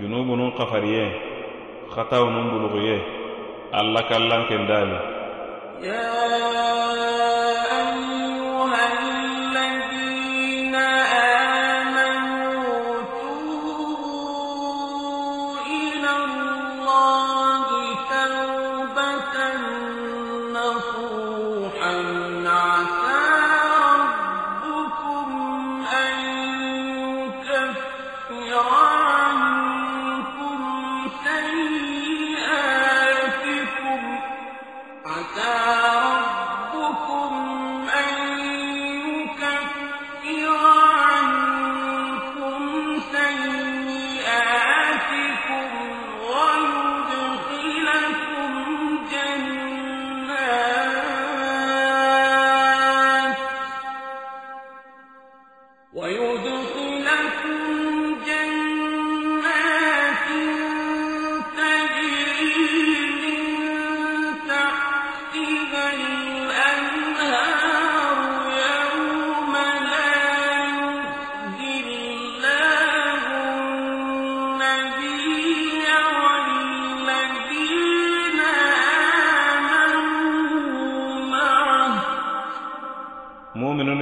junubunun 0.00 0.52
kafariye 0.58 1.04
hatawunun 1.96 2.50
buluguye 2.52 2.96
allah 3.72 4.02
kallan 4.08 4.44
kendali. 4.48 4.98
Yeah. 5.80 7.47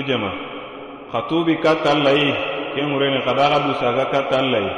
jama 0.09 0.31
khatubi 1.13 1.55
kattallayi 1.65 2.31
ke 2.75 2.81
ŋureni 2.83 3.19
xadaxa 3.27 3.59
dusaga 3.67 4.05
kattallayi 4.15 4.71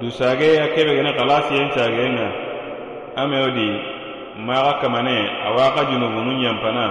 dusageya 0.00 0.72
kebe 0.74 0.92
gene 0.96 1.12
xalasiyen 1.18 1.68
cagenga 1.74 2.28
ameo 3.16 3.48
di 3.50 3.68
maxa 4.46 4.72
kamane 4.80 5.16
awaxa 5.48 5.82
junubunu 5.90 6.32
ɲanpana 6.42 6.84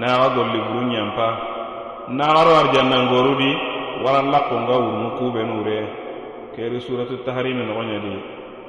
naxa 0.00 0.28
golli 0.34 0.58
buru 0.66 0.82
ɲanpa 0.92 1.26
naxaro 2.08 2.52
arjannangoru 2.62 3.32
di 3.40 3.50
wala 4.04 4.22
lakonga 4.22 4.74
wurumu 4.78 5.10
kubenure 5.18 5.78
keri 6.56 6.80
suratu 6.80 7.20
taharimi 7.24 7.64
noxoɲadi 7.68 8.14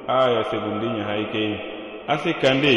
aya 0.08 0.44
segundi 0.50 0.86
ɲahayi 0.96 1.24
keyi 1.32 1.54
asi 2.08 2.32
kandi 2.40 2.74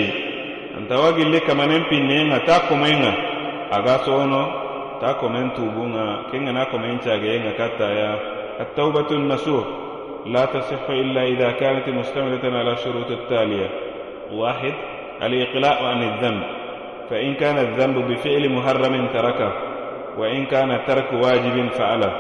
antawa 0.78 1.12
gilli 1.16 1.40
kamanen 1.44 1.84
pinnenŋa 1.90 2.40
ta 2.48 2.68
komoyin 2.68 3.04
aga 3.72 4.04
sono 4.06 4.61
ta 5.01 5.15
komen 5.21 5.51
tubunga 5.57 6.31
kenga 6.31 6.53
na 6.53 6.65
komen 6.67 6.99
cageyenga 6.99 7.53
kattaya 7.61 8.37
التوبة 8.61 9.11
النسوح 9.11 9.65
لا 10.27 10.45
تصح 10.45 10.89
إلا 10.89 11.23
إذا 11.29 11.51
كانت 11.61 11.89
مشتملة 11.89 12.59
على 12.59 12.73
الشروط 12.73 13.11
التالية 13.11 13.69
واحد 14.33 14.75
الإقلاع 15.23 15.77
عن 15.89 16.03
الذنب 16.03 16.43
فإن 17.11 17.35
كان 17.35 17.59
الذنب 17.59 17.97
بفعل 18.11 18.49
محرم 18.53 19.07
تركه 19.13 19.53
وإن 20.19 20.47
كان 20.47 20.81
ترك 20.87 21.13
واجب 21.13 21.69
فعله 21.77 22.13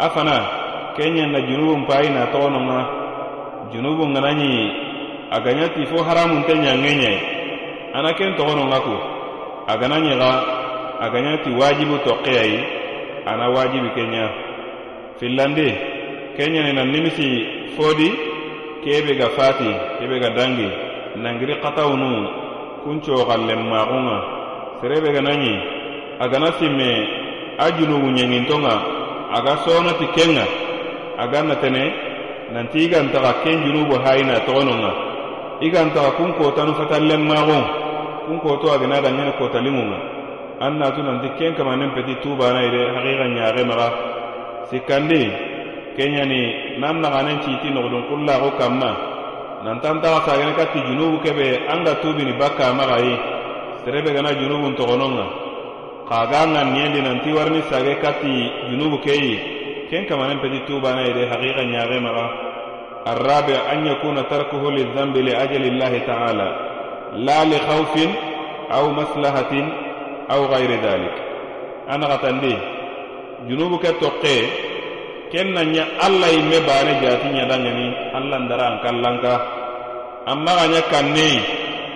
أفنا 0.00 0.38
كينيا 0.96 1.38
جنوب 1.40 1.78
باينا 1.90 2.24
توننا 2.24 2.78
جنوب 3.74 3.98
غناني 4.00 4.54
أغنيتي 5.32 5.82
فو 5.90 6.04
حرام 6.06 6.42
تنيا 6.42 6.72
غنيا 6.86 7.14
أنا 7.98 8.10
كن 8.14 8.36
توننا 8.38 8.78
كو 8.78 8.94
أغناني 9.74 10.14
غا 10.14 10.53
a 11.01 11.09
gañanati 11.09 11.49
wajibu 11.61 11.97
toqeyayi 12.07 12.59
ana 13.25 13.49
wajibi 13.49 13.89
kenya 13.95 14.29
fillandi 15.19 15.69
kenyani 16.37 16.73
nan 16.73 16.91
nimisi 16.91 17.27
fodi 17.75 18.09
kebe 18.83 19.15
ga 19.15 19.29
fati 19.29 19.71
kebe 19.99 20.19
ga 20.19 20.29
dangi. 20.29 20.69
Nangiri 21.15 21.55
katawunu 21.63 22.27
kunco 22.83 23.23
xallen 23.25 23.61
maxunga 23.71 24.17
serebe 24.81 25.09
ga 25.15 25.21
nañi 25.21 25.53
a 26.19 26.27
gana 26.27 26.51
simme 26.59 26.89
a 27.57 27.71
junubu 27.71 28.07
ɲeŋintonga 28.15 28.73
a 29.31 29.41
ga 29.45 29.53
sonati 29.63 30.05
kenga 30.15 30.43
a 31.17 31.27
ga 31.31 31.41
natene 31.41 31.83
nanti 32.53 32.77
i 32.83 32.87
gantaxa 32.91 33.33
ken 33.43 33.63
junubu 33.63 33.95
hayina 34.03 34.39
toxononga. 34.45 34.91
I 35.61 35.69
gantaxa 35.71 36.11
kun 36.19 36.33
kotanu 36.35 36.73
fatallen 36.75 37.23
maxun 37.23 37.63
kun 38.27 38.37
koto 38.43 38.67
a 38.75 38.77
gana 38.77 38.99
danŋene 39.01 39.31
kotalinŋunga 39.39 40.14
an 40.60 40.76
natu 40.78 41.00
nanti 41.02 41.28
ken 41.38 41.54
kamanen 41.56 41.90
peti 41.96 42.14
tubanayi 42.22 42.68
de 42.74 42.80
haqiqa 42.94 43.26
ɲaxe 43.36 43.62
maxa 43.70 43.88
sikkandi 44.70 45.22
kenyani 45.96 46.40
nan 46.80 47.00
naxanen 47.02 47.38
citi 47.44 47.68
noxudun 47.74 48.04
kullaxu 48.08 48.50
kanma 48.60 48.90
nantantaxa 49.64 50.20
sagene 50.26 50.52
katti 50.58 50.78
junubu 50.88 51.16
kebe 51.24 51.46
an 51.72 51.84
ga 51.84 51.94
tubini 52.02 52.32
bakka 52.40 52.72
maxayi 52.78 53.14
serebe 53.84 54.10
gana 54.12 54.30
junubun 54.40 54.74
toxononga 54.76 55.26
xaga 56.10 56.40
ŋanniyendi 56.54 57.00
nanti 57.06 57.30
warini 57.36 57.62
sage 57.70 57.94
katti 58.04 58.32
junubu 58.70 58.96
keyi 59.04 59.32
ken 59.90 60.04
kamanen 60.08 60.38
peti 60.42 60.58
tubanayi 60.68 61.12
de 61.16 61.22
haqiqa 61.32 61.62
ɲaxe 61.72 61.98
maxa 62.06 62.26
الرابع 63.06 63.72
أن 63.72 63.86
يكون 63.86 64.28
تركه 64.28 64.70
للذنب 64.70 65.16
لأجل 65.16 65.62
الله 65.64 65.98
تعالى 65.98 66.48
لا 67.12 67.44
لخوف 67.44 67.94
أو 68.72 68.90
مصلحة 68.92 69.52
aw 70.29 70.41
gayre 70.49 70.77
dalik. 70.81 71.15
A 71.85 71.93
naxatandi 71.97 72.53
junubu 73.45 73.77
ke 73.77 73.93
toqe 74.01 74.37
ken 75.29 75.53
na 75.53 75.61
ɲa 75.61 75.83
alla 76.01 76.27
yimme 76.33 76.57
bane 76.65 76.93
jati 77.01 77.27
ɲadangeni 77.29 77.87
alla 78.13 78.37
ndara 78.39 78.65
an 78.67 78.77
kallanka. 78.81 79.33
An 80.25 80.37
maxa 80.41 80.65
ɲa 80.73 80.81
kanne 80.89 81.27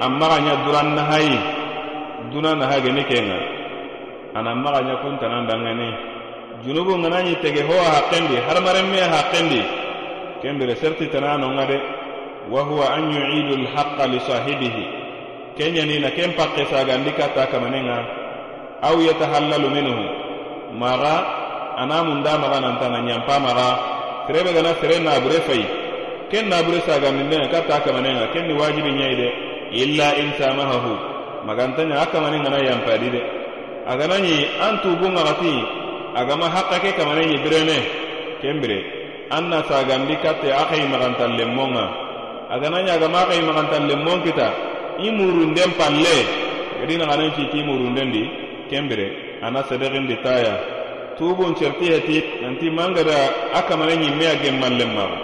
an 0.01 0.11
maxa 0.19 0.37
ɲa 0.45 0.53
duran 0.65 0.89
nahayi 0.95 1.37
duna 2.31 2.53
naha 2.55 2.77
geni 2.81 3.03
kenga. 3.09 3.39
Ana 4.35 4.53
maxa 4.55 4.81
ɲa 4.85 4.95
kuntanan 5.01 5.47
dangeni. 5.49 5.89
Junubu 6.65 6.97
ŋanaɲi 7.01 7.39
tege 7.41 7.63
ho 7.65 7.73
a 7.73 7.89
haqqendi 7.97 8.35
hadamarenme 8.45 8.99
haqqendi 8.99 9.61
kembire 10.41 10.75
serti 10.75 11.07
tana 11.09 11.37
nonga 11.37 11.65
de 11.65 11.77
wa 12.51 12.61
huwa 12.67 12.85
an 12.93 13.09
yu'idu 13.11 13.53
alhaqqa 13.63 14.05
li 14.07 14.19
sahibihi. 14.19 14.85
Kenyani 15.57 15.99
na 15.99 16.11
ken 16.11 16.35
pakke 16.37 16.65
sagandi 16.67 17.11
katta 17.15 17.47
kamanenga 17.47 18.18
aw 18.81 18.95
yatahallalu 18.99 19.67
minhu. 19.71 20.05
Maga 20.75 21.15
ana 21.77 22.03
munda 22.03 22.37
maga 22.37 22.57
nanta 22.61 22.87
na 22.89 22.99
ɲanpa 23.01 23.35
maga 23.41 23.67
serebe 24.27 24.53
gana 24.53 24.75
sere 24.79 24.99
nabure 24.99 25.39
fayi 25.47 25.65
ken 26.29 26.47
nabure 26.47 26.79
sagamindena 26.85 27.49
ka 27.49 27.65
ta 27.67 27.81
kamanenga 27.81 28.31
ken 28.33 28.47
ni 28.47 28.53
wajibi 28.53 28.91
ɲayi 28.91 29.15
de. 29.15 29.27
Illa 29.69 30.17
in 30.17 30.33
samahahu 30.37 30.93
magantanya 31.45 32.01
a 32.01 32.05
kamanen 32.09 32.43
gana 32.43 32.59
yanpadi 32.61 33.09
de. 33.11 33.21
A 33.85 33.97
gana 33.97 34.15
ɲi 34.17 34.35
an 34.61 34.79
tubun 34.81 35.13
ŋagati 35.13 35.53
a 36.15 36.25
gama 36.25 36.49
hakka 36.49 36.79
ke 36.79 36.91
kamanen 36.97 37.29
ɲi 37.29 37.37
birene 37.43 37.77
ken 38.41 38.59
bire. 38.61 38.79
An 39.31 39.49
na 39.49 39.61
sagandi 39.63 40.17
katte 40.21 40.49
a 40.49 40.65
xeyi 40.69 40.87
magantan 40.89 41.37
lenmon 41.37 41.69
ŋa 41.73 41.85
a 42.49 42.55
gana 42.59 42.77
ɲi 42.81 42.89
a 42.89 42.97
gama 42.97 43.25
xeyi 43.29 43.41
magantan 43.45 43.87
lenmon 43.89 44.21
kita 44.23 44.47
i 44.99 45.09
murunden 45.11 45.71
palle 45.77 46.17
gedi 46.81 46.97
naganen 46.97 47.31
citi 47.37 47.63
murunden 47.63 48.09
di 48.11 48.23
kembire 48.69 49.39
ana 49.41 49.63
sedexindi 49.67 50.15
taya 50.23 50.55
tubun 51.17 51.51
certi 51.59 51.85
heti 51.91 52.17
nanti 52.41 52.69
mangada 52.71 53.51
a 53.53 53.61
kamane 53.67 53.95
ñimme 53.97 54.25
a 54.25 54.35
gemman 54.39 54.73
lemmaxu 54.79 55.17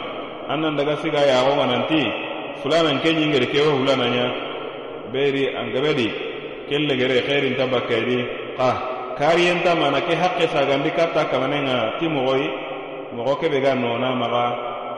an 0.50 0.58
nan 0.62 0.76
daga 0.76 0.98
siga 1.02 1.22
yaxonga 1.24 1.66
nanti 1.66 2.02
fulanan 2.62 3.00
ke 3.02 3.10
ñingeri 3.14 3.48
kewo 3.48 3.78
fulanaña 3.80 4.26
beri 5.14 5.54
an 5.56 5.72
gabedi 5.72 6.10
ken 6.70 6.84
legere 6.89 7.22
xerinta 7.28 7.66
bakkaydi 7.70 8.20
xa 8.58 8.70
kariyenta 9.18 9.76
mana 9.76 10.02
ke 10.02 10.14
haqqe 10.16 10.48
sagandi 10.52 10.91
katta 10.91 11.30
kamanenga 11.32 11.98
ti 12.00 12.08
moxoyi 12.08 12.48
moxo 13.16 13.36
kebe 13.39 13.62
ga 13.62 13.74
nona 13.76 14.12
maxa 14.16 14.46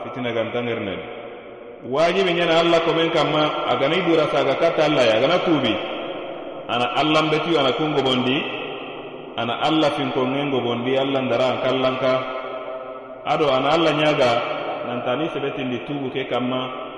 fitina 0.02 0.32
gantangernadi 0.32 1.04
wajibi 1.86 2.32
ñana 2.34 2.58
allah 2.60 2.80
komen 2.82 3.10
kamma 3.14 3.70
agana 3.70 3.94
i 3.94 4.02
dura 4.02 4.26
saga 4.34 4.54
katta 4.58 4.84
allah 4.90 5.04
ye 5.06 5.12
agana 5.14 5.38
tuubi 5.46 5.72
ana 6.68 6.86
allanbetiyu 7.00 7.56
ana 7.58 7.72
kun 7.72 7.96
gobondi 7.96 8.36
ana 9.40 9.54
allah 9.64 9.90
finkonŋen 9.96 10.52
gobondi 10.52 10.92
allah 11.00 11.20
ndara 11.24 11.46
an 11.48 11.58
kallanka 11.64 12.12
ado 13.24 13.48
ana 13.52 13.68
alla 13.72 13.90
ɲaga 13.96 14.30
nantani 14.88 15.28
sebetindi 15.32 15.84
tubu 15.84 16.08
ke 16.10 16.24
kamma. 16.28 16.88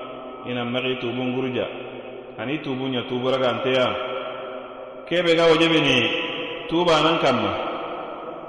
Ina 0.47 0.65
maxi 0.65 0.97
tubun 1.05 1.37
ngurja 1.37 1.67
ani 2.41 2.59
tubu 2.65 2.89
ña 2.89 3.05
tuuburaganteya 3.11 3.87
kebe 5.05 5.37
ga 5.37 5.45
wojebini 5.53 5.99
tuubanan 6.73 7.19
kamma. 7.21 7.53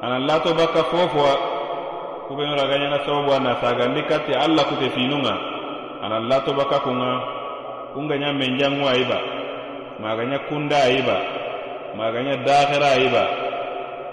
Ana 0.02 0.18
lato 0.24 0.54
bakka 0.56 0.84
fofowa 0.88 1.34
kubenu 2.32 2.56
ragañana 2.56 3.04
sababu 3.06 3.34
ana 3.36 3.60
sagandi 3.62 4.02
katti 4.08 4.32
allah 4.34 4.64
kute 4.72 4.88
finunga. 4.96 5.36
Ana 6.02 6.20
lato 6.24 6.54
bakka 6.56 6.80
kunga. 6.80 7.12
Kungaña 7.92 8.32
menjanŋu 8.32 8.88
ayiba 8.88 9.20
magaña 10.02 10.40
kunda 10.50 10.78
ayiba 10.90 11.18
magaña 11.96 12.36
daxera 12.46 12.88
ayiba 12.98 13.24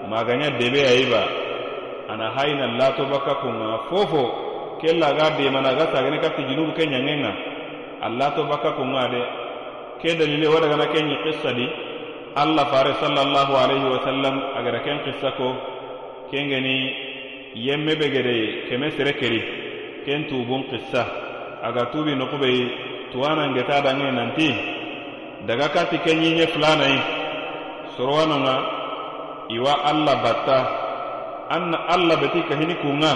magaña 0.07 0.49
debe 0.57 0.81
ayiba. 0.87 1.23
Ana 2.09 2.31
hayina 2.33 2.67
lato 2.77 3.05
bakka 3.05 3.35
kunga 3.41 3.77
fofo 3.89 4.23
kella 4.81 5.13
ga 5.13 5.29
demana 5.37 5.73
ga 5.77 5.91
sagani 5.93 6.17
katti 6.19 6.41
junubu 6.49 6.73
ke 6.73 6.85
ñanŋenga 6.85 7.31
a 8.01 8.09
lato 8.09 8.43
bakka 8.49 8.71
kunga 8.73 9.07
de 9.13 9.21
ke 10.01 10.15
dalile 10.17 10.47
wadagana 10.47 10.87
kenñi 10.93 11.15
qissa 11.23 11.51
di. 11.53 11.67
Allah 12.35 12.65
fare 12.69 12.93
sallallahu 13.01 13.53
alayhi 13.57 13.85
wa 13.89 13.99
sallam 14.05 14.35
agada 14.57 14.79
ken 14.85 14.99
qissa 15.05 15.31
ko 15.37 15.53
kengeni 16.31 16.93
yemme 17.55 17.93
be 17.97 18.09
gede 18.09 18.69
keme 18.69 18.89
sere 18.97 19.13
keri 19.13 19.41
ken 20.05 20.25
tubun 20.29 20.63
qissa 20.69 21.05
aga 21.61 21.85
tubi 21.93 22.15
nokubeyi 22.15 22.71
tuwanangeta 23.11 23.81
dange 23.85 24.09
nanti. 24.11 24.68
Daga 25.47 25.69
kati 25.69 25.97
kenñiñe 26.03 26.47
fulanayi 26.51 26.99
sorowanonga 27.95 28.55
iwa 29.49 29.73
allah 29.85 30.15
batta 30.23 30.57
an 31.49 31.71
na 31.71 31.77
allah 31.87 32.15
beti 32.19 32.41
kahini 32.49 32.75
kunga 32.83 33.13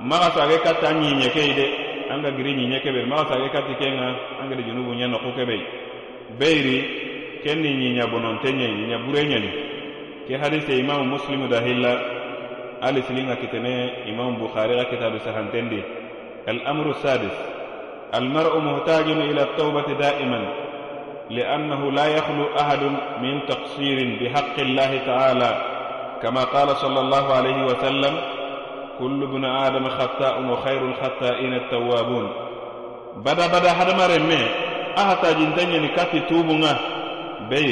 maga 0.00 0.30
sage 0.34 0.58
kati 0.64 0.84
an 0.86 0.96
ñiñe 1.00 1.28
keyi 1.32 1.52
de 1.54 1.66
an 2.10 2.22
ga 2.22 2.30
giri 2.32 2.54
ñiñe 2.54 2.80
kebe 2.82 3.04
maga 3.06 3.28
sage 3.34 3.48
kati 3.52 3.74
kenga 3.80 4.08
an 4.40 4.48
gede 4.48 4.62
junubu 4.66 4.92
ña 4.94 5.06
noku 5.08 5.32
kebeyi 5.36 5.62
beyri 6.38 6.78
ken 7.44 7.60
ni 7.62 7.70
ñiña 7.76 8.06
bononte 8.06 8.52
ñayi 8.52 8.74
ñiña 8.74 8.98
bure 9.04 9.22
ñani 9.24 9.50
ke 10.26 10.36
hadise 10.38 10.78
imamu 10.78 11.04
muslimu 11.04 11.48
da 11.48 11.60
hilla 11.60 11.92
ali 12.82 13.02
silinga 13.02 13.36
kitene 13.36 14.06
imamu 14.10 14.38
bukhari 14.38 14.74
ga 14.74 14.84
kitabu 14.90 15.18
sahantendi 15.20 15.82
al-amru 16.46 16.94
sadis 17.02 17.34
المرء 18.12 18.58
محتاج 18.58 19.08
إلى 19.08 19.42
التوبة 19.42 19.88
دائما 19.96 20.40
لأنه 21.32 21.80
لا 21.92 22.06
يخلو 22.06 22.44
أحد 22.60 22.82
من 23.24 23.34
تقصير 23.48 23.98
بحق 24.20 24.56
الله 24.58 24.92
تعالى. 25.06 25.52
كما 26.22 26.44
قال 26.44 26.68
صلى 26.76 27.00
الله 27.00 27.24
عليه 27.34 27.58
وسلم 27.64 28.14
كل 28.98 29.18
ابن 29.22 29.44
آدم 29.44 29.84
خطاء 29.88 30.36
وخير 30.50 30.82
الخطائين 30.90 31.52
التوابون. 31.54 32.26
بدا 33.16 33.46
بدا 33.46 33.70
هذا 33.70 33.92
مرمي 33.96 34.42
أحتاج 34.98 35.38
تنين 35.56 35.84
كاتي 35.96 36.20
توبنا 36.30 36.72
بي 37.50 37.68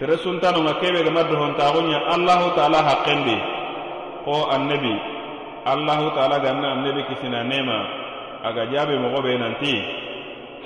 سرسنتانو 0.00 0.80
كيبه 0.80 1.00
غمد 1.06 1.30
هونتاغونيا 1.34 1.98
الله 2.14 2.40
تعالى 2.56 2.78
حقندي 2.88 3.38
هو 4.28 4.40
النبي 4.56 4.96
الله 5.72 6.00
تعالى 6.16 6.36
غنا 6.44 6.68
النبي 6.72 7.02
كسنا 7.10 7.42
نيما. 7.42 7.80
aga 8.46 8.66
jaabe 8.70 8.94
mogo 8.98 9.22
be 9.22 9.34
nanti 9.38 9.74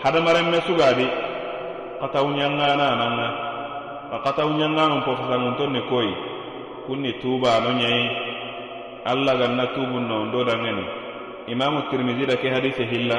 hadamaren 0.03 0.53
me 0.53 0.59
sugadi 2.01 2.09
katawu 2.09 2.31
ñangana 2.33 2.97
nanga 2.97 3.29
a 4.13 4.19
katawu 4.25 4.51
ñanganum 4.57 5.03
po 5.05 5.17
fasangunton 5.17 5.73
ni 5.73 5.81
koyi 5.89 6.15
kunni 6.87 7.13
tubano 7.21 7.73
ñayi 7.77 8.09
allah 9.05 9.37
ganna 9.39 9.67
tubun 9.75 10.09
no 10.09 10.25
ndo 10.25 10.45
dangeni 10.45 10.85
imamu 11.47 11.83
tirmisi 11.91 12.27
da 12.27 12.37
ke 12.37 12.49
hadise 12.51 12.85
hilla 12.85 13.19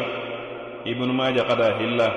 ibnu 0.85 1.13
maja 1.13 1.43
kada 1.45 1.77
hilla 1.77 2.07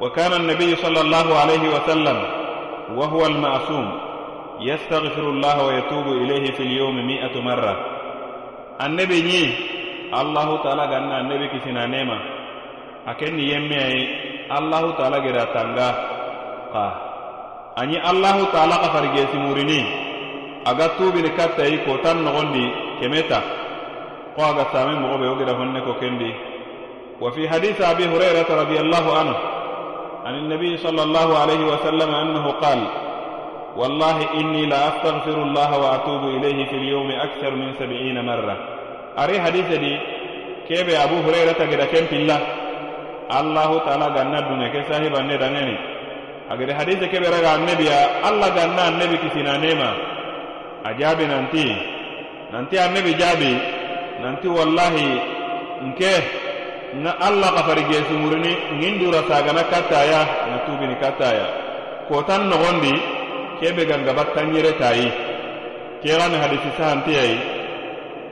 wa 0.00 0.10
kana 0.10 0.36
annabiyu 0.36 0.76
sal 0.76 0.96
allahu 0.96 1.32
alayhi 1.34 1.68
wa 1.68 1.80
sallam 1.86 2.18
wa 2.96 3.06
huwa 3.06 3.26
almasum 3.26 3.86
yastaghfiru 4.60 5.32
llah 5.40 5.56
wa 5.66 5.72
yatubu 5.74 6.14
ilayhi 6.22 6.52
fi 6.52 6.62
lyawmi 6.64 7.02
mi'atu 7.02 7.42
marra 7.42 7.74
annabi 8.78 9.22
ñi 9.22 9.42
allahu 10.12 10.58
taala 10.62 10.86
ganna 10.86 11.16
annabi 11.24 11.48
kisina 11.48 11.86
nema 11.86 12.18
a 13.06 13.14
kenni 13.14 13.48
yemme 13.50 13.76
ayi 13.76 14.31
allahu 14.58 14.92
taala 15.00 15.18
geda 15.24 15.44
tanga 15.56 15.88
ka 16.72 16.84
anyi 17.80 17.98
allahu 18.00 18.46
taala 18.54 18.76
ka 18.82 18.88
farigesi 18.94 19.36
murini 19.40 19.80
aga 20.64 20.88
tubini 21.00 21.30
kattayi 21.38 21.82
ko 21.84 21.98
tan 22.04 22.22
nogondi 22.24 22.64
kemeta 23.00 23.40
ko 24.36 24.40
aga 24.50 24.64
same 24.72 25.00
mogo 25.00 25.16
be 25.20 25.26
wo 25.30 25.36
geda 25.40 25.54
honne 25.56 25.80
ko 25.86 25.92
kendi 26.00 26.30
wa 27.20 27.28
fi 27.34 27.46
hadisi 27.46 27.82
abi 27.84 28.04
hurairata 28.12 28.52
radiallahu 28.66 29.10
anhu 29.22 29.36
عن 30.22 30.34
النبي 30.38 30.76
صلى 30.86 31.02
الله 31.02 31.28
عليه 31.38 31.62
وسلم 31.66 32.14
أنه 32.14 32.46
قال 32.62 32.80
والله 33.76 34.16
إني 34.38 34.66
لا 34.66 34.88
أستغفر 34.88 35.34
الله 35.42 35.70
وأتوب 35.78 36.22
إليه 36.24 36.64
في 36.70 36.76
اليوم 36.76 37.10
أكثر 37.10 37.50
من 37.50 37.74
سبعين 37.78 38.26
مرة 38.26 38.56
أري 39.18 39.40
حديث 39.40 39.66
دي 39.66 39.98
كيف 40.70 40.86
أبو 41.00 41.16
هريرة 41.26 41.58
كده 41.70 41.84
كم 41.90 42.06
بالله 42.10 42.61
allahu 43.40 43.80
taala 43.86 44.10
ganna 44.12 44.40
dunŋe 44.44 44.68
ke 44.72 44.80
sahibanne 44.90 45.36
dangeni. 45.38 45.76
Agede 46.52 46.72
hadise 46.76 47.06
keberaga 47.08 47.56
annebiya 47.56 48.22
alla 48.28 48.48
ganna 48.52 48.82
annebi 48.92 49.16
kisinanema 49.24 49.90
a 50.84 50.90
jaabi 50.98 51.24
nanti. 51.26 51.66
Nanti 52.52 52.76
annebi 52.78 53.14
jaabi 53.16 53.52
nanti 54.22 54.46
wallahi 54.48 55.08
nke 55.88 56.12
nŋa 57.02 57.12
alla 57.26 57.48
kafari 57.56 57.84
gesumurini 57.88 58.52
ŋin 58.80 58.94
dura 59.00 59.22
sagana 59.28 59.64
kattaya 59.72 60.20
na 60.52 60.56
tubini 60.68 60.96
kattaya 61.00 61.46
kotan 62.08 62.52
nogondi 62.52 62.92
kebe 63.60 63.88
gangaba 63.88 64.24
tanyere 64.36 64.76
tayi 64.76 65.08
kegani 66.04 66.36
hadisi 66.36 66.68
sahantiyayi 66.76 67.36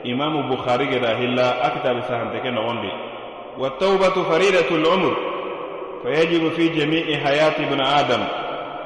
imamu 0.05 0.45
bukhari 0.53 0.87
geda 0.93 1.17
hilla 1.17 1.57
a 1.65 1.69
kitabi 1.73 2.03
sahante 2.05 2.41
ke 2.45 2.51
nogondi. 2.53 3.10
والتوبة 3.59 4.23
فريدة 4.23 4.71
العمر. 4.71 5.17
فيجب 6.03 6.49
في 6.49 6.69
جميع 6.69 7.19
حياة 7.25 7.55
ابن 7.59 7.81
آدم 7.81 8.25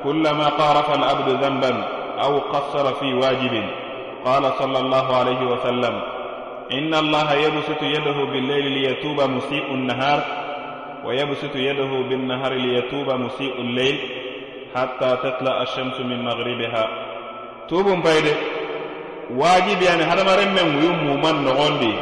كلما 0.05 0.49
قارف 0.49 0.95
العبد 0.95 1.45
ذنبا 1.45 1.85
أو 2.23 2.39
قصر 2.39 2.95
في 2.95 3.15
واجب. 3.15 3.65
قال 4.25 4.53
صلى 4.59 4.79
الله 4.79 5.17
عليه 5.17 5.47
وسلم 5.47 6.01
إن 6.73 6.95
الله 6.95 7.35
يبسط 7.35 7.83
يده 7.83 8.25
بالليل 8.25 8.73
ليتوب 8.73 9.21
مسيء 9.21 9.65
النهار 9.75 10.21
ويبسط 11.05 11.57
يده 11.57 12.09
بالنهار 12.09 12.53
ليتوب 12.53 13.11
مسيء 13.11 13.55
الليل 13.61 13.99
حتى 14.77 15.17
تطلع 15.23 15.63
الشمس 15.63 16.01
من 16.01 16.25
مغربها. 16.25 16.89
توب 17.69 18.03
بايد 18.03 18.25
واجب 19.31 19.83
يعني 19.83 20.03
هذا 20.03 20.23
مرم 20.25 20.53
من 20.55 20.83
يوم 20.85 21.21
من 21.23 21.45
نغندي. 21.45 21.95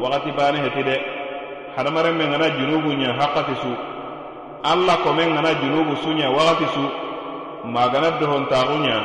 وقت 0.00 0.28
بانه 0.28 0.68
تده. 0.68 1.17
hadamaren 1.78 2.16
men 2.18 2.30
gana 2.34 2.50
junubu 2.58 2.90
ɲa 2.90 3.14
haqati 3.22 3.54
su 3.62 3.70
alla 4.66 4.94
kome 5.06 5.22
gana 5.34 5.54
junubu 5.62 5.94
su 6.02 6.10
ɲa 6.10 6.26
wakati 6.36 6.66
su 6.74 6.82
magana 7.70 8.10
dohontaxu 8.18 8.76
ɲa 8.84 8.96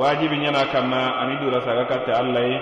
wajibi 0.00 0.36
ɲana 0.40 0.72
kanma 0.72 1.00
ani 1.20 1.36
durasaga 1.36 1.84
katte 1.84 2.12
alla 2.16 2.40
yi 2.40 2.56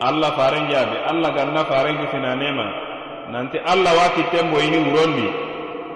alla 0.00 0.28
faren 0.36 0.68
jaabi 0.68 0.96
alla 1.10 1.30
ganna 1.32 1.64
faren 1.64 1.96
kisinanema 2.04 2.66
nanti 3.32 3.56
alla 3.64 3.90
wa 3.96 4.06
kitten 4.14 4.50
boyini 4.52 4.78
wurondi 4.92 5.26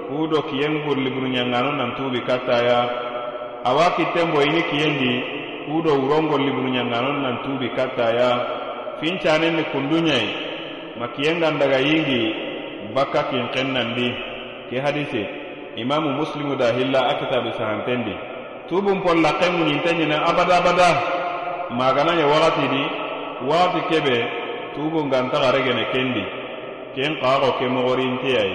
ku 0.09 0.26
do 0.32 0.40
kiyen 0.49 0.84
gurliburu 0.88 1.28
ɲangano 1.28 1.72
nantubi 1.76 2.20
kattaya 2.24 2.78
awa 3.68 3.92
kitten 4.01 4.32
boyini 4.32 4.62
kiyendi 4.72 5.12
ku 5.68 5.82
do 5.84 5.92
wuron 6.01 6.28
golliburu 6.32 6.68
ɲangano 6.72 7.12
nantubi 7.20 7.68
kattaya 7.76 8.28
fincanen 9.05 9.57
ni 9.61 9.64
kundu 9.68 10.01
ma 10.99 11.07
kiyengan 11.14 11.59
daga 11.59 11.78
yingi 11.80 12.22
bakka 12.94 13.30
kin 13.30 13.49
kennandi. 13.55 14.09
Ke 14.68 14.82
hadise 14.84 15.22
imamu 15.80 16.18
muslimu 16.20 16.59
da 16.59 16.72
hilla 16.76 17.09
a 17.09 17.14
kitabi 17.22 17.51
sahantendi. 17.57 18.14
Tubun 18.68 19.01
polla 19.01 19.32
kenŋuñinte 19.40 19.90
ñine 19.96 20.16
abada 20.20 20.61
abada. 20.61 20.90
Magananye 21.72 22.24
wakati 22.24 22.64
di 22.68 22.82
wakati 23.49 23.80
kebe 23.88 24.16
tubun 24.76 25.09
gantaxaregene 25.09 25.84
kendi. 25.94 26.24
Ken 26.94 27.16
xaxo 27.22 27.57
ke 27.59 27.66
moxorintiyayi 27.70 28.55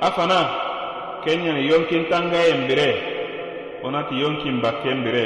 a 0.00 0.10
fana 0.12 0.40
kenñani 1.24 1.66
yonkintangayen 1.70 2.66
bire 2.68 2.90
onati 3.82 4.14
yonkin 4.20 4.60
bakken 4.60 5.04
bire 5.04 5.24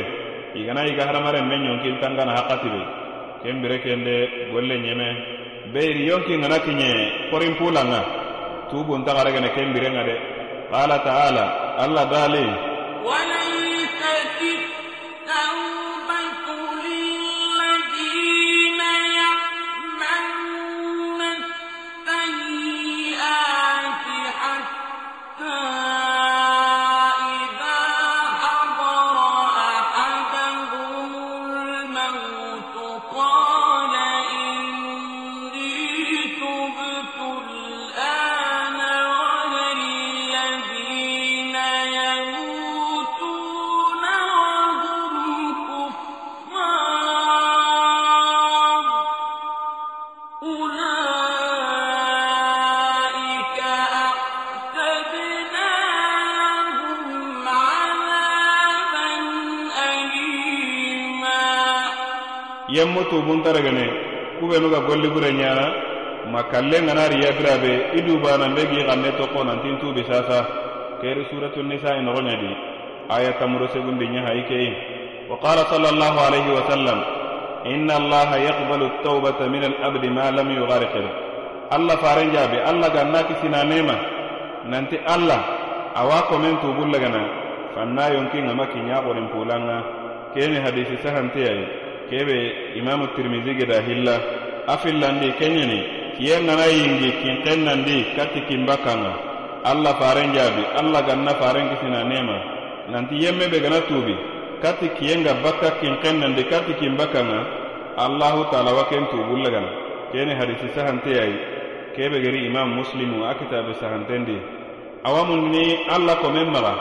igana 0.55 0.87
yiga 0.87 1.07
hadamaren 1.09 1.47
men 1.49 1.63
yonkintangana 1.65 2.33
hakkatibe 2.39 2.83
ken 3.43 3.63
bire 3.63 3.77
kende 3.83 4.15
golle 4.53 4.77
ɲeme 4.79 5.09
beyri 5.75 6.03
yonki 6.11 6.33
ngana 6.39 6.59
kiɲe 6.64 6.89
korinpula 7.31 7.83
ŋa 7.91 8.01
tubuntaxaregene 8.71 9.49
ken 9.55 9.68
birenŋa 9.75 10.03
de. 10.09 10.16
Qala 10.71 10.97
taala 11.07 11.45
alla 11.83 11.83
allah 11.85 12.05
dalen 12.11 12.51
muntaregene 63.31 63.87
kubenu 64.43 64.66
ga 64.74 64.81
golli 64.83 65.07
bure 65.14 65.31
ɲana 65.31 65.66
ma 66.33 66.43
kalle 66.51 66.83
ganari 66.83 67.22
yafirabe 67.22 67.72
i 67.95 68.03
dubananbe 68.03 68.62
gi 68.70 68.83
xanne 68.89 69.11
tokko 69.18 69.45
nantin 69.47 69.78
tubi 69.78 70.03
sasa. 70.11 70.39
Keri 71.01 71.24
suratu 71.31 71.62
nisa 71.62 71.97
i 71.97 72.03
noxoɲadi 72.03 72.51
aya 73.09 73.33
tamuro 73.39 73.68
segundi 73.72 74.05
ɲaha 74.07 74.31
i 74.37 74.43
keyi 74.49 74.70
wa 75.31 75.37
qala 75.39 75.62
sallallahu 75.70 76.18
wa 76.57 76.62
sallam 76.68 76.99
inna 77.64 77.95
allaha 77.97 78.37
yaqbalu 78.39 78.85
at-taubata 78.91 79.49
min 79.49 79.62
alabdi 79.64 80.09
ma 80.11 80.31
lam 80.31 80.49
yughariqir 80.51 81.07
allah 81.70 81.97
faren 82.03 82.28
jaabi 82.35 82.59
allah 82.61 82.89
ganna 82.93 83.22
kisina 83.24 83.64
nema. 83.64 83.97
Nanti 84.68 84.99
allah 85.07 85.41
awa 85.97 86.28
komen 86.28 86.61
tubullagana 86.61 87.22
fanna 87.74 88.12
yonkin 88.12 88.45
ŋama 88.45 88.66
kiɲa 88.68 89.01
xorin 89.05 89.28
pulanga. 89.33 89.78
Keni 90.37 90.61
hadisi 90.61 90.97
sahanteyayi. 91.03 91.80
kebe 92.11 92.75
imamu 92.77 93.07
tirmidhi 93.17 93.55
geda 93.55 93.81
hilla. 93.87 94.17
A 94.67 94.77
fillandi 94.79 95.33
kenyani 95.41 95.79
kiyen 96.19 96.45
ngana 96.45 96.67
yingi 96.69 97.11
kinken 97.23 97.65
nandi 97.65 98.05
kati 98.17 98.41
kimba 98.47 98.77
kanga 98.85 99.13
alla 99.65 99.95
faren 99.99 100.31
jaabi 100.37 100.63
alla 100.79 101.01
ganna 101.03 101.33
faren 101.41 101.71
kisina 101.75 102.05
nema. 102.05 102.37
Nanti 102.93 103.15
yemme 103.25 103.49
be 103.51 103.59
gana 103.61 103.81
tuubi 103.89 104.15
kati 104.63 104.89
kiyenga 105.01 105.35
bakka 105.43 105.71
kinken 105.81 106.21
nandi 106.21 106.45
kati 106.45 106.75
kimba 106.75 107.07
kanga 107.09 107.41
allahu 107.97 108.45
taala 108.53 108.73
wa 108.75 108.85
ken 108.87 109.07
tubullagana 109.11 109.71
kene 110.13 110.35
hadisi 110.35 110.69
sahanteyayi 110.77 111.35
kebe 111.97 112.21
geri 112.21 112.47
imam 112.47 112.69
muslimu 112.79 113.25
a 113.25 113.35
kitabe 113.35 113.75
sahantendi. 113.81 114.37
Awamun 115.05 115.51
ni 115.51 115.81
alla 115.89 116.15
komen 116.21 116.53
maga 116.53 116.75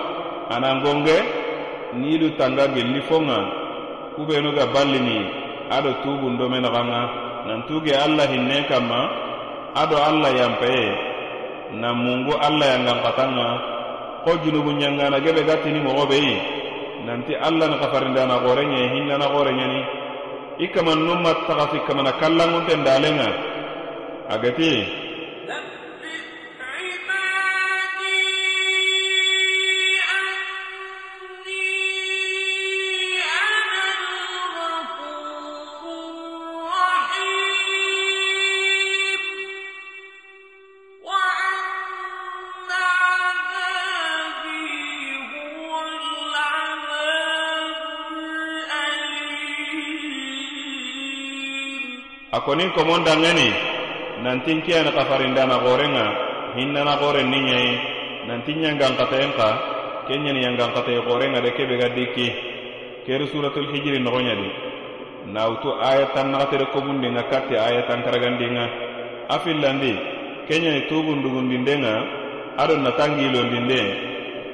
anangonge 0.51 1.17
niidu 1.95 2.29
tanga 2.37 2.67
gelli 2.67 3.01
fonga 3.07 3.58
kubenu 4.19 4.51
ga 4.51 4.67
ballini 4.67 5.23
ado 5.71 6.03
tubun 6.03 6.35
do 6.35 6.51
menaxanga 6.51 7.01
nantuge 7.47 7.95
alla 7.95 8.27
hinne 8.27 8.67
kamma 8.67 9.01
ado 9.79 9.95
alla 9.95 10.27
yampeye 10.35 10.91
nan 11.79 11.95
mungu 11.95 12.35
alla 12.35 12.65
yangankatanga 12.75 13.47
ko 14.27 14.35
junubu 14.43 14.75
ɲangana 14.75 15.23
gebe 15.23 15.47
gattini 15.47 15.79
moxo 15.79 16.03
beyi 16.11 16.35
nanti 17.07 17.31
alla 17.39 17.67
ni 17.71 17.75
kafarindana 17.79 18.35
xorenɲe 18.43 18.79
hinnana 18.93 19.25
xorenɲeni 19.31 19.81
i 20.59 20.67
kaman 20.67 20.99
nun 20.99 21.23
ma 21.23 21.31
taxafi 21.47 21.79
kamana 21.87 22.11
kallanŋunten 22.19 22.83
dalenŋa 22.83 23.27
agati 24.35 24.71
الأليم 52.38 52.38
akonin 52.38 52.70
komondangeni 52.74 53.48
nantin 54.26 54.58
kiyana 54.66 54.90
kafarindana 54.90 55.54
xorenga 55.62 56.06
hinnana 56.58 56.98
xoren 56.98 57.30
ni 57.30 57.38
ɲayi 57.46 57.72
nantin 58.26 58.58
ɲangankatayen 58.62 59.32
ka 59.38 59.48
kenyani 60.08 60.42
yangan 60.42 60.74
kata 60.74 60.98
qorenga 61.06 61.40
de 61.42 61.50
kebe 61.54 61.78
ga 61.78 61.88
dikki 61.94 62.26
keri 63.06 63.26
suratul 63.30 63.70
hijri 63.72 63.98
nogoñadi 64.02 64.50
nawtu 65.30 65.78
aya 65.78 66.06
tan 66.14 66.30
naxatere 66.34 66.66
kobundinga 66.74 67.22
katti 67.30 67.54
aya 67.56 67.86
tan 67.86 68.02
karagandinga 68.02 68.64
a 69.30 69.38
fillandi 69.38 69.92
kenyani 70.50 70.80
tubundugundindenga 70.90 71.94
ado 72.58 72.74
natangilondinde 72.82 73.80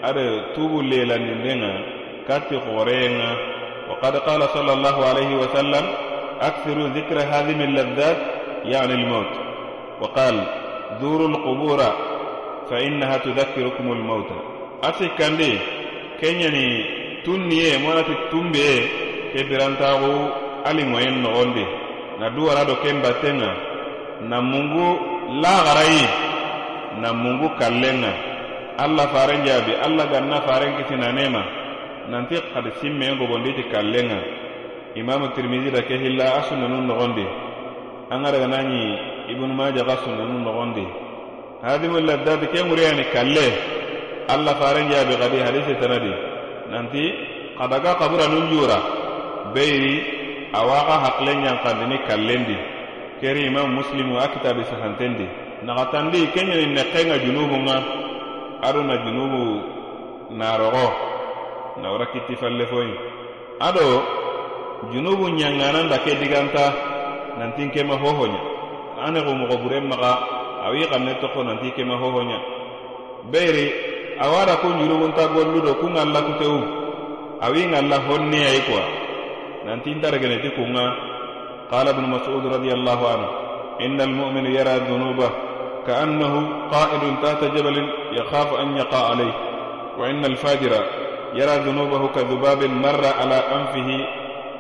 ado 0.05 0.23
tubu 0.55 0.83
lelandindenga 0.85 1.73
katti 2.29 2.57
xorenga 2.61 3.31
وقد 3.91 4.17
قال 4.17 4.43
صلى 4.55 4.73
الله 4.73 4.97
عليه 5.11 5.31
وسلم 5.43 5.85
أكثروا 6.42 6.88
ذكر 6.88 7.20
هذه 7.20 7.54
من 7.56 7.74
لذات 7.74 8.18
يعني 8.66 8.94
الموت. 8.94 9.32
وقال 10.02 10.44
زوروا 11.02 11.28
القبور 11.28 11.80
فإنها 12.70 13.18
تذكركم 13.18 13.92
الموت. 13.92 14.30
أتي 14.84 15.08
كندي 15.08 15.58
كنيني 16.22 16.86
تنية 17.26 17.78
مونة 17.78 18.10
تنبي 18.32 18.70
كبرانتاغو 19.34 20.30
ألي 20.68 20.84
موين 20.84 21.24
نغندي. 21.24 21.66
ندو 22.22 22.48
رادو 22.48 22.76
كمباتنا 22.84 23.50
نمونغو 24.32 24.88
لا 25.44 25.56
غرأي 25.68 26.00
نمونغو 27.04 27.48
كاللنا 27.60 28.12
الله 28.84 29.06
faren 29.16 29.40
الله 29.48 29.76
allah 29.86 30.06
ganna 30.12 30.38
faren 30.48 30.72
kitina 30.80 31.12
nema 31.12 31.44
nanti 32.12 32.36
kadi 32.54 32.72
simmen 32.80 33.16
gobonditi 33.20 33.64
imamu 34.96 35.28
tirmidi 35.36 35.72
da 35.72 35.82
ke 35.84 35.98
hilla 36.00 36.40
a 36.40 36.44
sunnanu 36.48 36.82
nogondi. 36.88 37.26
An 38.12 38.24
ga 38.24 38.32
daga 38.32 38.48
nani 38.48 38.82
ibnu 39.32 39.52
maja 39.54 39.84
ga 39.84 39.98
sunnanu 40.04 40.40
nogondi. 40.40 40.86
Hadimu 41.62 42.00
laddadi 42.00 42.48
ke 42.48 42.60
ŋuriyani 42.64 43.04
kalle 43.14 43.48
alla 44.28 44.56
faren 44.56 44.88
jaabi 44.90 45.16
gadi 45.20 45.38
hadisi 45.44 45.74
tanadi. 45.82 46.14
Nanti 46.72 47.04
kadaga 47.60 47.96
kabura 48.00 48.28
nun 48.32 48.48
jura 48.50 48.80
beyri 49.54 49.96
awa 50.54 50.80
ga 50.88 50.96
hakilen 51.06 51.44
ɲankandini 51.44 51.98
kallendi. 52.08 52.58
Keri 53.22 53.46
imamu 53.52 53.80
muslimu 53.84 54.16
a 54.18 54.28
kitabi 54.32 54.64
sahantendi. 54.72 55.28
Naxatandi 55.64 56.32
ke 56.34 56.40
ɲeni 56.40 56.72
nekenga 56.76 57.18
junubu 57.20 57.56
ŋa 57.68 57.78
ado 58.64 58.80
na 58.84 58.96
junubu 59.04 59.44
narogo 60.32 60.88
nawara 61.82 62.06
kitti 62.16 62.36
falle 62.40 62.66
foyi. 62.72 62.94
Ado 63.60 64.04
junubu 64.94 65.30
ɲangananda 65.38 65.98
ke 66.04 66.12
diganta 66.22 66.74
nantin 67.40 67.72
kema 67.72 67.96
hohoɲa 67.96 68.40
anexu 69.06 69.34
moxo 69.36 69.58
buren 69.64 69.86
maga 69.88 70.12
awi 70.66 70.84
xanne 70.92 71.14
toxo 71.22 71.44
nanti 71.44 71.72
kema 71.76 71.96
hohoɲa 71.98 72.38
beri 73.32 73.66
awara 74.20 74.56
ko 74.62 74.68
kun 74.70 74.80
jurubunta 74.80 75.28
gollu 75.34 75.62
do 75.62 75.74
kun 75.82 75.98
alla 75.98 76.22
kutewu 76.22 76.60
awin 77.42 77.74
alla 77.74 77.98
honneyayi 78.08 78.62
kuwa 78.68 78.84
nantinta 79.66 80.12
ti 80.12 80.50
kunga 80.56 81.16
قال 81.72 81.88
ابن 81.88 82.04
مسعود 82.10 82.46
رضي 82.46 82.72
الله 82.74 83.10
عنه 83.10 83.28
إن 83.82 84.02
المؤمن 84.02 84.46
يرى 84.46 84.76
ذنوبه 84.90 85.30
كأنه 85.88 86.34
قائد 86.72 87.04
تحت 87.24 87.44
جبل 87.44 87.90
يخاف 88.12 88.60
أن 88.60 88.78
يقع 88.78 89.10
عليه 89.10 89.34
وإن 89.98 90.26
الفاجر 90.26 90.74
يرى 91.34 91.56
ذنوبه 91.66 92.08
كذباب 92.08 92.64
مر 92.64 93.06
على 93.20 93.36
أنفه 93.36 94.06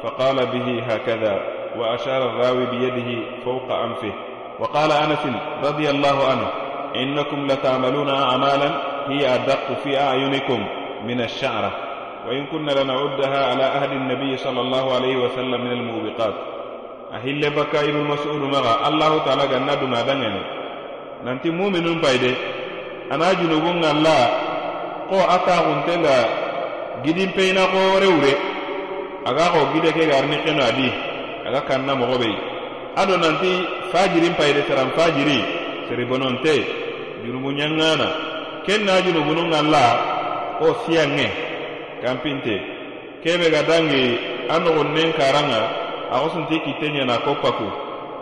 فقال 0.03 0.45
به 0.45 0.83
هكذا 0.87 1.41
وأشار 1.77 2.29
الراوي 2.29 2.65
بيده 2.65 3.21
فوق 3.45 3.71
أنفه. 3.71 4.13
وقال 4.59 4.91
أنس 4.91 5.19
رضي 5.63 5.89
الله 5.89 6.27
عنه 6.27 6.47
إنكم 6.95 7.47
لتعملون 7.47 8.09
أعمالا 8.09 8.69
هي 9.07 9.35
أدق 9.35 9.73
في 9.83 9.99
أعينكم 9.99 10.65
من 11.07 11.21
الشعرة 11.21 11.71
وإن 12.27 12.45
كنا 12.45 12.71
لنعدها 12.71 13.51
على 13.51 13.63
أهل 13.63 13.91
النبي 13.91 14.37
صلى 14.37 14.61
الله 14.61 14.95
عليه 14.95 15.17
وسلم 15.17 15.61
من 15.65 15.71
الموبقات. 15.71 16.33
أهل 17.13 17.49
بكا 17.49 17.79
ابن 17.79 18.03
مسعود 18.03 18.41
مغا 18.41 18.87
الله 18.87 19.17
تعالى 19.25 19.41
قلنا 19.41 19.73
دنا 19.73 20.01
دنغني 20.01 20.41
nanti 21.25 21.49
muminun 21.49 21.97
payde 22.05 22.37
ana 23.09 23.33
junubun 23.33 23.81
Allah 23.81 24.23
ko 25.09 25.17
ata 25.25 25.55
guntenga 25.65 26.17
gidin 27.01 27.33
peyna 27.33 27.65
ko 27.65 27.97
rewre 27.97 28.33
aga 29.26 29.45
xo 29.53 29.61
gide 29.73 29.89
ke 29.91 30.03
garini 30.05 30.38
xeno 30.45 30.61
adi 30.63 30.89
aga 31.47 31.61
kanna 31.67 31.93
moxoɓey 31.97 32.34
ado 32.95 33.17
nanti 33.17 33.51
fajirin 33.91 34.34
payde 34.39 34.61
seran 34.67 34.89
fajiri 34.97 35.39
seri 35.89 36.05
bononte 36.05 36.53
junubu 37.26 37.49
ɲangana 37.57 38.07
ken 38.65 38.86
na 38.86 39.01
junubunungan 39.01 39.65
la 39.73 39.84
wo 40.61 40.69
siyanŋe 40.86 41.28
kanpinte 42.01 42.55
kebe 43.23 43.49
ga 43.53 43.61
dangi 43.65 44.03
a 44.49 44.59
noxunnen 44.59 45.09
karanga 45.17 45.61
axo 46.13 46.30
sunti 46.38 46.59
kitte 46.65 46.88
ɲana 46.93 47.17
koppaku 47.26 47.67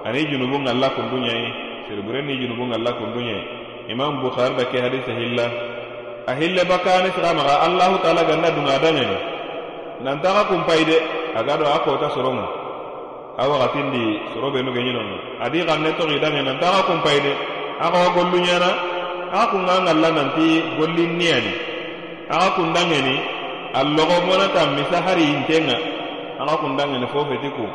ani 0.07 0.25
junubun 0.31 0.67
alla 0.67 0.89
kundunɲayi 0.95 1.47
seriburen 1.87 2.25
ni 2.25 2.33
junubun 2.41 2.71
alla 2.73 2.91
kundunɲayi 2.95 3.43
imam 3.91 4.21
bukhari 4.23 4.55
da 4.55 4.65
ke 4.71 4.79
hadise 4.81 5.11
hilla 5.11 5.45
a 6.27 6.31
hille 6.39 6.63
bakani 6.63 7.11
sigamaxa 7.15 7.59
allahu 7.67 7.95
taala 8.03 8.23
ganna 8.23 8.49
dunga 8.55 8.79
dangeni 8.79 9.32
nantaxa 10.03 10.43
kunpayi 10.49 10.83
de 10.85 10.97
a 11.35 11.43
ga 11.47 11.55
do 11.57 11.65
a 11.65 11.79
kota 11.85 12.09
soronŋa 12.15 12.45
a 13.37 13.43
waxatindi 13.49 14.03
soro 14.33 14.51
benu 14.53 14.71
ge 14.75 14.81
ɲinonŋa 14.85 15.17
adi 15.45 15.59
xanne 15.67 15.89
toxi 15.97 16.17
danŋe 16.23 16.41
nantaxa 16.47 16.81
kunpayi 16.87 17.19
de 17.25 17.31
a 17.79 17.85
xawa 17.91 18.09
gollu 18.15 18.37
ɲana 18.47 18.69
a 19.31 19.35
xa 19.39 19.47
kunga 19.51 19.75
ŋalla 19.85 20.09
nanti 20.17 20.45
gollin 20.77 21.11
niyani. 21.17 21.53
A 22.29 22.35
xa 22.39 22.49
kundanŋeni 22.55 23.15
a 23.73 23.79
loxo 23.95 24.17
monata 24.27 24.61
misa 24.75 24.97
hari 25.05 25.23
yintenŋa 25.31 25.77
a 26.39 26.43
xa 26.47 26.55
kundanŋeni 26.61 27.07
fo 27.13 27.19
feti 27.29 27.49
kun 27.55 27.71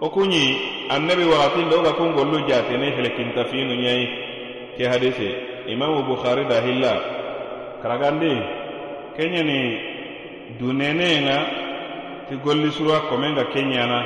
wo 0.00 0.06
kuɲi 0.14 0.42
annabi 0.94 1.24
waxatindi 1.32 1.74
wo 1.76 1.82
ga 1.86 1.92
kun 1.98 2.10
gollu 2.16 2.38
jatene 2.48 2.86
helekinta 2.96 3.44
finu 3.50 3.74
ɲayi 3.82 4.06
ke 4.76 4.84
hadise 4.90 5.28
imamu 5.72 6.02
bukhari 6.08 6.44
dahilla 6.50 6.92
karagandi 7.82 8.32
kenyani 9.16 9.58
dunenena 10.58 11.36
ti 12.28 12.36
gollisuruwa 12.42 13.00
komen 13.08 13.34
ga 13.34 13.44
kenɲana 13.52 14.00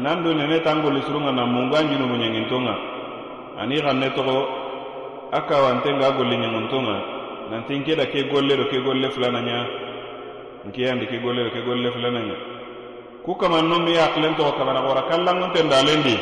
nan 0.00 0.22
do 0.24 0.32
nene 0.34 0.60
tan 0.62 0.80
gollisurunga 0.82 1.32
na 1.32 1.44
munga 1.46 1.78
an 1.78 1.88
junumu 1.90 2.16
ɲengintonga 2.16 2.74
ani 3.60 3.76
xanne 3.80 4.08
togo 4.14 4.48
a 5.32 5.40
kawanten 5.42 5.98
ga 5.98 6.10
golli 6.16 6.36
ɲengintonga 6.36 6.96
nantin 7.50 7.84
keda 7.84 8.06
ke 8.06 8.28
golle 8.30 8.56
do 8.56 8.64
ke 8.70 8.78
golle 8.80 9.10
filananɲa 9.10 9.66
nkeyandi 10.68 11.06
ke 11.06 11.18
golle 11.20 11.44
do 11.44 11.50
ke 11.50 11.60
golle 11.64 11.90
filananɲa 11.92 12.36
ku 13.24 13.34
kamannon 13.36 13.82
mi 13.84 13.92
ye 13.92 14.00
akilen 14.00 14.34
togo 14.36 14.52
kabanaxora 14.56 15.02
kallanŋunten 15.10 15.68
dalendi 15.68 16.16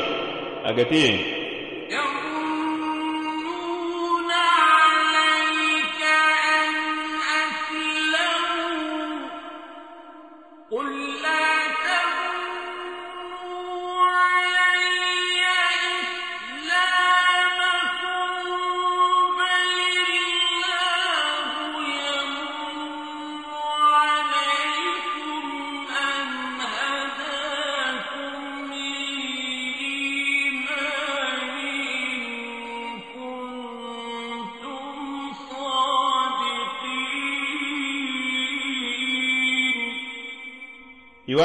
agati 0.65 1.40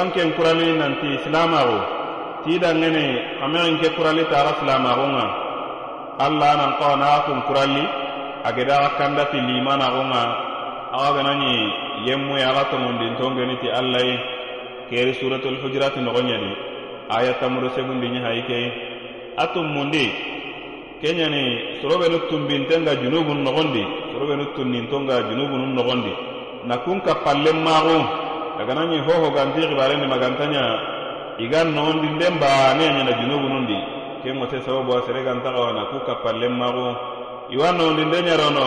anken 0.06 0.38
kurali 0.38 0.78
nanti 0.78 1.18
silamaxo 1.26 1.78
tidangene 2.46 3.42
amexen 3.42 3.74
ke 3.82 3.88
kurali 3.98 4.22
tara 4.30 4.54
silamaxonga 4.62 5.26
alla 6.22 6.50
nan 6.62 6.70
xawa 6.78 6.94
naxa 6.94 7.20
kun 7.26 7.40
kurali 7.50 7.82
a 8.46 8.50
geda 8.54 8.76
xa 8.86 8.90
kandati 9.02 9.38
limanaxonga 9.42 10.22
axa 10.94 11.10
ganani 11.18 11.50
yemmuye 12.06 12.44
axa 12.46 12.70
tongondintongeniti 12.70 13.66
alla 13.66 13.98
ye 13.98 14.14
keri 14.90 15.12
suratul 15.18 15.58
hujurati 15.58 15.98
noxonɲadi 16.00 16.50
aya 17.10 17.34
tamuru 17.42 17.68
sebundini 17.74 18.22
hayi 18.22 18.42
ke 18.46 18.58
a 19.42 19.44
tummundi 19.50 20.06
kenyani 21.02 21.42
sorobenu 21.82 22.30
tumbintenga 22.30 22.94
junubun 23.02 23.42
noxondi 23.42 23.82
sorobenu 24.14 24.54
tunnintonga 24.54 25.26
junubunu 25.28 25.66
noxondi 25.74 26.12
na 26.70 26.78
kun 26.86 27.02
ka 27.02 27.14
pallen 27.26 27.58
maxun 27.66 28.25
dagananyi 28.57 28.99
hoho 29.07 29.31
ganti 29.35 29.61
xibarendi 29.65 30.07
magantanya 30.07 30.63
igan 31.39 31.73
noondi 31.73 32.07
nden 32.15 32.35
baane 32.39 32.83
a 32.87 32.91
ñana 32.97 33.11
junubu 33.19 33.47
nundi 33.49 33.77
ke 34.21 34.29
ŋote 34.33 34.61
sababu 34.65 34.93
a 34.97 35.01
sere 35.05 35.23
gantaxawana 35.23 35.89
ku 35.91 35.97
kappallen 36.05 36.53
maxu 36.57 36.87
iwa 37.51 37.71
nondinde 37.71 38.21
ñarono 38.21 38.65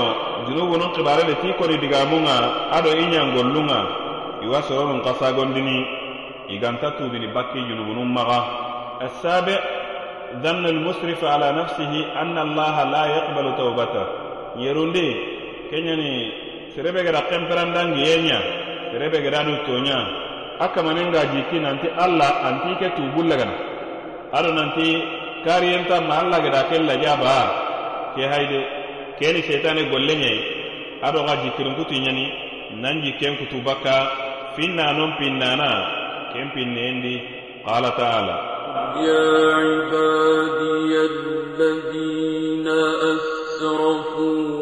junubunun 0.48 0.92
kibarede 0.92 1.34
ti 1.40 1.48
koni 1.58 1.78
digamunga 1.78 2.68
ado 2.76 2.90
i 2.92 3.04
ñangollunga 3.06 3.78
iwa 4.44 4.60
soronun 4.66 5.00
kasagondini 5.06 5.76
iganta 6.52 6.90
tubini 6.98 7.28
bakki 7.32 7.60
junubunun 7.68 8.08
maga 8.12 8.40
السابع 9.02 9.58
ظن 10.42 10.64
المسرف 10.66 11.24
على 11.24 11.52
نفسه 11.52 11.92
أن 12.22 12.38
الله 12.38 12.76
لا 12.94 13.04
يقبل 13.06 13.46
توبته 13.58 14.04
يروندي 14.56 15.08
كنياني 15.70 16.14
serebe 16.74 17.06
gada 17.06 17.22
kemperandangi 17.30 18.02
yenya 18.02 18.38
serebe 18.92 19.18
gada 19.24 19.40
du 19.48 19.54
tonya 19.66 19.98
aka 20.64 20.80
manenga 20.86 21.22
jiki 21.32 21.58
nanti 21.64 21.88
allah 22.04 22.30
anti 22.48 22.72
ke 22.80 22.88
tubulla 22.96 23.34
gana 23.40 23.54
ado 24.36 24.50
nanti 24.58 24.86
kariyenta 25.46 26.00
ma 26.08 26.14
allah 26.22 26.38
gada 26.46 26.60
kella 26.70 26.94
jaba 27.04 27.36
ke 28.14 28.22
hayde 28.32 28.60
keni 29.18 29.40
setane 29.48 29.82
golle 29.92 30.14
nyai 30.22 30.38
ado 31.06 31.18
ga 31.26 31.34
jikirin 31.42 31.74
kutu 31.78 31.94
nyani 32.04 32.26
nan 32.82 33.02
jiken 33.04 33.36
kutu 33.40 33.58
baka 33.66 33.96
finna 34.56 34.92
non 34.98 35.12
pinnana 35.18 35.70
ken 36.32 36.46
pinnendi 36.54 37.14
qala 37.66 37.90
ta'ala 38.00 38.36
يا 38.94 39.30
عبادي 39.54 40.92
الذين 41.10 42.68
أسرفوا 43.12 44.57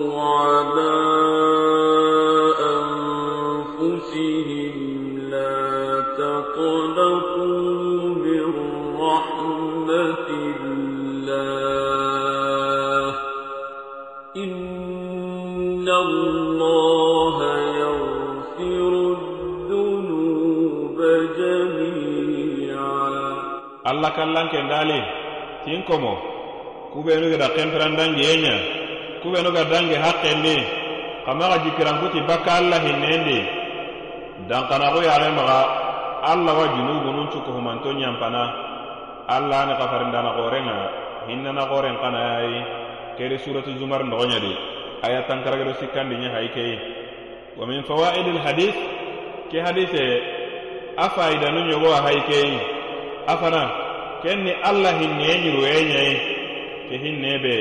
kallanke 24.18 24.58
ndali 24.66 25.00
tin 25.66 25.84
komo. 25.86 26.38
Kubenu 26.98 27.30
gada 27.30 27.54
kemperandangiyeña 27.54 28.56
kubenu 29.22 29.52
ga 29.52 29.66
hakke 30.02 30.32
ni 30.42 30.56
kama 31.26 31.46
ga 31.52 31.58
jikirankuti 31.62 32.20
hinendi 32.24 33.40
dan 34.48 34.66
kan 34.72 34.80
ya 34.82 34.88
kana 34.88 34.96
dankanaxu 34.96 35.02
yare 35.04 35.30
maga 35.36 35.60
alla 36.24 36.52
wa 36.56 36.66
junubunun 36.72 37.28
cukuhumanto 37.34 37.92
ɲanpana 37.92 38.44
alla 39.28 39.66
ni 39.68 39.74
xafarindana 39.76 40.30
xorenŋa 40.40 40.78
hinnana 41.28 41.64
kana 42.02 42.20
ai 42.40 42.54
kere 43.18 43.38
suratu 43.44 43.76
zumar 43.78 44.02
noxoɲadi 44.08 44.54
aya 45.04 45.28
tankaragado 45.28 45.74
sikkandi 45.78 46.16
sikandi 46.16 46.16
nya 46.18 46.30
haike 46.32 46.66
wa 47.60 47.66
min 47.68 47.84
fawaidil 47.84 48.40
hadis 48.40 48.76
ke 49.52 49.60
hadise 49.60 50.06
a 50.98 51.10
fayidanu 51.12 51.68
ɲogo 51.70 51.90
a 51.92 52.02
hayi 52.08 52.22
ken 54.24 54.44
ni 54.44 54.52
allah 54.64 54.94
hinne 55.00 55.28
ɲiruweɲayi 55.44 56.14
ke 56.90 56.96
hinne 57.04 57.32
be 57.44 57.56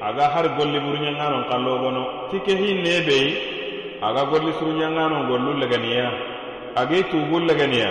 aga 0.00 0.24
har 0.34 0.46
golli 0.56 0.78
buruɲanganon 0.80 1.44
kallogono 1.50 2.02
ti 2.30 2.38
ke 2.46 2.52
hinne 2.56 2.94
beyi 3.06 3.30
aga 4.02 4.22
golli 4.30 4.52
suruɲanganon 4.58 5.26
gollu 5.28 5.52
leganiya 5.60 6.06
agi 6.76 7.02
tubu 7.10 7.38
leganiya 7.40 7.90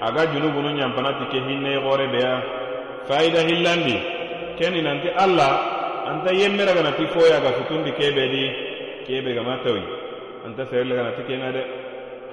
aga 0.00 0.26
junubunu 0.32 0.70
ñampana 0.76 1.10
ti 1.18 1.24
ke 1.32 1.38
hinne 1.46 1.80
gore 1.82 2.06
beya. 2.12 2.34
Fayida 3.06 3.40
hillandi 3.46 3.96
keni 4.58 4.82
nanti 4.82 5.06
allah 5.14 5.52
anta 6.10 6.34
yemmeraganati 6.34 7.06
foyaga 7.14 7.54
futundi 7.54 7.92
kebe 7.94 8.24
di 8.34 8.42
kebe 9.06 9.30
gama 9.34 9.62
tawi 9.62 9.78
anta 10.44 10.66
sereleganati 10.66 11.22
kenga 11.22 11.50
de. 11.54 11.62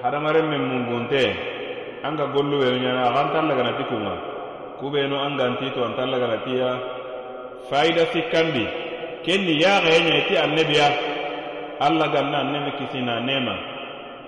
Hadamaren 0.02 0.50
men 0.50 0.62
mungunte 0.66 1.22
anga 2.02 2.26
gollu 2.34 2.58
weru 2.58 2.76
ɲana 2.82 3.06
aganta 3.08 3.38
laganati 3.48 3.84
kunga 3.86 4.33
kubenu 4.80 5.16
an 5.18 5.36
talla 5.96 6.16
ganatiya 6.18 6.70
faida 7.70 8.06
sikkandi. 8.12 8.66
Kenni 9.24 9.56
yaxeyeñayi 9.56 10.22
ti 10.28 10.34
annebiya 10.36 10.88
alla 11.80 12.08
ganna 12.08 12.38
anneme 12.44 12.70
kisina 12.78 13.20
nema 13.20 13.54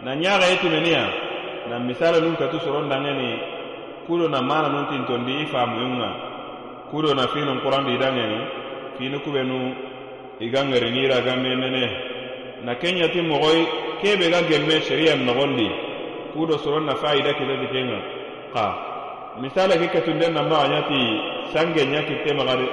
na 0.05 0.15
ñaxeye 0.17 0.57
timeniya 0.57 1.05
na 1.71 1.79
misala 1.79 2.21
nun 2.21 2.37
katu 2.37 2.59
sorondangeni 2.61 3.39
kudo 4.07 4.29
na 4.29 4.41
mana 4.43 4.69
nun 4.69 4.87
tintondi 4.89 5.33
i 5.43 5.47
famuyunga 5.47 6.09
kudo 6.91 7.15
na 7.15 7.29
finon 7.29 7.61
kurandi 7.61 7.95
idangeni 7.95 8.41
fini 8.99 9.19
kubenu 9.19 9.77
igangerinira 10.41 11.21
ga 11.21 11.37
memene 11.37 11.85
na 12.65 12.75
kenyati 12.75 13.21
mogoy 13.23 13.67
kebe 14.03 14.31
ga 14.31 14.43
gemme 14.49 14.81
sheria 14.81 15.15
nogondi 15.17 15.69
kudo 16.33 16.59
soron 16.59 16.85
na 16.87 16.95
faida 16.95 17.35
kitati 17.35 17.67
kenga 17.73 17.99
ka 18.55 18.65
misala 19.41 19.77
ke 19.77 19.89
katunde 19.93 20.29
na 20.33 20.43
ma 20.43 20.65
anyati 20.65 21.01
sange 21.53 21.87
nyaki 21.87 22.15
tema 22.25 22.45
gade 22.45 22.67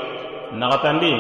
nagatandi 0.55 1.11